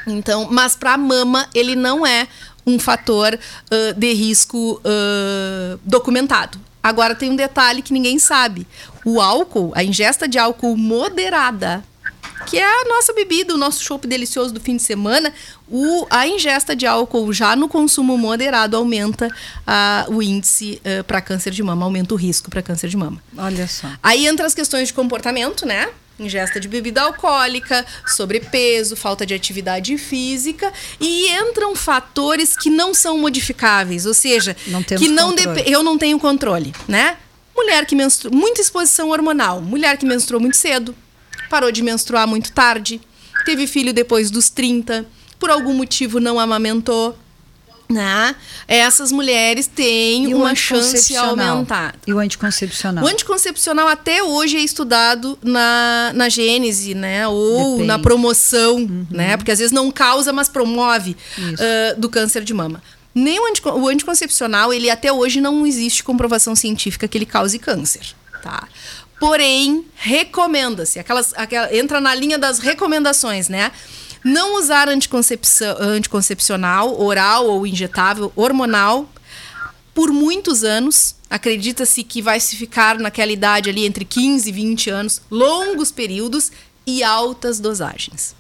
Então, 0.08 0.48
mas 0.50 0.76
para 0.76 0.94
a 0.94 0.98
mama 0.98 1.48
ele 1.54 1.76
não 1.76 2.04
é 2.04 2.28
um 2.66 2.80
fator 2.80 3.36
uh, 3.36 3.94
de 3.94 4.12
risco 4.14 4.82
uh, 4.84 5.80
documentado. 5.84 6.60
Agora 6.82 7.14
tem 7.14 7.30
um 7.30 7.36
detalhe 7.36 7.84
que 7.84 7.94
ninguém 7.94 8.18
sabe: 8.18 8.66
o 9.06 9.22
álcool, 9.22 9.72
a 9.76 9.84
ingesta 9.84 10.28
de 10.28 10.40
álcool 10.40 10.76
moderada 10.76 11.84
que 12.46 12.58
é 12.58 12.64
a 12.64 12.86
nossa 12.88 13.14
bebida, 13.14 13.54
o 13.54 13.58
nosso 13.58 13.84
chopp 13.84 14.08
delicioso 14.08 14.54
do 14.54 14.60
fim 14.60 14.78
de 14.78 14.84
semana, 14.84 15.34
o, 15.68 16.06
a 16.10 16.28
ingesta 16.28 16.76
de 16.76 16.86
álcool 16.86 17.32
já 17.34 17.56
no 17.56 17.68
consumo 17.68 18.18
moderado 18.18 18.78
aumenta 18.78 19.28
uh, 19.28 20.14
o 20.14 20.22
índice 20.22 20.82
uh, 20.86 21.04
para 21.04 21.22
câncer 21.22 21.52
de 21.52 21.64
mama, 21.64 21.86
aumenta 21.86 22.14
o 22.14 22.18
risco 22.18 22.50
para 22.50 22.62
câncer 22.62 22.90
de 22.90 22.98
mama. 22.98 23.22
Olha 23.38 23.68
só. 23.68 23.88
Aí 24.02 24.28
entra 24.28 24.46
as 24.46 24.54
questões 24.54 24.90
de 24.90 24.94
comportamento, 24.94 25.66
né? 25.66 25.90
ingesta 26.20 26.60
de 26.60 26.68
bebida 26.68 27.02
alcoólica, 27.02 27.86
sobrepeso, 28.08 28.96
falta 28.96 29.26
de 29.26 29.34
atividade 29.34 29.98
física 29.98 30.72
e 31.00 31.28
entram 31.30 31.76
fatores 31.76 32.56
que 32.56 32.70
não 32.70 32.94
são 32.94 33.18
modificáveis, 33.18 34.06
ou 34.06 34.14
seja, 34.14 34.56
não 34.68 34.82
que 34.82 35.08
não 35.10 35.36
eu 35.66 35.84
não 35.84 35.98
tenho 35.98 36.18
controle, 36.20 36.74
né? 36.88 37.18
Mulher 37.56 37.86
que 37.86 37.96
menstrua, 37.96 38.36
muita 38.36 38.62
exposição 38.62 39.10
hormonal, 39.10 39.62
mulher 39.62 39.98
que 39.98 40.06
menstruou 40.06 40.42
muito 40.42 40.58
cedo, 40.58 40.96
parou 41.50 41.72
de 41.72 41.82
menstruar 41.82 42.28
muito 42.28 42.52
tarde, 42.52 43.02
teve 43.46 43.68
filho 43.68 43.94
depois 43.94 44.30
dos 44.32 44.50
30, 44.50 45.06
por 45.40 45.50
algum 45.50 45.74
motivo 45.74 46.20
não 46.20 46.40
amamentou. 46.40 47.18
Né? 47.88 48.36
Essas 48.68 49.12
mulheres 49.12 49.68
têm 49.68 50.34
uma 50.34 50.56
chance 50.56 51.16
aumentada. 51.16 51.94
E 52.08 52.12
o 52.12 52.18
anticoncepcional? 52.18 53.06
O 53.06 53.08
anticoncepcional 53.08 53.88
até 53.88 54.24
hoje 54.24 54.58
é 54.58 54.62
estudado 54.62 55.38
na, 55.44 56.12
na 56.16 56.28
gênese, 56.28 56.96
né? 56.96 57.28
Ou 57.28 57.74
Depende. 57.74 57.84
na 57.88 58.00
promoção, 58.00 58.78
uhum. 58.78 59.06
né? 59.12 59.38
Porque 59.38 59.52
às 59.52 59.60
vezes 59.60 59.72
não 59.72 59.92
causa, 59.92 60.34
mas 60.34 60.50
promove 60.50 61.16
uh, 61.38 62.00
do 62.00 62.10
câncer 62.10 62.44
de 62.44 62.56
mama. 62.56 62.82
Nem 63.14 63.40
o, 63.40 63.46
antico, 63.46 63.70
o 63.70 63.88
anticoncepcional, 63.88 64.74
ele 64.74 64.90
até 64.90 65.14
hoje 65.14 65.40
não 65.40 65.66
existe 65.66 66.04
comprovação 66.04 66.56
científica 66.56 67.08
que 67.08 67.18
ele 67.18 67.26
cause 67.26 67.58
câncer, 67.60 68.16
tá? 68.42 68.68
Porém, 69.20 69.86
recomenda-se, 69.96 71.00
aquelas, 71.00 71.34
aquela, 71.36 71.76
entra 71.76 72.02
na 72.02 72.14
linha 72.14 72.38
das 72.38 72.60
recomendações, 72.60 73.48
né? 73.48 73.72
Não 74.24 74.58
usar 74.58 74.90
anticoncepcional 74.90 77.00
oral 77.00 77.48
ou 77.48 77.66
injetável, 77.66 78.32
hormonal, 78.36 79.10
por 79.94 80.12
muitos 80.12 80.64
anos. 80.64 81.16
Acredita-se 81.30 82.04
que 82.04 82.22
vai 82.22 82.40
se 82.40 82.56
ficar 82.56 83.00
naquela 83.00 83.32
idade 83.32 83.70
ali 83.70 83.86
entre 83.86 84.04
15 84.04 84.50
e 84.50 84.52
20 84.52 84.90
anos, 84.90 85.22
longos 85.30 85.92
períodos 85.92 86.52
e 86.86 87.04
altas 87.04 87.60
dosagens. 87.60 88.36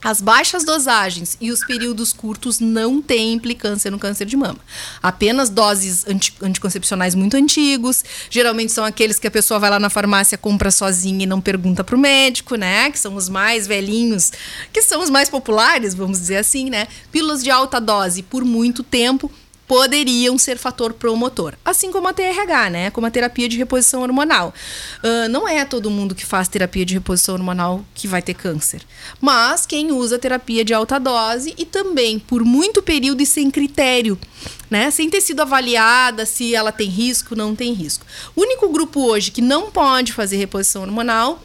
As 0.00 0.20
baixas 0.20 0.64
dosagens 0.64 1.36
e 1.40 1.50
os 1.50 1.64
períodos 1.64 2.12
curtos 2.12 2.60
não 2.60 3.02
têm 3.02 3.32
implicância 3.32 3.90
no 3.90 3.98
câncer 3.98 4.26
de 4.26 4.36
mama. 4.36 4.58
Apenas 5.02 5.50
doses 5.50 6.06
anti 6.06 6.32
anticoncepcionais 6.40 7.16
muito 7.16 7.36
antigos, 7.36 8.04
geralmente 8.30 8.70
são 8.70 8.84
aqueles 8.84 9.18
que 9.18 9.26
a 9.26 9.30
pessoa 9.30 9.58
vai 9.58 9.70
lá 9.70 9.80
na 9.80 9.90
farmácia, 9.90 10.38
compra 10.38 10.70
sozinha 10.70 11.24
e 11.24 11.26
não 11.26 11.40
pergunta 11.40 11.82
para 11.82 11.96
o 11.96 11.98
médico, 11.98 12.54
né? 12.54 12.90
Que 12.92 12.98
são 12.98 13.16
os 13.16 13.28
mais 13.28 13.66
velhinhos, 13.66 14.32
que 14.72 14.82
são 14.82 15.02
os 15.02 15.10
mais 15.10 15.28
populares, 15.28 15.94
vamos 15.94 16.20
dizer 16.20 16.36
assim, 16.36 16.70
né? 16.70 16.86
Pílulas 17.10 17.42
de 17.42 17.50
alta 17.50 17.80
dose 17.80 18.22
por 18.22 18.44
muito 18.44 18.84
tempo 18.84 19.30
poderiam 19.68 20.38
ser 20.38 20.56
fator 20.56 20.94
promotor. 20.94 21.54
Assim 21.62 21.92
como 21.92 22.08
a 22.08 22.12
TRH, 22.14 22.70
né? 22.70 22.90
Como 22.90 23.06
a 23.06 23.10
terapia 23.10 23.48
de 23.48 23.58
reposição 23.58 24.00
hormonal. 24.00 24.52
Uh, 25.04 25.28
não 25.28 25.46
é 25.46 25.62
todo 25.64 25.90
mundo 25.90 26.14
que 26.14 26.24
faz 26.24 26.48
terapia 26.48 26.86
de 26.86 26.94
reposição 26.94 27.34
hormonal 27.34 27.84
que 27.94 28.08
vai 28.08 28.22
ter 28.22 28.32
câncer. 28.32 28.80
Mas 29.20 29.66
quem 29.66 29.92
usa 29.92 30.18
terapia 30.18 30.64
de 30.64 30.72
alta 30.72 30.98
dose 30.98 31.54
e 31.58 31.66
também 31.66 32.18
por 32.18 32.42
muito 32.44 32.82
período 32.82 33.22
e 33.22 33.26
sem 33.26 33.50
critério. 33.50 34.18
Né? 34.70 34.90
Sem 34.90 35.10
ter 35.10 35.20
sido 35.20 35.42
avaliada 35.42 36.24
se 36.24 36.54
ela 36.54 36.72
tem 36.72 36.88
risco, 36.88 37.36
não 37.36 37.54
tem 37.54 37.72
risco. 37.72 38.06
O 38.34 38.40
único 38.40 38.68
grupo 38.70 39.00
hoje 39.00 39.30
que 39.30 39.42
não 39.42 39.70
pode 39.70 40.12
fazer 40.12 40.36
reposição 40.36 40.82
hormonal 40.82 41.42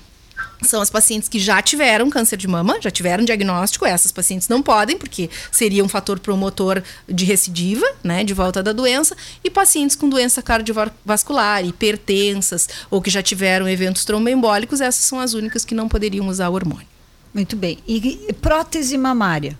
são 0.64 0.82
as 0.82 0.90
pacientes 0.90 1.30
que 1.30 1.40
já 1.40 1.62
tiveram 1.62 2.10
câncer 2.10 2.38
de 2.38 2.48
mama, 2.48 2.80
já 2.82 2.92
tiveram 2.92 3.24
diagnóstico. 3.24 3.86
Essas 3.86 4.12
pacientes 4.12 4.48
não 4.48 4.62
podem, 4.62 4.98
porque 4.98 5.30
seria 5.52 5.84
um 5.84 5.90
fator 5.90 6.20
promotor 6.20 6.82
de 7.08 7.26
recidiva, 7.26 7.86
né, 8.04 8.24
de 8.24 8.34
volta 8.34 8.64
da 8.64 8.72
doença. 8.72 9.16
E 9.44 9.50
pacientes 9.50 9.96
com 9.96 10.10
doença 10.10 10.42
cardiovascular, 10.42 11.66
hipertensas, 11.66 12.68
ou 12.90 13.02
que 13.02 13.10
já 13.10 13.22
tiveram 13.22 13.68
eventos 13.68 14.06
tromboembólicos, 14.06 14.82
essas 14.82 15.06
são 15.06 15.20
as 15.20 15.34
únicas 15.34 15.66
que 15.66 15.76
não 15.76 15.88
poderiam 15.88 16.28
usar 16.28 16.50
o 16.50 16.54
hormônio. 16.54 16.88
Muito 17.34 17.56
bem. 17.56 17.80
E 17.88 18.32
prótese 18.42 18.98
mamária? 18.98 19.58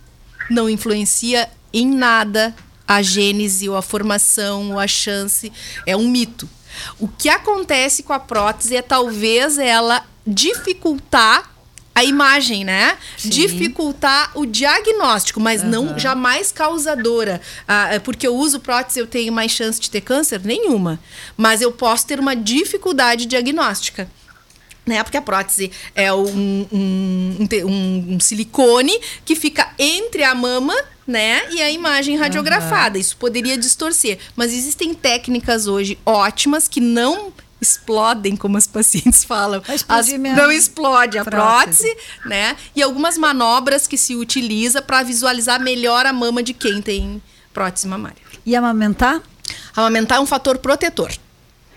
Não 0.50 0.70
influencia 0.70 1.50
em 1.74 1.88
nada 1.88 2.56
a 2.88 3.02
gênese 3.02 3.68
ou 3.68 3.76
a 3.76 3.82
formação 3.82 4.72
ou 4.72 4.80
a 4.80 4.88
chance. 4.88 5.52
É 5.86 5.96
um 5.96 6.08
mito. 6.08 6.48
O 7.00 7.08
que 7.08 7.30
acontece 7.30 8.04
com 8.04 8.14
a 8.14 8.20
prótese 8.20 8.76
é 8.76 8.82
talvez 8.82 9.58
ela 9.58 10.06
dificultar 10.26 11.52
a 11.96 12.04
imagem, 12.04 12.64
né? 12.64 12.98
Sim. 13.18 13.30
Dificultar 13.30 14.32
o 14.34 14.46
diagnóstico, 14.46 15.40
mas 15.40 15.62
uhum. 15.62 15.70
não 15.70 16.00
jamais 16.00 16.52
causadora. 16.52 17.40
Ah, 17.68 17.94
é 17.94 18.00
porque 18.00 18.26
eu 18.26 18.36
uso 18.36 18.60
prótese, 18.60 19.00
eu 19.00 19.08
tenho 19.08 19.32
mais 19.32 19.52
chance 19.52 19.80
de 19.80 19.90
ter 19.90 20.02
câncer? 20.02 20.42
Nenhuma. 20.44 21.00
Mas 21.38 21.62
eu 21.62 21.72
posso 21.72 22.08
ter 22.08 22.20
uma 22.20 22.36
dificuldade 22.36 23.26
diagnóstica. 23.26 24.10
Né? 24.86 25.02
Porque 25.02 25.18
a 25.18 25.22
prótese 25.22 25.72
é 25.96 26.12
um, 26.12 26.68
um, 26.72 27.48
um, 27.64 28.16
um 28.16 28.20
silicone 28.20 29.00
que 29.24 29.36
fica 29.36 29.72
entre 29.78 30.24
a 30.24 30.36
mama 30.36 30.76
né? 31.06 31.42
E 31.52 31.62
a 31.62 31.70
imagem 31.70 32.16
radiografada. 32.16 32.96
Uhum. 32.96 33.02
Isso 33.02 33.18
poderia 33.18 33.58
distorcer. 33.58 34.18
Mas 34.38 34.54
existem 34.54 34.94
técnicas 34.94 35.68
hoje 35.68 35.98
ótimas 36.06 36.68
que 36.68 36.80
não 36.80 37.34
explodem, 37.64 38.36
como 38.36 38.58
as 38.58 38.68
pacientes 38.68 39.24
falam. 39.26 39.62
As, 39.68 40.08
não 40.36 40.52
explode 40.52 41.18
a 41.18 41.24
prótese. 41.24 41.84
prótese, 41.84 41.98
né? 42.26 42.56
E 42.76 42.82
algumas 42.82 43.18
manobras 43.18 43.88
que 43.88 43.98
se 43.98 44.16
utiliza 44.16 44.82
para 44.82 45.02
visualizar 45.02 45.60
melhor 45.60 46.06
a 46.06 46.14
mama 46.14 46.44
de 46.44 46.54
quem 46.54 46.82
tem 46.82 47.22
prótese 47.52 47.88
mamária. 47.88 48.22
E 48.46 48.56
amamentar? 48.56 49.22
Amamentar 49.76 50.18
é 50.18 50.22
um 50.22 50.26
fator 50.26 50.58
protetor. 50.58 51.12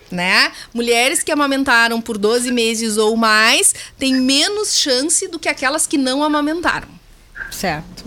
Né? 0.09 0.51
Mulheres 0.73 1.21
que 1.21 1.31
amamentaram 1.31 2.01
por 2.01 2.17
12 2.17 2.51
meses 2.51 2.97
ou 2.97 3.17
mais 3.17 3.75
têm 3.97 4.15
menos 4.15 4.77
chance 4.77 5.27
do 5.27 5.37
que 5.37 5.49
aquelas 5.49 5.85
que 5.85 5.97
não 5.97 6.23
amamentaram. 6.23 6.96
Certo. 7.51 8.03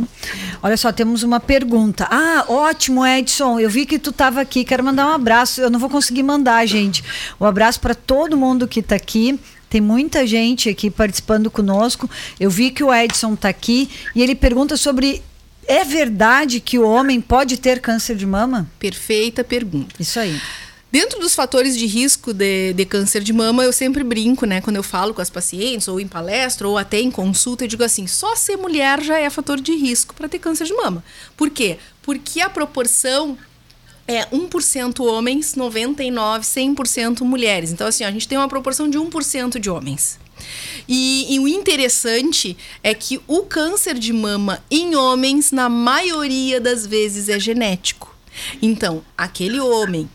Olha 0.63 0.77
só, 0.77 0.93
temos 0.93 1.23
uma 1.23 1.41
pergunta. 1.41 2.07
Ah, 2.11 2.45
ótimo, 2.49 3.05
Edson. 3.05 3.59
Eu 3.59 3.71
vi 3.71 3.87
que 3.87 3.99
tu 3.99 4.11
estava 4.11 4.41
aqui. 4.41 4.65
Quero 4.65 4.85
mandar 4.85 5.07
um 5.07 5.13
abraço. 5.13 5.61
Eu 5.61 5.71
não 5.71 5.81
vou 5.81 5.91
conseguir 5.91 6.23
mandar, 6.23 6.65
gente. 6.67 7.03
Um 7.41 7.45
abraço 7.47 7.81
para 7.81 7.95
todo 7.95 8.37
mundo 8.37 8.69
que 8.69 8.81
está 8.81 8.97
aqui. 8.97 9.41
Tem 9.69 9.81
muita 9.81 10.27
gente 10.27 10.69
aqui 10.69 10.91
participando 10.91 11.51
conosco. 11.51 12.11
Eu 12.39 12.51
vi 12.51 12.71
que 12.71 12.83
o 12.85 12.93
Edson 12.93 13.35
está 13.35 13.49
aqui 13.49 13.89
e 14.15 14.23
ele 14.23 14.35
pergunta 14.35 14.77
sobre 14.77 15.23
é 15.67 15.85
verdade 15.85 16.59
que 16.59 16.79
o 16.79 16.89
homem 16.89 17.21
pode 17.21 17.57
ter 17.57 17.81
câncer 17.81 18.17
de 18.17 18.27
mama? 18.27 18.69
Perfeita 18.79 19.45
pergunta. 19.45 19.95
Isso 20.01 20.19
aí. 20.19 20.41
Dentro 20.93 21.21
dos 21.21 21.37
fatores 21.37 21.77
de 21.77 21.87
risco 21.87 22.33
de, 22.33 22.73
de, 22.73 22.85
câncer 22.85 23.23
de 23.23 23.33
mama, 23.33 23.63
eu 23.63 23.73
sempre 23.73 24.03
brinco, 24.03 24.45
né? 24.45 24.61
Quando 24.61 24.77
eu 24.77 24.83
falo 24.83 25.15
com 25.15 25.23
as 25.23 25.31
pacientes, 25.31 25.87
ou 25.87 26.01
em 26.01 26.09
palestra, 26.09 26.67
ou 26.67 26.77
até 26.77 27.01
em 27.01 27.13
consulta, 27.13 27.65
eu 27.65 27.69
digo 27.69 27.85
assim: 27.85 28.09
só 28.09 28.35
ser 28.35 28.57
mulher 28.57 29.01
já 29.01 29.19
é 29.19 29.31
fator 29.31 29.61
de 29.61 29.73
risco 29.73 30.15
para 30.15 30.29
ter 30.29 30.41
câncer 30.41 30.65
de 30.65 30.75
mama. 30.75 31.05
Por 31.37 31.49
quê? 31.49 31.79
Porque 32.03 32.41
a 32.41 32.51
proporção 32.51 33.39
é 34.09 34.27
1% 34.27 35.05
homens, 35.05 35.55
99%, 35.55 36.41
100% 36.41 37.21
mulheres. 37.21 37.71
Então, 37.71 37.87
assim, 37.87 38.03
a 38.03 38.11
gente 38.11 38.27
tem 38.27 38.37
uma 38.37 38.49
proporção 38.49 38.91
de 38.91 38.99
1% 38.99 39.61
de 39.61 39.71
homens. 39.71 40.19
E, 40.89 41.33
e, 41.33 41.39
o 41.39 41.47
interessante 41.47 42.57
é 42.83 42.93
que 42.95 43.21
o 43.29 43.43
câncer 43.43 43.97
de 43.97 44.13
mama 44.13 44.65
em 44.69 44.97
homens, 44.97 45.53
na 45.53 45.69
maioria 45.69 46.61
das 46.61 46.85
vezes, 46.85 47.29
é 47.29 47.39
genético. 47.39 48.17
Então, 48.61 49.05
aquele 49.17 49.61
homem 49.61 50.09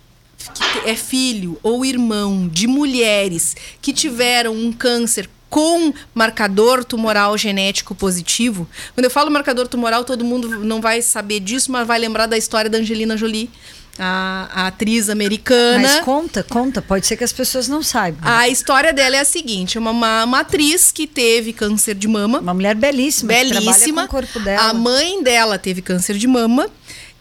que 0.54 0.90
é 0.90 0.96
filho 0.96 1.58
ou 1.64 1.86
irmão 1.86 2.48
de 2.48 2.68
mulheres 2.68 3.56
que 3.82 3.94
tiveram 3.94 4.54
um 4.54 4.72
câncer 4.72 5.30
com 5.56 5.94
marcador 6.14 6.84
tumoral 6.84 7.38
genético 7.38 7.96
positivo. 7.96 8.68
Quando 8.94 9.06
eu 9.06 9.10
falo 9.10 9.32
marcador 9.32 9.70
tumoral, 9.70 10.04
todo 10.04 10.26
mundo 10.26 10.50
não 10.66 10.82
vai 10.82 11.02
saber 11.02 11.40
disso, 11.40 11.72
mas 11.72 11.88
vai 11.88 11.98
lembrar 11.98 12.26
da 12.26 12.38
história 12.38 12.70
da 12.70 12.78
Angelina 12.78 13.16
Jolie. 13.16 13.50
A, 13.98 14.50
a, 14.54 14.68
atriz 14.68 15.10
americana. 15.10 15.80
Mas 15.80 16.02
conta, 16.02 16.44
conta, 16.44 16.82
pode 16.82 17.08
ser 17.08 17.16
que 17.16 17.24
as 17.24 17.32
pessoas 17.32 17.70
não 17.70 17.82
saibam. 17.82 18.20
A 18.30 18.50
história 18.50 18.92
dela 18.92 19.16
é 19.16 19.20
a 19.22 19.26
seguinte: 19.26 19.80
uma, 19.80 19.92
uma, 19.92 20.26
uma 20.26 20.40
atriz 20.42 20.92
que 20.92 21.08
teve 21.08 21.54
câncer 21.54 21.96
de 21.96 22.06
mama. 22.06 22.40
Uma 22.40 22.54
mulher 22.54 22.76
belíssima. 22.76 23.30
Belíssima. 23.30 24.04
o 24.04 24.08
corpo 24.10 24.38
dela. 24.42 24.70
A 24.70 24.74
mãe 24.74 25.24
dela 25.24 25.58
teve 25.58 25.82
câncer 25.82 26.18
de 26.18 26.28
mama 26.28 26.70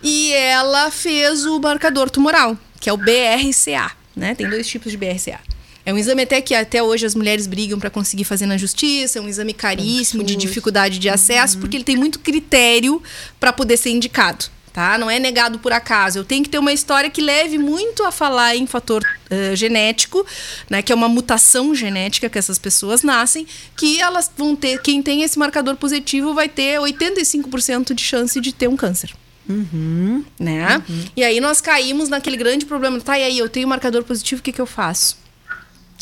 e 0.03 0.33
ela 0.33 0.91
fez 0.91 1.47
o 1.47 1.61
marcador 1.61 2.11
tumoral 2.11 2.59
que 2.85 2.91
é 2.91 2.93
o 2.93 2.99
BRCA, 2.99 3.93
né? 4.15 4.35
Tem 4.35 4.47
dois 4.47 4.69
tipos 4.69 4.93
de 4.93 4.99
BRCA. 4.99 5.41
É 5.87 5.93
um 5.95 5.97
exame 5.97 6.21
até 6.21 6.43
que 6.43 6.55
até 6.55 6.83
hoje 6.83 7.07
as 7.07 7.15
mulheres 7.15 7.47
brigam 7.47 7.79
para 7.79 7.89
conseguir 7.89 8.25
fazer 8.25 8.45
na 8.45 8.59
justiça, 8.59 9.19
é 9.19 9.23
um 9.23 9.29
exame 9.29 9.55
caríssimo, 9.55 10.23
de 10.23 10.37
dificuldade 10.37 10.99
de 10.99 11.09
acesso, 11.09 11.55
uhum. 11.55 11.61
porque 11.63 11.79
ele 11.79 11.85
tem 11.85 11.97
muito 11.97 12.19
critério 12.19 13.03
para 13.41 13.55
poder 13.55 13.79
ser 13.79 13.89
indicado. 13.89 14.45
Tá? 14.71 14.99
Não 14.99 15.11
é 15.11 15.19
negado 15.19 15.59
por 15.61 15.73
acaso. 15.73 16.19
Eu 16.19 16.25
tenho 16.25 16.43
que 16.43 16.51
ter 16.51 16.59
uma 16.59 16.75
história 16.75 17.09
que 17.09 17.23
leve 17.23 17.57
muito 17.57 18.05
a 18.05 18.13
falar 18.13 18.55
em 18.55 18.67
fator 18.67 19.03
uh, 19.03 19.57
genético, 19.57 20.27
né? 20.69 20.83
Que 20.83 20.93
é 20.93 20.95
uma 20.95 21.09
mutação 21.09 21.75
genética 21.75 22.29
que 22.29 22.37
essas 22.37 22.59
pessoas 22.59 23.03
nascem, 23.03 23.47
que 23.79 23.99
elas 23.99 24.31
vão 24.37 24.55
ter. 24.55 24.83
Quem 24.83 25.01
tem 25.01 25.23
esse 25.23 25.39
marcador 25.39 25.77
positivo 25.77 26.35
vai 26.35 26.51
ter 26.51 26.81
85% 26.81 27.95
de 27.95 28.03
chance 28.03 28.39
de 28.41 28.53
ter 28.53 28.69
um 28.69 28.77
câncer. 28.77 29.15
Uhum, 29.49 30.25
né? 30.39 30.83
Uhum. 30.89 31.05
E 31.17 31.23
aí 31.23 31.41
nós 31.41 31.61
caímos 31.61 32.09
naquele 32.09 32.37
grande 32.37 32.65
problema. 32.65 33.01
Tá, 33.01 33.19
e 33.19 33.23
aí 33.23 33.39
eu 33.39 33.49
tenho 33.49 33.69
marcador 33.69 34.03
positivo, 34.05 34.41
o 34.41 34.43
que, 34.43 34.53
que 34.53 34.61
eu 34.61 34.67
faço? 34.67 35.17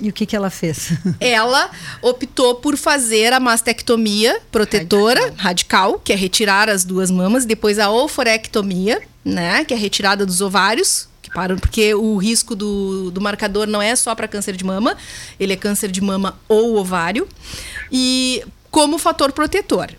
E 0.01 0.09
o 0.09 0.12
que, 0.12 0.24
que 0.24 0.34
ela 0.34 0.51
fez? 0.51 0.93
Ela 1.20 1.70
optou 2.01 2.57
por 2.57 2.76
fazer 2.76 3.32
a 3.32 3.38
mastectomia 3.38 4.40
protetora 4.51 5.20
radical. 5.20 5.45
radical, 5.45 5.99
que 6.01 6.12
é 6.12 6.16
retirar 6.16 6.68
as 6.68 6.84
duas 6.84 7.11
mamas, 7.11 7.45
depois 7.45 7.78
a 7.78 7.90
oforectomia, 7.90 9.03
né, 9.24 9.64
que 9.64 9.74
é 9.74 9.76
a 9.76 9.80
retirada 9.80 10.24
dos 10.24 10.40
ovários, 10.40 11.09
que 11.20 11.30
param, 11.30 11.57
porque 11.57 11.95
o 11.95 12.16
risco 12.16 12.57
do, 12.57 13.11
do 13.11 13.20
marcador 13.20 13.66
não 13.66 13.82
é 13.82 13.95
só 13.95 14.14
para 14.14 14.26
câncer 14.26 14.57
de 14.57 14.64
mama, 14.64 14.97
ele 15.38 15.53
é 15.53 15.57
câncer 15.57 15.90
de 15.90 16.01
mama 16.01 16.36
ou 16.49 16.76
ovário, 16.76 17.28
e 17.90 18.43
como 18.70 18.99
fator 18.99 19.30
protetor. 19.30 19.90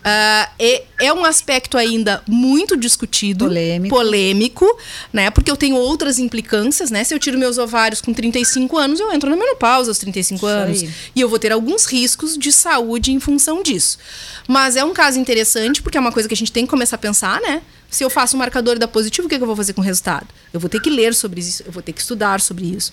Uh, 0.00 0.48
é, 0.58 0.84
é, 0.98 1.12
um 1.12 1.26
aspecto 1.26 1.76
ainda 1.76 2.22
muito 2.26 2.74
discutido, 2.74 3.44
polêmico. 3.44 3.94
polêmico, 3.94 4.78
né? 5.12 5.30
Porque 5.30 5.50
eu 5.50 5.56
tenho 5.56 5.76
outras 5.76 6.18
implicâncias, 6.18 6.90
né? 6.90 7.04
Se 7.04 7.14
eu 7.14 7.18
tiro 7.18 7.38
meus 7.38 7.58
ovários 7.58 8.00
com 8.00 8.14
35 8.14 8.78
anos, 8.78 8.98
eu 8.98 9.12
entro 9.12 9.28
na 9.28 9.36
menopausa 9.36 9.90
aos 9.90 9.98
35 9.98 10.36
Isso 10.36 10.46
anos. 10.46 10.82
Aí. 10.82 10.90
E 11.14 11.20
eu 11.20 11.28
vou 11.28 11.38
ter 11.38 11.52
alguns 11.52 11.84
riscos 11.84 12.38
de 12.38 12.50
saúde 12.50 13.12
em 13.12 13.20
função 13.20 13.62
disso. 13.62 13.98
Mas 14.48 14.74
é 14.74 14.82
um 14.82 14.94
caso 14.94 15.18
interessante, 15.18 15.82
porque 15.82 15.98
é 15.98 16.00
uma 16.00 16.12
coisa 16.12 16.26
que 16.26 16.34
a 16.34 16.36
gente 16.36 16.50
tem 16.50 16.64
que 16.64 16.70
começar 16.70 16.96
a 16.96 16.98
pensar, 16.98 17.38
né? 17.42 17.60
Se 17.90 18.02
eu 18.02 18.08
faço 18.08 18.36
um 18.36 18.38
marcador 18.38 18.78
da 18.78 18.88
positivo, 18.88 19.26
o 19.26 19.28
que, 19.28 19.36
que 19.36 19.42
eu 19.42 19.46
vou 19.46 19.56
fazer 19.56 19.74
com 19.74 19.82
o 19.82 19.84
resultado? 19.84 20.28
Eu 20.52 20.60
vou 20.60 20.70
ter 20.70 20.80
que 20.80 20.88
ler 20.88 21.12
sobre 21.12 21.40
isso, 21.40 21.62
eu 21.66 21.72
vou 21.72 21.82
ter 21.82 21.92
que 21.92 22.00
estudar 22.00 22.40
sobre 22.40 22.64
isso. 22.64 22.92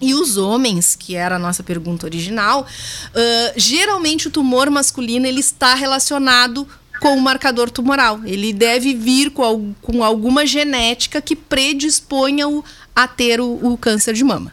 E 0.00 0.14
os 0.14 0.36
homens, 0.36 0.96
que 0.96 1.14
era 1.14 1.36
a 1.36 1.38
nossa 1.38 1.62
pergunta 1.62 2.06
original, 2.06 2.62
uh, 2.62 3.52
geralmente 3.56 4.28
o 4.28 4.30
tumor 4.30 4.70
masculino 4.70 5.26
ele 5.26 5.40
está 5.40 5.74
relacionado 5.74 6.66
com 7.00 7.16
o 7.16 7.20
marcador 7.20 7.70
tumoral. 7.70 8.20
Ele 8.24 8.52
deve 8.52 8.94
vir 8.94 9.30
com, 9.30 9.74
com 9.82 10.04
alguma 10.04 10.46
genética 10.46 11.20
que 11.20 11.34
predisponha-o 11.34 12.64
a 12.94 13.08
ter 13.08 13.40
o, 13.40 13.72
o 13.72 13.76
câncer 13.76 14.14
de 14.14 14.22
mama. 14.22 14.52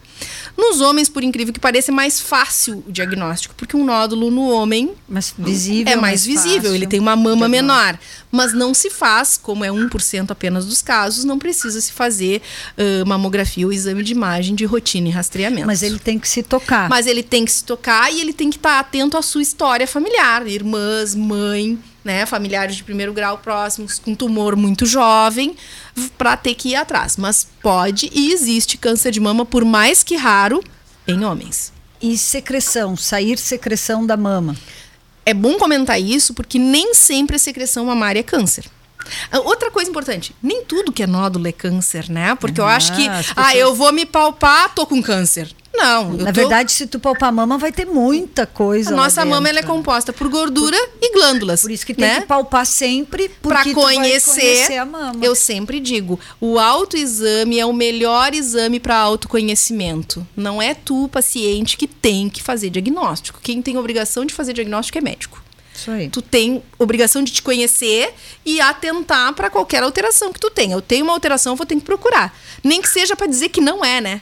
Nos 0.58 0.82
homens, 0.82 1.08
por 1.08 1.24
incrível 1.24 1.54
que 1.54 1.60
pareça, 1.60 1.92
é 1.92 1.94
mais 1.94 2.20
fácil 2.20 2.84
o 2.88 2.92
diagnóstico, 2.92 3.54
porque 3.56 3.78
um 3.78 3.86
nódulo 3.86 4.32
no 4.32 4.50
homem 4.50 4.96
mas 5.08 5.34
visível, 5.38 5.94
é 5.94 5.96
mais, 5.96 6.26
mais 6.26 6.26
visível, 6.26 6.74
ele 6.74 6.88
tem 6.88 7.00
uma 7.00 7.16
mama 7.16 7.48
menor. 7.48 7.98
Mas 8.32 8.54
não 8.54 8.74
se 8.74 8.90
faz, 8.90 9.38
como 9.38 9.64
é 9.64 9.70
1% 9.70 10.32
apenas 10.32 10.66
dos 10.66 10.82
casos, 10.82 11.24
não 11.24 11.38
precisa 11.38 11.80
se 11.80 11.92
fazer 11.92 12.42
uh, 12.76 13.08
mamografia 13.08 13.68
ou 13.68 13.72
exame 13.72 14.04
de 14.04 14.14
imagem 14.14 14.56
de 14.56 14.66
rotina 14.66 15.08
e 15.08 15.12
rastreamento. 15.12 15.68
Mas 15.68 15.84
ele 15.84 16.00
tem 16.00 16.18
que 16.18 16.28
se 16.28 16.42
tocar. 16.42 16.90
Mas 16.90 17.06
ele 17.06 17.22
tem 17.22 17.46
que 17.46 17.52
se 17.52 17.64
tocar 17.64 18.12
e 18.12 18.20
ele 18.20 18.34
tem 18.34 18.50
que 18.50 18.58
estar 18.58 18.80
atento 18.80 19.16
à 19.16 19.22
sua 19.22 19.44
história 19.44 19.88
familiar, 19.88 20.48
irmãs, 20.48 21.14
mãe, 21.14 21.78
né, 22.08 22.26
familiares 22.26 22.78
de 22.78 22.86
primeiro 22.86 23.12
grau 23.12 23.38
próximos 23.38 24.00
com 24.00 24.16
tumor 24.16 24.56
muito 24.56 24.86
jovem, 24.86 25.58
para 26.18 26.38
ter 26.38 26.56
que 26.56 26.70
ir 26.70 26.76
atrás. 26.76 27.18
Mas 27.18 27.46
pode 27.62 28.10
e 28.14 28.32
existe 28.32 28.78
câncer 28.78 29.12
de 29.12 29.20
mama, 29.20 29.46
por 29.46 29.66
mais 29.66 30.04
que 30.04 30.16
raro, 30.16 30.64
em 31.06 31.26
homens. 31.26 31.74
E 32.02 32.18
secreção, 32.18 32.96
sair 32.96 33.38
secreção 33.38 34.06
da 34.06 34.16
mama. 34.16 34.56
É 35.26 35.34
bom 35.34 35.58
comentar 35.58 36.00
isso 36.00 36.34
porque 36.34 36.58
nem 36.58 36.94
sempre 36.94 37.36
a 37.36 37.40
secreção 37.40 37.86
mamária 37.86 38.22
é 38.22 38.24
câncer. 38.24 38.64
Ah, 39.30 39.40
outra 39.40 39.70
coisa 39.70 39.90
importante, 39.90 40.34
nem 40.42 40.64
tudo 40.64 40.94
que 40.94 41.04
é 41.04 41.08
nódulo 41.08 41.46
é 41.48 41.52
câncer, 41.52 42.10
né? 42.10 42.36
Porque 42.36 42.62
ah, 42.62 42.64
eu 42.64 42.68
acho 42.68 42.96
que, 42.96 43.06
ah, 43.36 43.56
eu 43.56 43.76
vou 43.76 43.92
me 43.92 44.06
palpar, 44.06 44.74
tô 44.74 44.86
com 44.86 45.02
câncer. 45.02 45.54
Não. 45.78 46.14
Na 46.14 46.34
tô... 46.34 46.42
verdade, 46.42 46.72
se 46.72 46.88
tu 46.88 47.00
palpar 47.00 47.30
a 47.30 47.32
mama, 47.32 47.58
vai 47.60 47.72
ter 47.72 47.86
muita 47.86 48.48
coisa. 48.48 48.92
A 48.92 48.96
nossa 48.96 49.24
mama 49.24 49.48
ela 49.48 49.60
é 49.60 49.64
composta 49.64 50.12
por 50.12 50.28
gordura 50.28 50.76
por... 50.76 50.98
e 51.02 51.14
glândulas. 51.14 51.62
Por 51.62 51.70
isso 51.70 51.86
que 51.86 51.94
tem 51.94 52.08
né? 52.08 52.22
que 52.22 52.26
palpar 52.26 52.66
sempre 52.66 53.30
para 53.42 53.64
conhecer, 53.74 54.42
conhecer, 54.42 54.78
a 54.78 54.86
mama. 54.86 55.24
Eu 55.24 55.36
sempre 55.36 55.80
digo, 55.80 56.20
o 56.42 56.58
autoexame 56.58 57.60
é 57.60 57.66
o 57.66 57.72
melhor 57.72 58.34
exame 58.34 58.80
para 58.80 58.98
autoconhecimento. 58.98 60.26
Não 60.36 60.60
é 60.60 60.74
tu, 60.74 61.08
paciente, 61.10 61.78
que 61.78 61.88
tem 61.88 62.28
que 62.28 62.42
fazer 62.42 62.72
diagnóstico. 62.72 63.40
Quem 63.42 63.62
tem 63.62 63.78
obrigação 63.78 64.26
de 64.26 64.34
fazer 64.34 64.54
diagnóstico 64.54 64.98
é 64.98 65.02
médico. 65.02 65.44
Isso 65.76 65.92
aí. 65.92 66.10
Tu 66.10 66.24
tem 66.24 66.64
obrigação 66.80 67.24
de 67.24 67.32
te 67.32 67.44
conhecer 67.44 68.12
e 68.44 68.60
atentar 68.60 69.32
para 69.34 69.48
qualquer 69.48 69.84
alteração 69.84 70.34
que 70.34 70.40
tu 70.40 70.50
tenha. 70.50 70.74
Eu 70.74 70.82
tenho 70.82 71.04
uma 71.04 71.14
alteração, 71.14 71.54
eu 71.54 71.56
vou 71.56 71.68
ter 71.68 71.76
que 71.76 71.82
procurar. 71.82 72.36
Nem 72.64 72.82
que 72.82 72.90
seja 72.90 73.16
para 73.16 73.28
dizer 73.28 73.50
que 73.50 73.62
não 73.62 73.86
é, 73.86 74.02
né? 74.02 74.22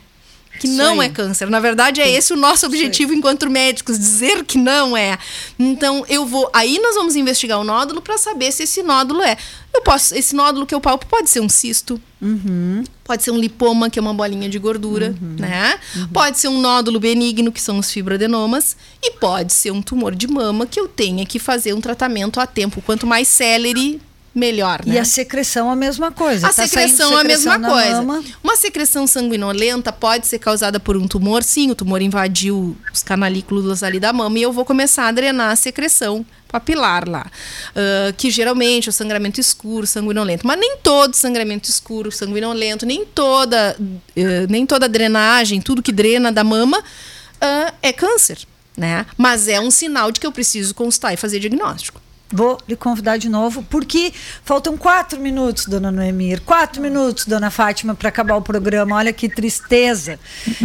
Que 0.59 0.67
Isso 0.67 0.77
não 0.77 1.01
é 1.01 1.05
aí. 1.05 1.11
é 1.11 1.13
câncer. 1.13 1.49
Na 1.49 1.59
verdade, 1.59 2.01
é 2.01 2.09
esse 2.09 2.33
o 2.33 2.35
nosso 2.35 2.65
objetivo 2.65 3.13
enquanto 3.13 3.49
médicos, 3.49 3.97
dizer 3.97 4.43
que 4.43 4.57
não 4.57 4.95
é. 4.95 5.17
Então, 5.57 6.05
eu 6.07 6.25
vou. 6.25 6.49
Aí 6.53 6.79
nós 6.79 6.95
vamos 6.95 7.15
investigar 7.15 7.59
o 7.59 7.63
nódulo 7.63 8.01
para 8.01 8.17
saber 8.17 8.51
se 8.51 8.63
esse 8.63 8.81
nódulo 8.83 9.21
é. 9.21 9.37
Eu 9.73 9.81
posso. 9.81 10.15
Esse 10.15 10.35
nódulo 10.35 10.65
que 10.65 10.73
eu 10.73 10.81
palpo 10.81 11.05
pode 11.05 11.29
ser 11.29 11.41
um 11.41 11.49
cisto. 11.49 12.01
Uhum. 12.21 12.83
Pode 13.03 13.23
ser 13.23 13.31
um 13.31 13.37
lipoma, 13.37 13.89
que 13.89 13.99
é 13.99 14.01
uma 14.01 14.13
bolinha 14.13 14.49
de 14.49 14.57
gordura, 14.57 15.15
uhum. 15.21 15.35
né? 15.37 15.77
Uhum. 15.95 16.07
Pode 16.07 16.39
ser 16.39 16.47
um 16.47 16.59
nódulo 16.59 16.99
benigno, 16.99 17.51
que 17.51 17.61
são 17.61 17.77
os 17.77 17.91
fibroadenomas, 17.91 18.75
e 19.01 19.11
pode 19.11 19.53
ser 19.53 19.71
um 19.71 19.81
tumor 19.81 20.15
de 20.15 20.27
mama 20.27 20.65
que 20.65 20.79
eu 20.79 20.87
tenha 20.87 21.25
que 21.25 21.37
fazer 21.37 21.73
um 21.73 21.81
tratamento 21.81 22.39
a 22.39 22.47
tempo. 22.47 22.81
Quanto 22.81 23.05
mais 23.05 23.27
célere, 23.27 24.01
melhor, 24.35 24.85
né? 24.85 24.95
E 24.95 24.99
a 24.99 25.05
secreção 25.05 25.71
a 25.71 25.75
mesma 25.77 26.11
coisa. 26.11 26.47
A 26.47 26.53
tá 26.53 26.67
secreção, 26.67 27.17
a 27.17 27.23
mesma 27.23 27.57
coisa. 27.57 28.01
Mama. 28.01 28.23
Uma 28.43 28.57
secreção 28.57 29.07
sanguinolenta 29.07 29.93
pode 29.93 30.27
ser 30.27 30.39
causada 30.39 30.77
por 30.77 30.97
um 30.97 31.07
tumor, 31.07 31.41
sim, 31.41 31.71
o 31.71 31.75
tumor 31.75 32.01
invadiu 32.01 32.75
os 32.93 33.01
canalículos 33.01 33.81
ali 33.81 33.97
da 33.97 34.11
mama 34.11 34.37
e 34.37 34.41
eu 34.41 34.51
vou 34.51 34.65
começar 34.65 35.07
a 35.07 35.11
drenar 35.11 35.51
a 35.51 35.55
secreção 35.55 36.25
papilar 36.49 37.07
lá, 37.09 37.25
uh, 37.71 38.13
que 38.15 38.29
geralmente 38.29 38.87
é 38.87 38.89
o 38.89 38.93
sangramento 38.93 39.41
escuro, 39.41 39.85
sanguinolento, 39.85 40.45
mas 40.45 40.57
nem 40.57 40.77
todo 40.77 41.13
sangramento 41.13 41.69
escuro, 41.69 42.11
sanguinolento, 42.11 42.85
nem 42.85 43.03
toda, 43.03 43.75
uh, 43.79 44.47
nem 44.49 44.65
toda 44.65 44.87
drenagem, 44.87 45.59
tudo 45.59 45.81
que 45.81 45.91
drena 45.91 46.31
da 46.31 46.43
mama 46.43 46.79
uh, 46.79 47.73
é 47.81 47.91
câncer, 47.91 48.39
né? 48.77 49.05
Mas 49.17 49.47
é 49.47 49.59
um 49.59 49.71
sinal 49.71 50.11
de 50.11 50.19
que 50.19 50.27
eu 50.27 50.31
preciso 50.31 50.73
constar 50.73 51.13
e 51.13 51.17
fazer 51.17 51.39
diagnóstico. 51.39 52.04
Vou 52.31 52.57
lhe 52.67 52.75
convidar 52.75 53.17
de 53.17 53.29
novo, 53.29 53.63
porque 53.69 54.11
faltam 54.43 54.75
quatro 54.75 55.19
minutos, 55.19 55.67
dona 55.67 55.91
Noemir, 55.91 56.41
quatro 56.41 56.81
minutos, 56.81 57.27
dona 57.27 57.51
Fátima, 57.51 57.93
para 57.93 58.09
acabar 58.09 58.35
o 58.35 58.41
programa. 58.41 58.95
Olha 58.95 59.13
que 59.13 59.29
tristeza. 59.29 60.19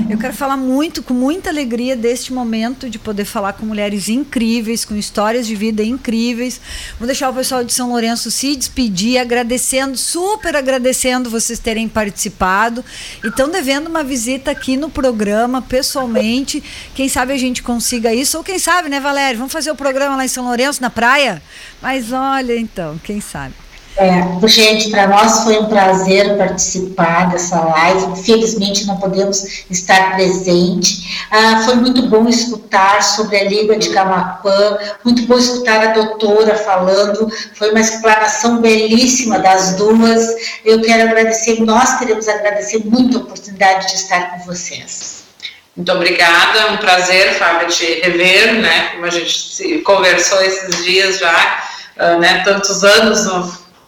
Eu 0.09 0.17
quero 0.17 0.33
falar 0.33 0.57
muito, 0.57 1.03
com 1.03 1.13
muita 1.13 1.51
alegria, 1.51 1.95
deste 1.95 2.33
momento 2.33 2.89
de 2.89 2.99
poder 2.99 3.27
falar 3.27 3.53
com 3.53 3.67
mulheres 3.67 4.09
incríveis, 4.09 4.87
com 4.87 4.97
histórias 4.97 5.47
de 5.47 5.55
vida 5.55 5.83
incríveis. 5.83 6.59
Vou 6.99 7.07
deixar 7.07 7.29
o 7.29 7.35
pessoal 7.35 7.63
de 7.63 7.75
São 7.75 7.91
Lourenço 7.91 8.31
se 8.31 8.57
despedir, 8.57 9.19
agradecendo, 9.19 9.99
super 9.99 10.57
agradecendo 10.57 11.29
vocês 11.29 11.59
terem 11.59 11.87
participado. 11.87 12.83
E 13.23 13.29
estão 13.29 13.51
devendo 13.51 13.89
uma 13.89 14.03
visita 14.03 14.51
aqui 14.51 14.79
no 14.79 14.89
programa, 14.89 15.61
pessoalmente. 15.61 16.65
Quem 16.95 17.07
sabe 17.07 17.35
a 17.35 17.39
gente 17.39 17.63
consiga 17.63 18.15
isso, 18.15 18.39
ou 18.39 18.43
quem 18.43 18.59
sabe, 18.59 18.89
né, 18.89 18.99
Valéria? 18.99 19.37
Vamos 19.37 19.53
fazer 19.53 19.71
o 19.71 19.77
programa 19.77 20.17
lá 20.17 20.25
em 20.25 20.29
São 20.29 20.47
Lourenço, 20.47 20.81
na 20.81 20.89
praia? 20.89 21.43
Mas 21.81 22.13
olha, 22.13 22.57
então, 22.57 22.99
quem 23.03 23.21
sabe. 23.21 23.55
É, 23.97 24.23
gente, 24.47 24.89
para 24.89 25.09
nós 25.09 25.43
foi 25.45 25.59
um 25.59 25.67
prazer 25.67 26.37
participar 26.39 27.29
dessa 27.31 27.61
live. 27.61 28.13
Infelizmente 28.13 28.87
não 28.87 28.97
podemos 28.97 29.65
estar 29.69 30.15
presente. 30.15 31.27
Ah, 31.31 31.63
foi 31.65 31.75
muito 31.75 32.09
bom 32.09 32.27
escutar 32.29 33.03
sobre 33.03 33.37
a 33.37 33.45
Liga 33.45 33.77
de 33.77 33.91
Camacuã, 33.91 34.79
muito 35.05 35.27
bom 35.27 35.37
escutar 35.37 35.89
a 35.89 35.93
doutora 35.93 36.55
falando. 36.57 37.29
Foi 37.55 37.71
uma 37.71 37.81
explanação 37.81 38.61
belíssima 38.61 39.39
das 39.39 39.75
duas. 39.75 40.35
Eu 40.65 40.81
quero 40.81 41.11
agradecer, 41.11 41.61
nós 41.61 41.99
queremos 41.99 42.29
agradecer 42.29 42.83
muito 42.85 43.19
a 43.19 43.21
oportunidade 43.21 43.89
de 43.89 43.95
estar 43.95 44.31
com 44.31 44.47
vocês. 44.47 45.20
Muito 45.81 45.93
obrigada, 45.93 46.73
um 46.73 46.77
prazer, 46.77 47.39
Fábio, 47.39 47.67
te 47.69 47.87
rever, 48.03 48.53
né? 48.57 48.91
Como 48.93 49.07
a 49.07 49.11
gente 49.11 49.79
conversou 49.79 50.39
esses 50.43 50.85
dias 50.85 51.19
já 51.19 51.65
uh, 51.97 52.19
né, 52.19 52.43
tantos 52.45 52.85
anos, 52.85 53.27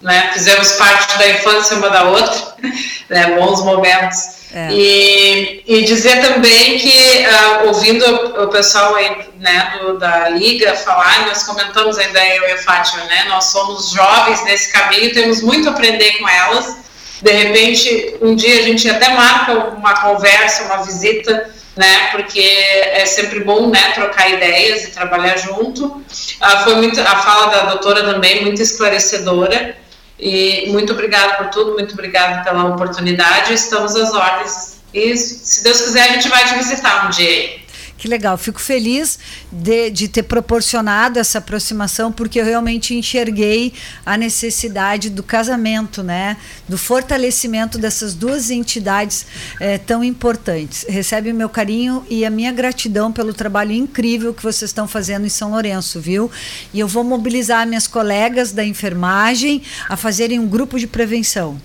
né, 0.01 0.31
fizemos 0.33 0.73
parte 0.73 1.19
da 1.19 1.29
infância 1.29 1.77
uma 1.77 1.91
da 1.91 2.05
outra, 2.05 2.57
né, 3.11 3.37
bons 3.39 3.63
momentos. 3.63 4.41
É. 4.55 4.69
E, 4.73 5.65
e 5.67 5.83
dizer 5.83 6.23
também 6.23 6.79
que, 6.79 7.27
uh, 7.27 7.67
ouvindo 7.67 8.07
o, 8.07 8.45
o 8.45 8.49
pessoal 8.49 8.95
aí, 8.95 9.29
né, 9.39 9.75
do, 9.79 9.99
da 9.99 10.31
Liga 10.31 10.75
falar, 10.75 11.27
nós 11.27 11.43
comentamos 11.43 11.99
ainda, 11.99 12.27
eu 12.27 12.49
e 12.49 12.53
a 12.53 12.59
Fátima, 12.59 13.05
né, 13.05 13.27
nós 13.29 13.45
somos 13.45 13.91
jovens 13.91 14.43
nesse 14.45 14.73
caminho, 14.73 15.13
temos 15.13 15.43
muito 15.43 15.69
a 15.69 15.73
aprender 15.73 16.13
com 16.19 16.27
elas. 16.27 16.75
De 17.21 17.31
repente, 17.31 18.17
um 18.23 18.35
dia 18.35 18.61
a 18.61 18.63
gente 18.63 18.89
até 18.89 19.11
marca 19.11 19.53
uma 19.77 19.93
conversa, 19.93 20.65
uma 20.65 20.79
visita, 20.79 21.53
né? 21.77 22.09
Porque 22.09 22.41
é 22.41 23.05
sempre 23.07 23.41
bom, 23.41 23.69
né, 23.71 23.93
trocar 23.93 24.31
ideias 24.31 24.85
e 24.85 24.91
trabalhar 24.91 25.37
junto. 25.37 26.03
Ah, 26.41 26.65
foi 26.65 26.77
muito 26.77 27.01
a 27.01 27.17
fala 27.17 27.47
da 27.47 27.65
doutora 27.71 28.05
também 28.05 28.43
muito 28.43 28.61
esclarecedora 28.61 29.77
e 30.19 30.67
muito 30.69 30.93
obrigada 30.93 31.35
por 31.35 31.47
tudo, 31.49 31.73
muito 31.73 31.95
obrigada 31.95 32.45
pela 32.45 32.65
oportunidade. 32.67 33.55
Estamos 33.55 33.97
às 33.97 34.13
ordens 34.13 34.81
e 34.93 35.17
se 35.17 35.65
Deus 35.65 35.81
quiser 35.81 36.11
a 36.11 36.13
gente 36.13 36.29
vai 36.29 36.45
te 36.47 36.55
visitar 36.55 37.07
um 37.07 37.11
dia. 37.11 37.62
Que 38.03 38.09
legal, 38.09 38.37
fico 38.37 38.61
feliz 38.61 39.17
de, 39.53 39.89
de 39.89 40.09
ter 40.09 40.25
proporcionado 40.25 41.21
essa 41.21 41.39
aproximação, 41.39 42.11
porque 42.11 42.41
eu 42.41 42.45
realmente 42.45 42.97
enxerguei 42.97 43.73
a 44.05 44.17
necessidade 44.17 45.09
do 45.09 45.23
casamento, 45.23 46.03
né? 46.03 46.37
Do 46.69 46.77
fortalecimento 46.77 47.79
dessas 47.79 48.13
duas 48.13 48.51
entidades 48.51 49.25
é, 49.61 49.79
tão 49.79 50.03
importantes. 50.03 50.85
Recebe 50.89 51.31
o 51.31 51.35
meu 51.37 51.49
carinho 51.49 52.05
e 52.11 52.25
a 52.25 52.31
minha 52.31 52.51
gratidão 52.51 53.13
pelo 53.13 53.33
trabalho 53.33 53.71
incrível 53.71 54.35
que 54.35 54.43
vocês 54.43 54.71
estão 54.71 54.89
fazendo 54.89 55.25
em 55.25 55.29
São 55.29 55.53
Lourenço, 55.53 56.01
viu? 56.01 56.29
E 56.75 56.81
eu 56.81 56.89
vou 56.89 57.05
mobilizar 57.05 57.65
minhas 57.69 57.87
colegas 57.87 58.51
da 58.51 58.65
enfermagem 58.65 59.63
a 59.89 59.97
fazerem 59.97 60.41
um 60.41 60.49
grupo 60.49 60.77
de 60.77 60.89
prevenção 60.89 61.57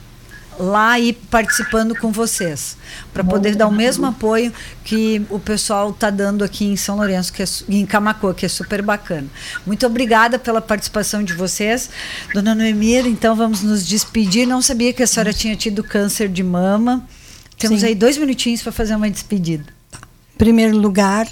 lá 0.60 1.00
e 1.00 1.14
participando 1.14 1.96
com 1.96 2.12
vocês, 2.12 2.78
para 3.14 3.24
poder 3.24 3.56
dar 3.56 3.68
o 3.68 3.72
mesmo 3.72 4.06
apoio 4.06 4.52
que 4.84 5.22
o 5.30 5.40
pessoal 5.40 5.92
está 5.92 6.10
dando 6.10 6.44
aqui 6.44 6.66
em 6.66 6.76
São 6.76 6.96
Lourenço, 6.98 7.32
que 7.32 7.44
é, 7.44 7.46
em 7.70 7.86
Camacoa, 7.86 8.34
que 8.34 8.46
é 8.46 8.50
super 8.50 8.82
bacana. 8.82 9.28
Muito 9.66 9.86
obrigada 9.86 10.40
pela 10.40 10.62
participação 10.62 11.24
de 11.24 11.34
vocês. 11.34 11.90
Dona 12.34 12.56
Noemir, 12.56 13.06
então 13.06 13.36
vamos 13.36 13.62
nos 13.62 13.86
despedir. 13.86 14.48
Não 14.48 14.62
sabia 14.62 14.94
que 14.94 15.04
a 15.04 15.08
senhora 15.08 15.34
tinha 15.34 15.56
tido 15.56 15.84
câncer 15.84 16.28
de 16.30 16.44
mama. 16.44 17.08
Temos 17.58 17.82
Sim. 17.82 17.88
aí 17.88 17.96
dois 17.96 18.18
minutinhos 18.18 18.62
para 18.62 18.72
fazer 18.72 18.96
uma 18.96 19.10
despedida. 19.10 19.66
Em 20.36 20.38
primeiro 20.38 20.78
lugar, 20.78 21.28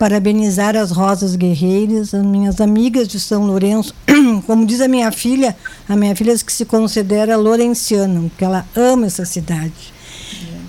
parabenizar 0.00 0.78
as 0.78 0.90
Rosas 0.90 1.36
Guerreiras, 1.36 2.14
as 2.14 2.24
minhas 2.24 2.58
amigas 2.58 3.06
de 3.06 3.20
São 3.20 3.44
Lourenço. 3.46 3.94
Como 4.46 4.64
diz 4.64 4.80
a 4.80 4.88
minha 4.88 5.12
filha, 5.12 5.54
a 5.86 5.94
minha 5.94 6.16
filha 6.16 6.34
que 6.38 6.50
se 6.50 6.64
considera 6.64 7.36
lourenciana, 7.36 8.22
porque 8.22 8.42
ela 8.42 8.66
ama 8.74 9.04
essa 9.04 9.26
cidade. 9.26 9.92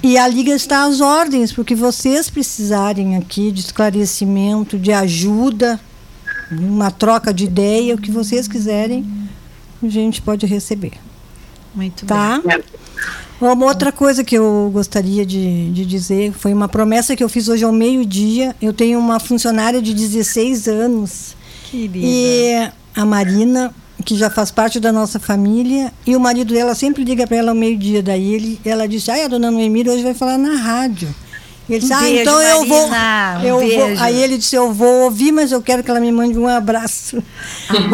E 0.03 0.17
a 0.17 0.27
Liga 0.27 0.51
está 0.51 0.83
às 0.83 0.99
ordens, 0.99 1.53
porque 1.53 1.73
vocês 1.73 2.29
precisarem 2.29 3.15
aqui 3.15 3.53
de 3.53 3.61
esclarecimento, 3.61 4.77
de 4.77 4.91
ajuda, 4.91 5.79
uma 6.51 6.91
troca 6.91 7.33
de 7.33 7.45
ideia, 7.45 7.95
o 7.95 8.01
que 8.01 8.11
vocês 8.11 8.49
quiserem, 8.49 9.09
a 9.81 9.87
gente 9.87 10.21
pode 10.21 10.45
receber. 10.45 10.91
Muito 11.73 12.05
tá? 12.05 12.41
bem. 12.45 12.61
Uma 13.39 13.65
outra 13.65 13.91
coisa 13.91 14.23
que 14.23 14.35
eu 14.35 14.69
gostaria 14.71 15.25
de, 15.25 15.71
de 15.71 15.85
dizer 15.85 16.31
foi 16.31 16.53
uma 16.53 16.67
promessa 16.67 17.15
que 17.15 17.23
eu 17.23 17.29
fiz 17.29 17.47
hoje 17.47 17.63
ao 17.63 17.71
meio-dia. 17.71 18.55
Eu 18.61 18.71
tenho 18.71 18.99
uma 18.99 19.19
funcionária 19.19 19.81
de 19.81 19.93
16 19.93 20.67
anos. 20.67 21.35
Querida. 21.71 21.97
E 21.99 22.69
a 22.95 23.03
Marina, 23.03 23.73
que 24.05 24.15
já 24.15 24.29
faz 24.29 24.51
parte 24.51 24.79
da 24.79 24.91
nossa 24.91 25.19
família, 25.19 25.91
e 26.05 26.15
o 26.15 26.19
marido 26.19 26.53
dela 26.53 26.75
sempre 26.75 27.03
liga 27.03 27.25
para 27.25 27.37
ela 27.37 27.51
ao 27.51 27.55
meio-dia. 27.55 28.03
Daí 28.03 28.33
ele, 28.33 28.61
ela 28.63 28.87
disse: 28.87 29.09
Ai, 29.09 29.23
a 29.23 29.27
dona 29.27 29.49
Noemir 29.49 29.87
hoje 29.87 30.03
vai 30.03 30.13
falar 30.13 30.37
na 30.37 30.55
rádio. 30.55 31.09
Ele 31.73 31.79
disse, 31.79 31.93
um 31.93 31.97
ah, 31.97 32.01
beijo, 32.01 32.21
então 32.21 32.41
eu 32.41 32.65
vou. 32.65 32.87
Um 32.89 33.43
eu 33.43 33.57
beijo. 33.59 33.77
vou. 33.79 34.03
Aí 34.03 34.21
ele 34.23 34.37
disse, 34.37 34.55
eu 34.55 34.73
vou 34.73 35.03
ouvir, 35.03 35.31
mas 35.31 35.51
eu 35.51 35.61
quero 35.61 35.83
que 35.83 35.89
ela 35.89 35.99
me 35.99 36.11
mande 36.11 36.37
um 36.37 36.47
abraço. 36.47 37.21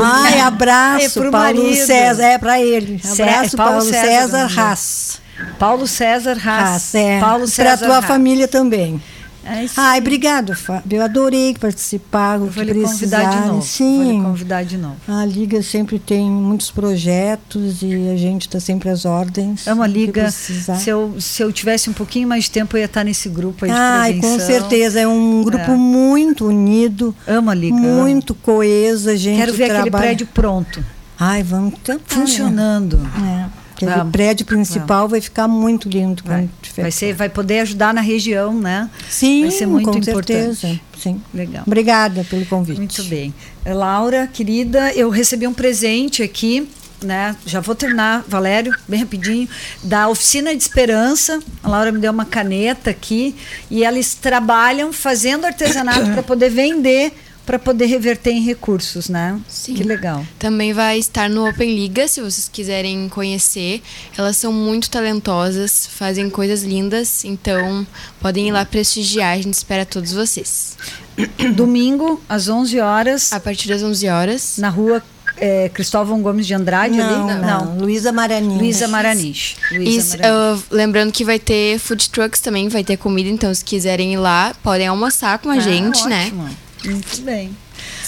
Ai, 0.04 0.40
abraço, 0.40 1.06
É 1.06 1.10
pro 1.10 1.32
Paulo 1.32 1.64
marido. 1.64 1.86
César. 1.86 2.24
É 2.24 2.38
para 2.38 2.62
ele. 2.62 3.00
Cé- 3.04 3.24
Abraço, 3.24 3.56
é 3.56 3.58
Paulo 3.58 3.72
Paulo, 3.78 3.86
César, 3.90 4.48
César? 4.50 4.62
Haas. 4.62 5.22
Paulo 5.60 5.88
César 5.88 6.32
Haas. 6.44 6.70
Haas, 6.70 6.96
é. 6.96 7.20
Paulo 7.20 7.40
Para 7.46 7.48
César 7.48 7.86
tua 7.86 7.96
Haas. 7.98 8.06
família 8.06 8.48
também. 8.48 9.02
É 9.50 9.64
isso 9.64 9.76
Ai, 9.80 10.00
obrigado, 10.00 10.54
Fábio. 10.56 10.98
Eu 10.98 11.04
adorei 11.04 11.56
participar. 11.60 12.36
Eu 12.36 12.48
vou 12.48 12.50
que 12.66 12.74
lhe 12.74 12.82
convidar 12.84 13.30
de 13.42 13.48
novo. 13.48 13.62
Sim. 13.62 14.04
Vou 14.04 14.12
lhe 14.14 14.22
convidar 14.24 14.64
de 14.64 14.78
novo. 14.78 14.96
A 15.08 15.26
Liga 15.26 15.62
sempre 15.64 15.98
tem 16.00 16.30
muitos 16.30 16.70
projetos 16.72 17.82
e 17.82 18.10
a 18.14 18.18
gente 18.18 18.42
está 18.48 18.60
sempre 18.60 18.90
às 18.90 19.06
ordens. 19.06 19.66
É 19.68 19.74
uma 19.74 19.88
liga. 19.88 20.30
Se 20.32 20.90
eu, 20.90 21.16
se 21.20 21.42
eu 21.42 21.52
tivesse 21.52 21.90
um 21.90 21.94
pouquinho 21.94 22.28
mais 22.28 22.46
de 22.46 22.52
tempo, 22.52 22.76
eu 22.76 22.80
ia 22.82 22.86
estar 22.86 23.04
nesse 23.04 23.30
grupo 23.30 23.66
aí 23.66 23.72
de 23.72 23.78
Ai, 23.78 24.14
com 24.20 24.40
certeza. 24.40 25.00
É 25.00 25.08
um 25.08 25.44
grupo 25.44 25.72
É. 25.72 25.76
muito 25.76 26.46
unido, 26.48 27.16
Amo 27.28 27.50
a 27.50 27.54
liga. 27.56 27.76
muito 27.76 28.34
coeso. 28.36 29.10
A 29.10 29.16
gente 29.16 29.38
Quero 29.38 29.54
ver 29.54 29.64
aquele 29.66 29.82
trabalha... 29.84 30.04
prédio 30.08 30.28
pronto, 30.34 30.84
Ai, 31.20 31.42
vamos 31.44 31.74
tentar. 31.84 32.04
funcionando. 32.08 32.98
Né? 32.98 33.50
É. 33.54 33.57
Aquele 33.78 33.92
Vamos, 33.92 34.12
prédio 34.12 34.44
principal 34.44 35.08
vai 35.08 35.22
ficar 35.22 35.48
muito 35.48 35.88
lindo 35.88 36.24
Vai, 36.26 36.50
vai, 36.76 36.90
ser, 36.90 37.14
vai 37.14 37.30
poder 37.30 37.60
ajudar 37.60 37.94
na 37.94 38.02
região, 38.02 38.52
né? 38.52 38.90
Sim, 39.08 39.42
vai 39.42 39.52
ser 39.52 39.68
muito 39.68 39.92
com 39.92 39.98
importante. 40.00 40.56
certeza. 40.56 40.80
Sim. 40.98 41.22
Legal. 41.32 41.62
Obrigada 41.66 42.26
pelo 42.28 42.44
convite. 42.48 42.80
Muito 42.80 43.04
bem. 43.04 43.32
Laura, 43.64 44.26
querida, 44.26 44.92
eu 44.94 45.12
recebi 45.12 45.46
um 45.46 45.54
presente 45.54 46.24
aqui, 46.24 46.68
né? 47.04 47.36
Já 47.46 47.60
vou 47.60 47.76
terminar, 47.76 48.26
Valério, 48.28 48.76
bem 48.88 49.00
rapidinho, 49.00 49.48
da 49.84 50.10
Oficina 50.10 50.56
de 50.56 50.64
Esperança. 50.64 51.40
A 51.62 51.70
Laura 51.70 51.92
me 51.92 52.00
deu 52.00 52.12
uma 52.12 52.26
caneta 52.26 52.90
aqui 52.90 53.36
e 53.70 53.84
eles 53.84 54.16
trabalham 54.16 54.92
fazendo 54.92 55.46
artesanato 55.46 56.10
para 56.14 56.24
poder 56.24 56.50
vender, 56.50 57.14
para 57.48 57.58
poder 57.58 57.86
reverter 57.88 58.32
em 58.32 58.44
recursos, 58.44 59.08
né? 59.10 59.40
Sim. 59.48 59.74
Que 59.74 59.84
legal. 59.84 60.24
Também 60.38 60.74
vai 60.74 61.00
estar 61.00 61.30
no 61.30 61.48
Open 61.50 61.74
Liga, 61.74 62.08
se 62.08 62.20
vocês 62.22 62.48
quiserem 62.52 63.08
conhecer. 63.10 63.82
Elas 64.18 64.36
são 64.38 64.52
muito 64.54 64.90
talentosas, 64.90 65.88
fazem 65.92 66.30
coisas 66.30 66.62
lindas, 66.62 67.24
então 67.26 67.88
podem 68.20 68.50
ir 68.50 68.52
lá 68.52 68.66
prestigiar. 68.66 69.34
A 69.34 69.42
gente 69.42 69.54
espera 69.56 69.86
todos 69.86 70.12
vocês. 70.12 70.78
Domingo, 71.56 72.22
às 72.28 72.48
11 72.50 72.80
horas, 72.80 73.32
A 73.34 73.40
partir 73.40 73.68
das 73.70 73.82
11 73.82 74.08
horas. 74.10 74.58
na 74.58 74.70
rua 74.70 75.02
eh, 75.38 75.70
Cristóvão 75.74 76.22
Gomes 76.22 76.46
de 76.46 76.54
Andrade 76.54 76.98
Não, 76.98 77.30
ali? 77.30 77.42
não. 77.42 77.78
Luísa 77.80 78.12
Maranhão. 78.12 78.58
Luísa 78.58 78.88
Maranich. 78.88 79.56
Luísa 79.72 80.18
Maranich. 80.18 80.62
uh, 80.62 80.64
lembrando 80.76 81.12
que 81.12 81.24
vai 81.24 81.40
ter 81.40 81.80
food 81.80 82.10
trucks 82.10 82.42
também, 82.42 82.68
vai 82.70 82.84
ter 82.84 82.98
comida, 82.98 83.30
então 83.30 83.54
se 83.54 83.64
quiserem 83.64 84.14
ir 84.14 84.18
lá, 84.18 84.54
podem 84.62 84.88
almoçar 84.88 85.40
com 85.40 85.50
a 85.50 85.54
Ah, 85.54 85.60
gente, 85.60 86.06
né? 86.08 86.32
Muito 86.90 87.22
bem. 87.22 87.56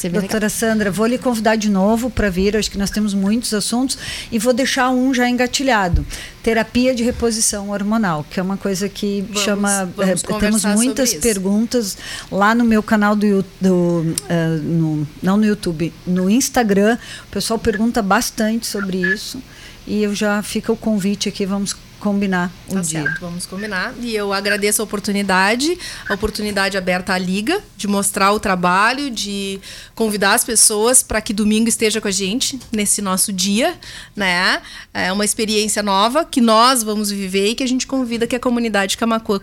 É 0.01 0.07
legal. 0.07 0.21
Doutora 0.21 0.49
Sandra, 0.49 0.89
vou 0.89 1.05
lhe 1.05 1.17
convidar 1.17 1.55
de 1.55 1.69
novo 1.69 2.09
para 2.09 2.29
vir. 2.29 2.55
Acho 2.57 2.71
que 2.71 2.77
nós 2.77 2.89
temos 2.89 3.13
muitos 3.13 3.53
assuntos 3.53 3.97
e 4.31 4.39
vou 4.39 4.53
deixar 4.53 4.89
um 4.89 5.13
já 5.13 5.29
engatilhado: 5.29 6.05
terapia 6.41 6.95
de 6.95 7.03
reposição 7.03 7.69
hormonal, 7.69 8.25
que 8.29 8.39
é 8.39 8.43
uma 8.43 8.57
coisa 8.57 8.87
que 8.89 9.21
Vamos- 9.21 9.41
chama. 9.41 9.91
vamos 9.95 10.23
eh, 10.23 10.39
temos 10.39 10.65
muitas 10.65 11.13
perguntas 11.13 11.97
lá 12.31 12.55
no 12.55 12.63
meu 12.63 12.81
canal 12.81 13.15
do, 13.15 13.43
do 13.61 14.15
eh, 14.27 14.47
no- 14.63 15.07
não 15.21 15.37
no 15.37 15.45
YouTube, 15.45 15.93
no 16.07 16.29
Instagram. 16.29 16.97
O 17.27 17.31
pessoal 17.31 17.59
pergunta 17.59 18.01
bastante 18.01 18.65
sobre 18.65 18.97
isso 18.97 19.41
e 19.85 20.01
eu 20.03 20.15
já 20.15 20.41
fica 20.41 20.71
o 20.71 20.77
convite 20.77 21.29
aqui. 21.29 21.45
Vamos 21.45 21.75
combinar 21.99 22.51
o 22.67 22.73
Tá 22.75 22.81
dia. 22.81 23.03
certo, 23.03 23.19
vamos 23.21 23.45
combinar. 23.45 23.93
E 24.01 24.15
eu 24.15 24.33
agradeço 24.33 24.81
a 24.81 24.85
oportunidade, 24.85 25.77
a 26.07 26.13
oportunidade 26.13 26.77
aberta 26.77 27.13
à 27.13 27.17
Liga, 27.17 27.61
de 27.77 27.87
mostrar 27.87 28.31
o 28.31 28.39
trabalho, 28.39 29.09
de 29.11 29.59
convidar 29.93 30.33
as 30.33 30.43
pessoas 30.43 31.03
para 31.03 31.21
que 31.21 31.33
domingo 31.33 31.69
esteja 31.69 31.99
com 32.01 32.07
a 32.07 32.11
gente 32.11 32.59
nesse 32.71 33.01
nosso 33.01 33.31
dia, 33.33 33.75
né? 34.15 34.61
É 34.93 35.11
uma 35.11 35.25
experiência 35.25 35.83
nova 35.83 36.25
que 36.25 36.41
nós 36.41 36.81
vamos 36.83 37.11
viver 37.11 37.49
e 37.49 37.55
que 37.55 37.63
a 37.63 37.67
gente 37.67 37.85
convida 37.85 38.25
que 38.25 38.35
a 38.35 38.39
comunidade 38.39 38.97
Camacuã 38.97 39.39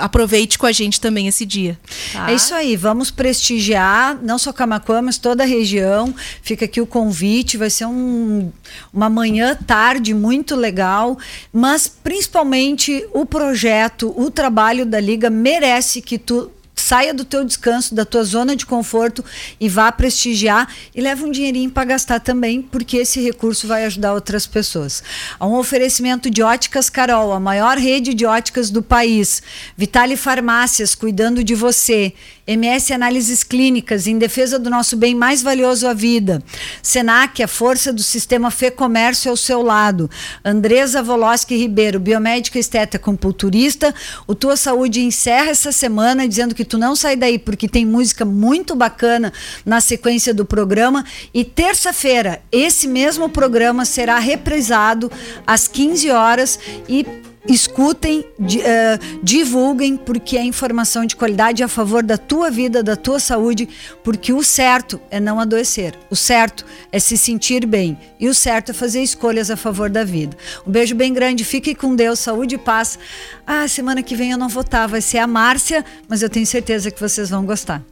aproveite 0.00 0.58
com 0.58 0.66
a 0.66 0.72
gente 0.72 1.00
também 1.00 1.26
esse 1.26 1.44
dia. 1.44 1.78
tá? 2.12 2.30
É 2.30 2.34
isso 2.34 2.54
aí, 2.54 2.76
vamos 2.76 3.10
prestigiar 3.10 4.18
não 4.22 4.38
só 4.38 4.52
Camacuã, 4.52 5.02
mas 5.02 5.18
toda 5.18 5.42
a 5.42 5.46
região. 5.46 6.14
Fica 6.42 6.64
aqui 6.66 6.80
o 6.80 6.86
convite, 6.86 7.56
vai 7.56 7.68
ser 7.70 7.86
um- 7.86 8.52
uma 8.92 9.10
manhã, 9.10 9.56
tarde 9.66 10.14
muito 10.14 10.54
legal, 10.54 11.18
mas 11.52 11.88
principalmente 11.88 13.04
o 13.12 13.26
projeto, 13.26 14.12
o 14.16 14.30
trabalho 14.30 14.86
da 14.86 15.00
Liga 15.00 15.28
merece 15.28 16.00
que 16.00 16.18
tu 16.18 16.50
saia 16.82 17.14
do 17.14 17.24
teu 17.24 17.44
descanso, 17.44 17.94
da 17.94 18.04
tua 18.04 18.24
zona 18.24 18.56
de 18.56 18.66
conforto 18.66 19.24
e 19.60 19.68
vá 19.68 19.90
prestigiar 19.92 20.68
e 20.94 21.00
leva 21.00 21.24
um 21.24 21.30
dinheirinho 21.30 21.70
para 21.70 21.84
gastar 21.84 22.20
também, 22.20 22.60
porque 22.60 22.98
esse 22.98 23.20
recurso 23.20 23.66
vai 23.66 23.84
ajudar 23.84 24.12
outras 24.12 24.46
pessoas. 24.46 25.02
Há 25.38 25.46
um 25.46 25.54
oferecimento 25.54 26.30
de 26.30 26.42
Óticas 26.42 26.90
Carol, 26.90 27.32
a 27.32 27.40
maior 27.40 27.78
rede 27.78 28.12
de 28.12 28.26
óticas 28.26 28.70
do 28.70 28.82
país. 28.82 29.42
Vitale 29.76 30.16
Farmácias, 30.16 30.94
cuidando 30.94 31.44
de 31.44 31.54
você. 31.54 32.12
MS 32.46 32.92
Análises 32.92 33.44
Clínicas, 33.44 34.08
em 34.08 34.18
defesa 34.18 34.58
do 34.58 34.68
nosso 34.68 34.96
bem 34.96 35.14
mais 35.14 35.42
valioso, 35.42 35.86
a 35.86 35.94
vida. 35.94 36.42
Senac, 36.82 37.40
a 37.40 37.46
força 37.46 37.92
do 37.92 38.02
sistema 38.02 38.50
Fê 38.50 38.70
Comércio 38.70 39.30
ao 39.30 39.36
seu 39.36 39.62
lado. 39.62 40.10
Andresa 40.44 41.02
Voloski 41.02 41.56
Ribeiro, 41.56 42.00
biomédica 42.00 42.58
esteta 42.58 42.98
compulturista. 42.98 43.94
O 44.26 44.34
Tua 44.34 44.56
Saúde 44.56 45.02
encerra 45.02 45.50
essa 45.50 45.70
semana 45.70 46.26
dizendo 46.26 46.54
que 46.54 46.64
tu 46.64 46.76
não 46.76 46.96
sai 46.96 47.14
daí 47.14 47.38
porque 47.38 47.68
tem 47.68 47.86
música 47.86 48.24
muito 48.24 48.74
bacana 48.74 49.32
na 49.64 49.80
sequência 49.80 50.34
do 50.34 50.44
programa. 50.44 51.04
E 51.32 51.44
terça-feira, 51.44 52.42
esse 52.50 52.88
mesmo 52.88 53.28
programa 53.28 53.84
será 53.84 54.18
reprisado 54.18 55.10
às 55.46 55.68
15 55.68 56.10
horas 56.10 56.58
e 56.88 57.06
escutem, 57.48 58.24
eh, 58.64 58.98
divulguem, 59.22 59.96
porque 59.96 60.36
é 60.36 60.44
informação 60.44 61.04
de 61.04 61.16
qualidade 61.16 61.62
a 61.62 61.68
favor 61.68 62.02
da 62.02 62.16
tua 62.16 62.50
vida, 62.50 62.82
da 62.82 62.96
tua 62.96 63.18
saúde, 63.18 63.68
porque 64.02 64.32
o 64.32 64.42
certo 64.42 65.00
é 65.10 65.18
não 65.18 65.40
adoecer, 65.40 65.98
o 66.08 66.16
certo 66.16 66.64
é 66.90 66.98
se 66.98 67.18
sentir 67.18 67.66
bem 67.66 67.98
e 68.18 68.28
o 68.28 68.34
certo 68.34 68.70
é 68.70 68.74
fazer 68.74 69.02
escolhas 69.02 69.50
a 69.50 69.56
favor 69.56 69.90
da 69.90 70.04
vida. 70.04 70.36
Um 70.66 70.70
beijo 70.70 70.94
bem 70.94 71.12
grande, 71.12 71.44
fique 71.44 71.74
com 71.74 71.94
Deus, 71.94 72.18
saúde 72.20 72.54
e 72.54 72.58
paz. 72.58 72.98
Ah, 73.46 73.66
semana 73.66 74.02
que 74.02 74.14
vem 74.14 74.30
eu 74.30 74.38
não 74.38 74.48
vou 74.48 74.62
estar, 74.62 74.86
vai 74.86 75.00
ser 75.00 75.18
a 75.18 75.26
Márcia, 75.26 75.84
mas 76.08 76.22
eu 76.22 76.30
tenho 76.30 76.46
certeza 76.46 76.90
que 76.90 77.00
vocês 77.00 77.30
vão 77.30 77.44
gostar. 77.44 77.82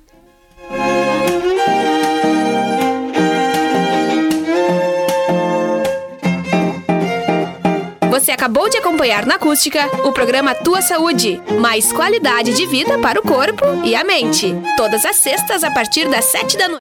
Você 8.20 8.32
acabou 8.32 8.68
de 8.68 8.76
acompanhar 8.76 9.24
na 9.24 9.36
Acústica 9.36 9.88
o 10.06 10.12
programa 10.12 10.54
Tua 10.54 10.82
Saúde, 10.82 11.40
mais 11.58 11.90
qualidade 11.90 12.52
de 12.52 12.66
vida 12.66 12.98
para 12.98 13.18
o 13.18 13.22
corpo 13.22 13.64
e 13.82 13.96
a 13.96 14.04
mente. 14.04 14.54
Todas 14.76 15.06
as 15.06 15.16
sextas 15.16 15.64
a 15.64 15.70
partir 15.70 16.06
das 16.06 16.26
sete 16.26 16.58
da 16.58 16.68
noite. 16.68 16.78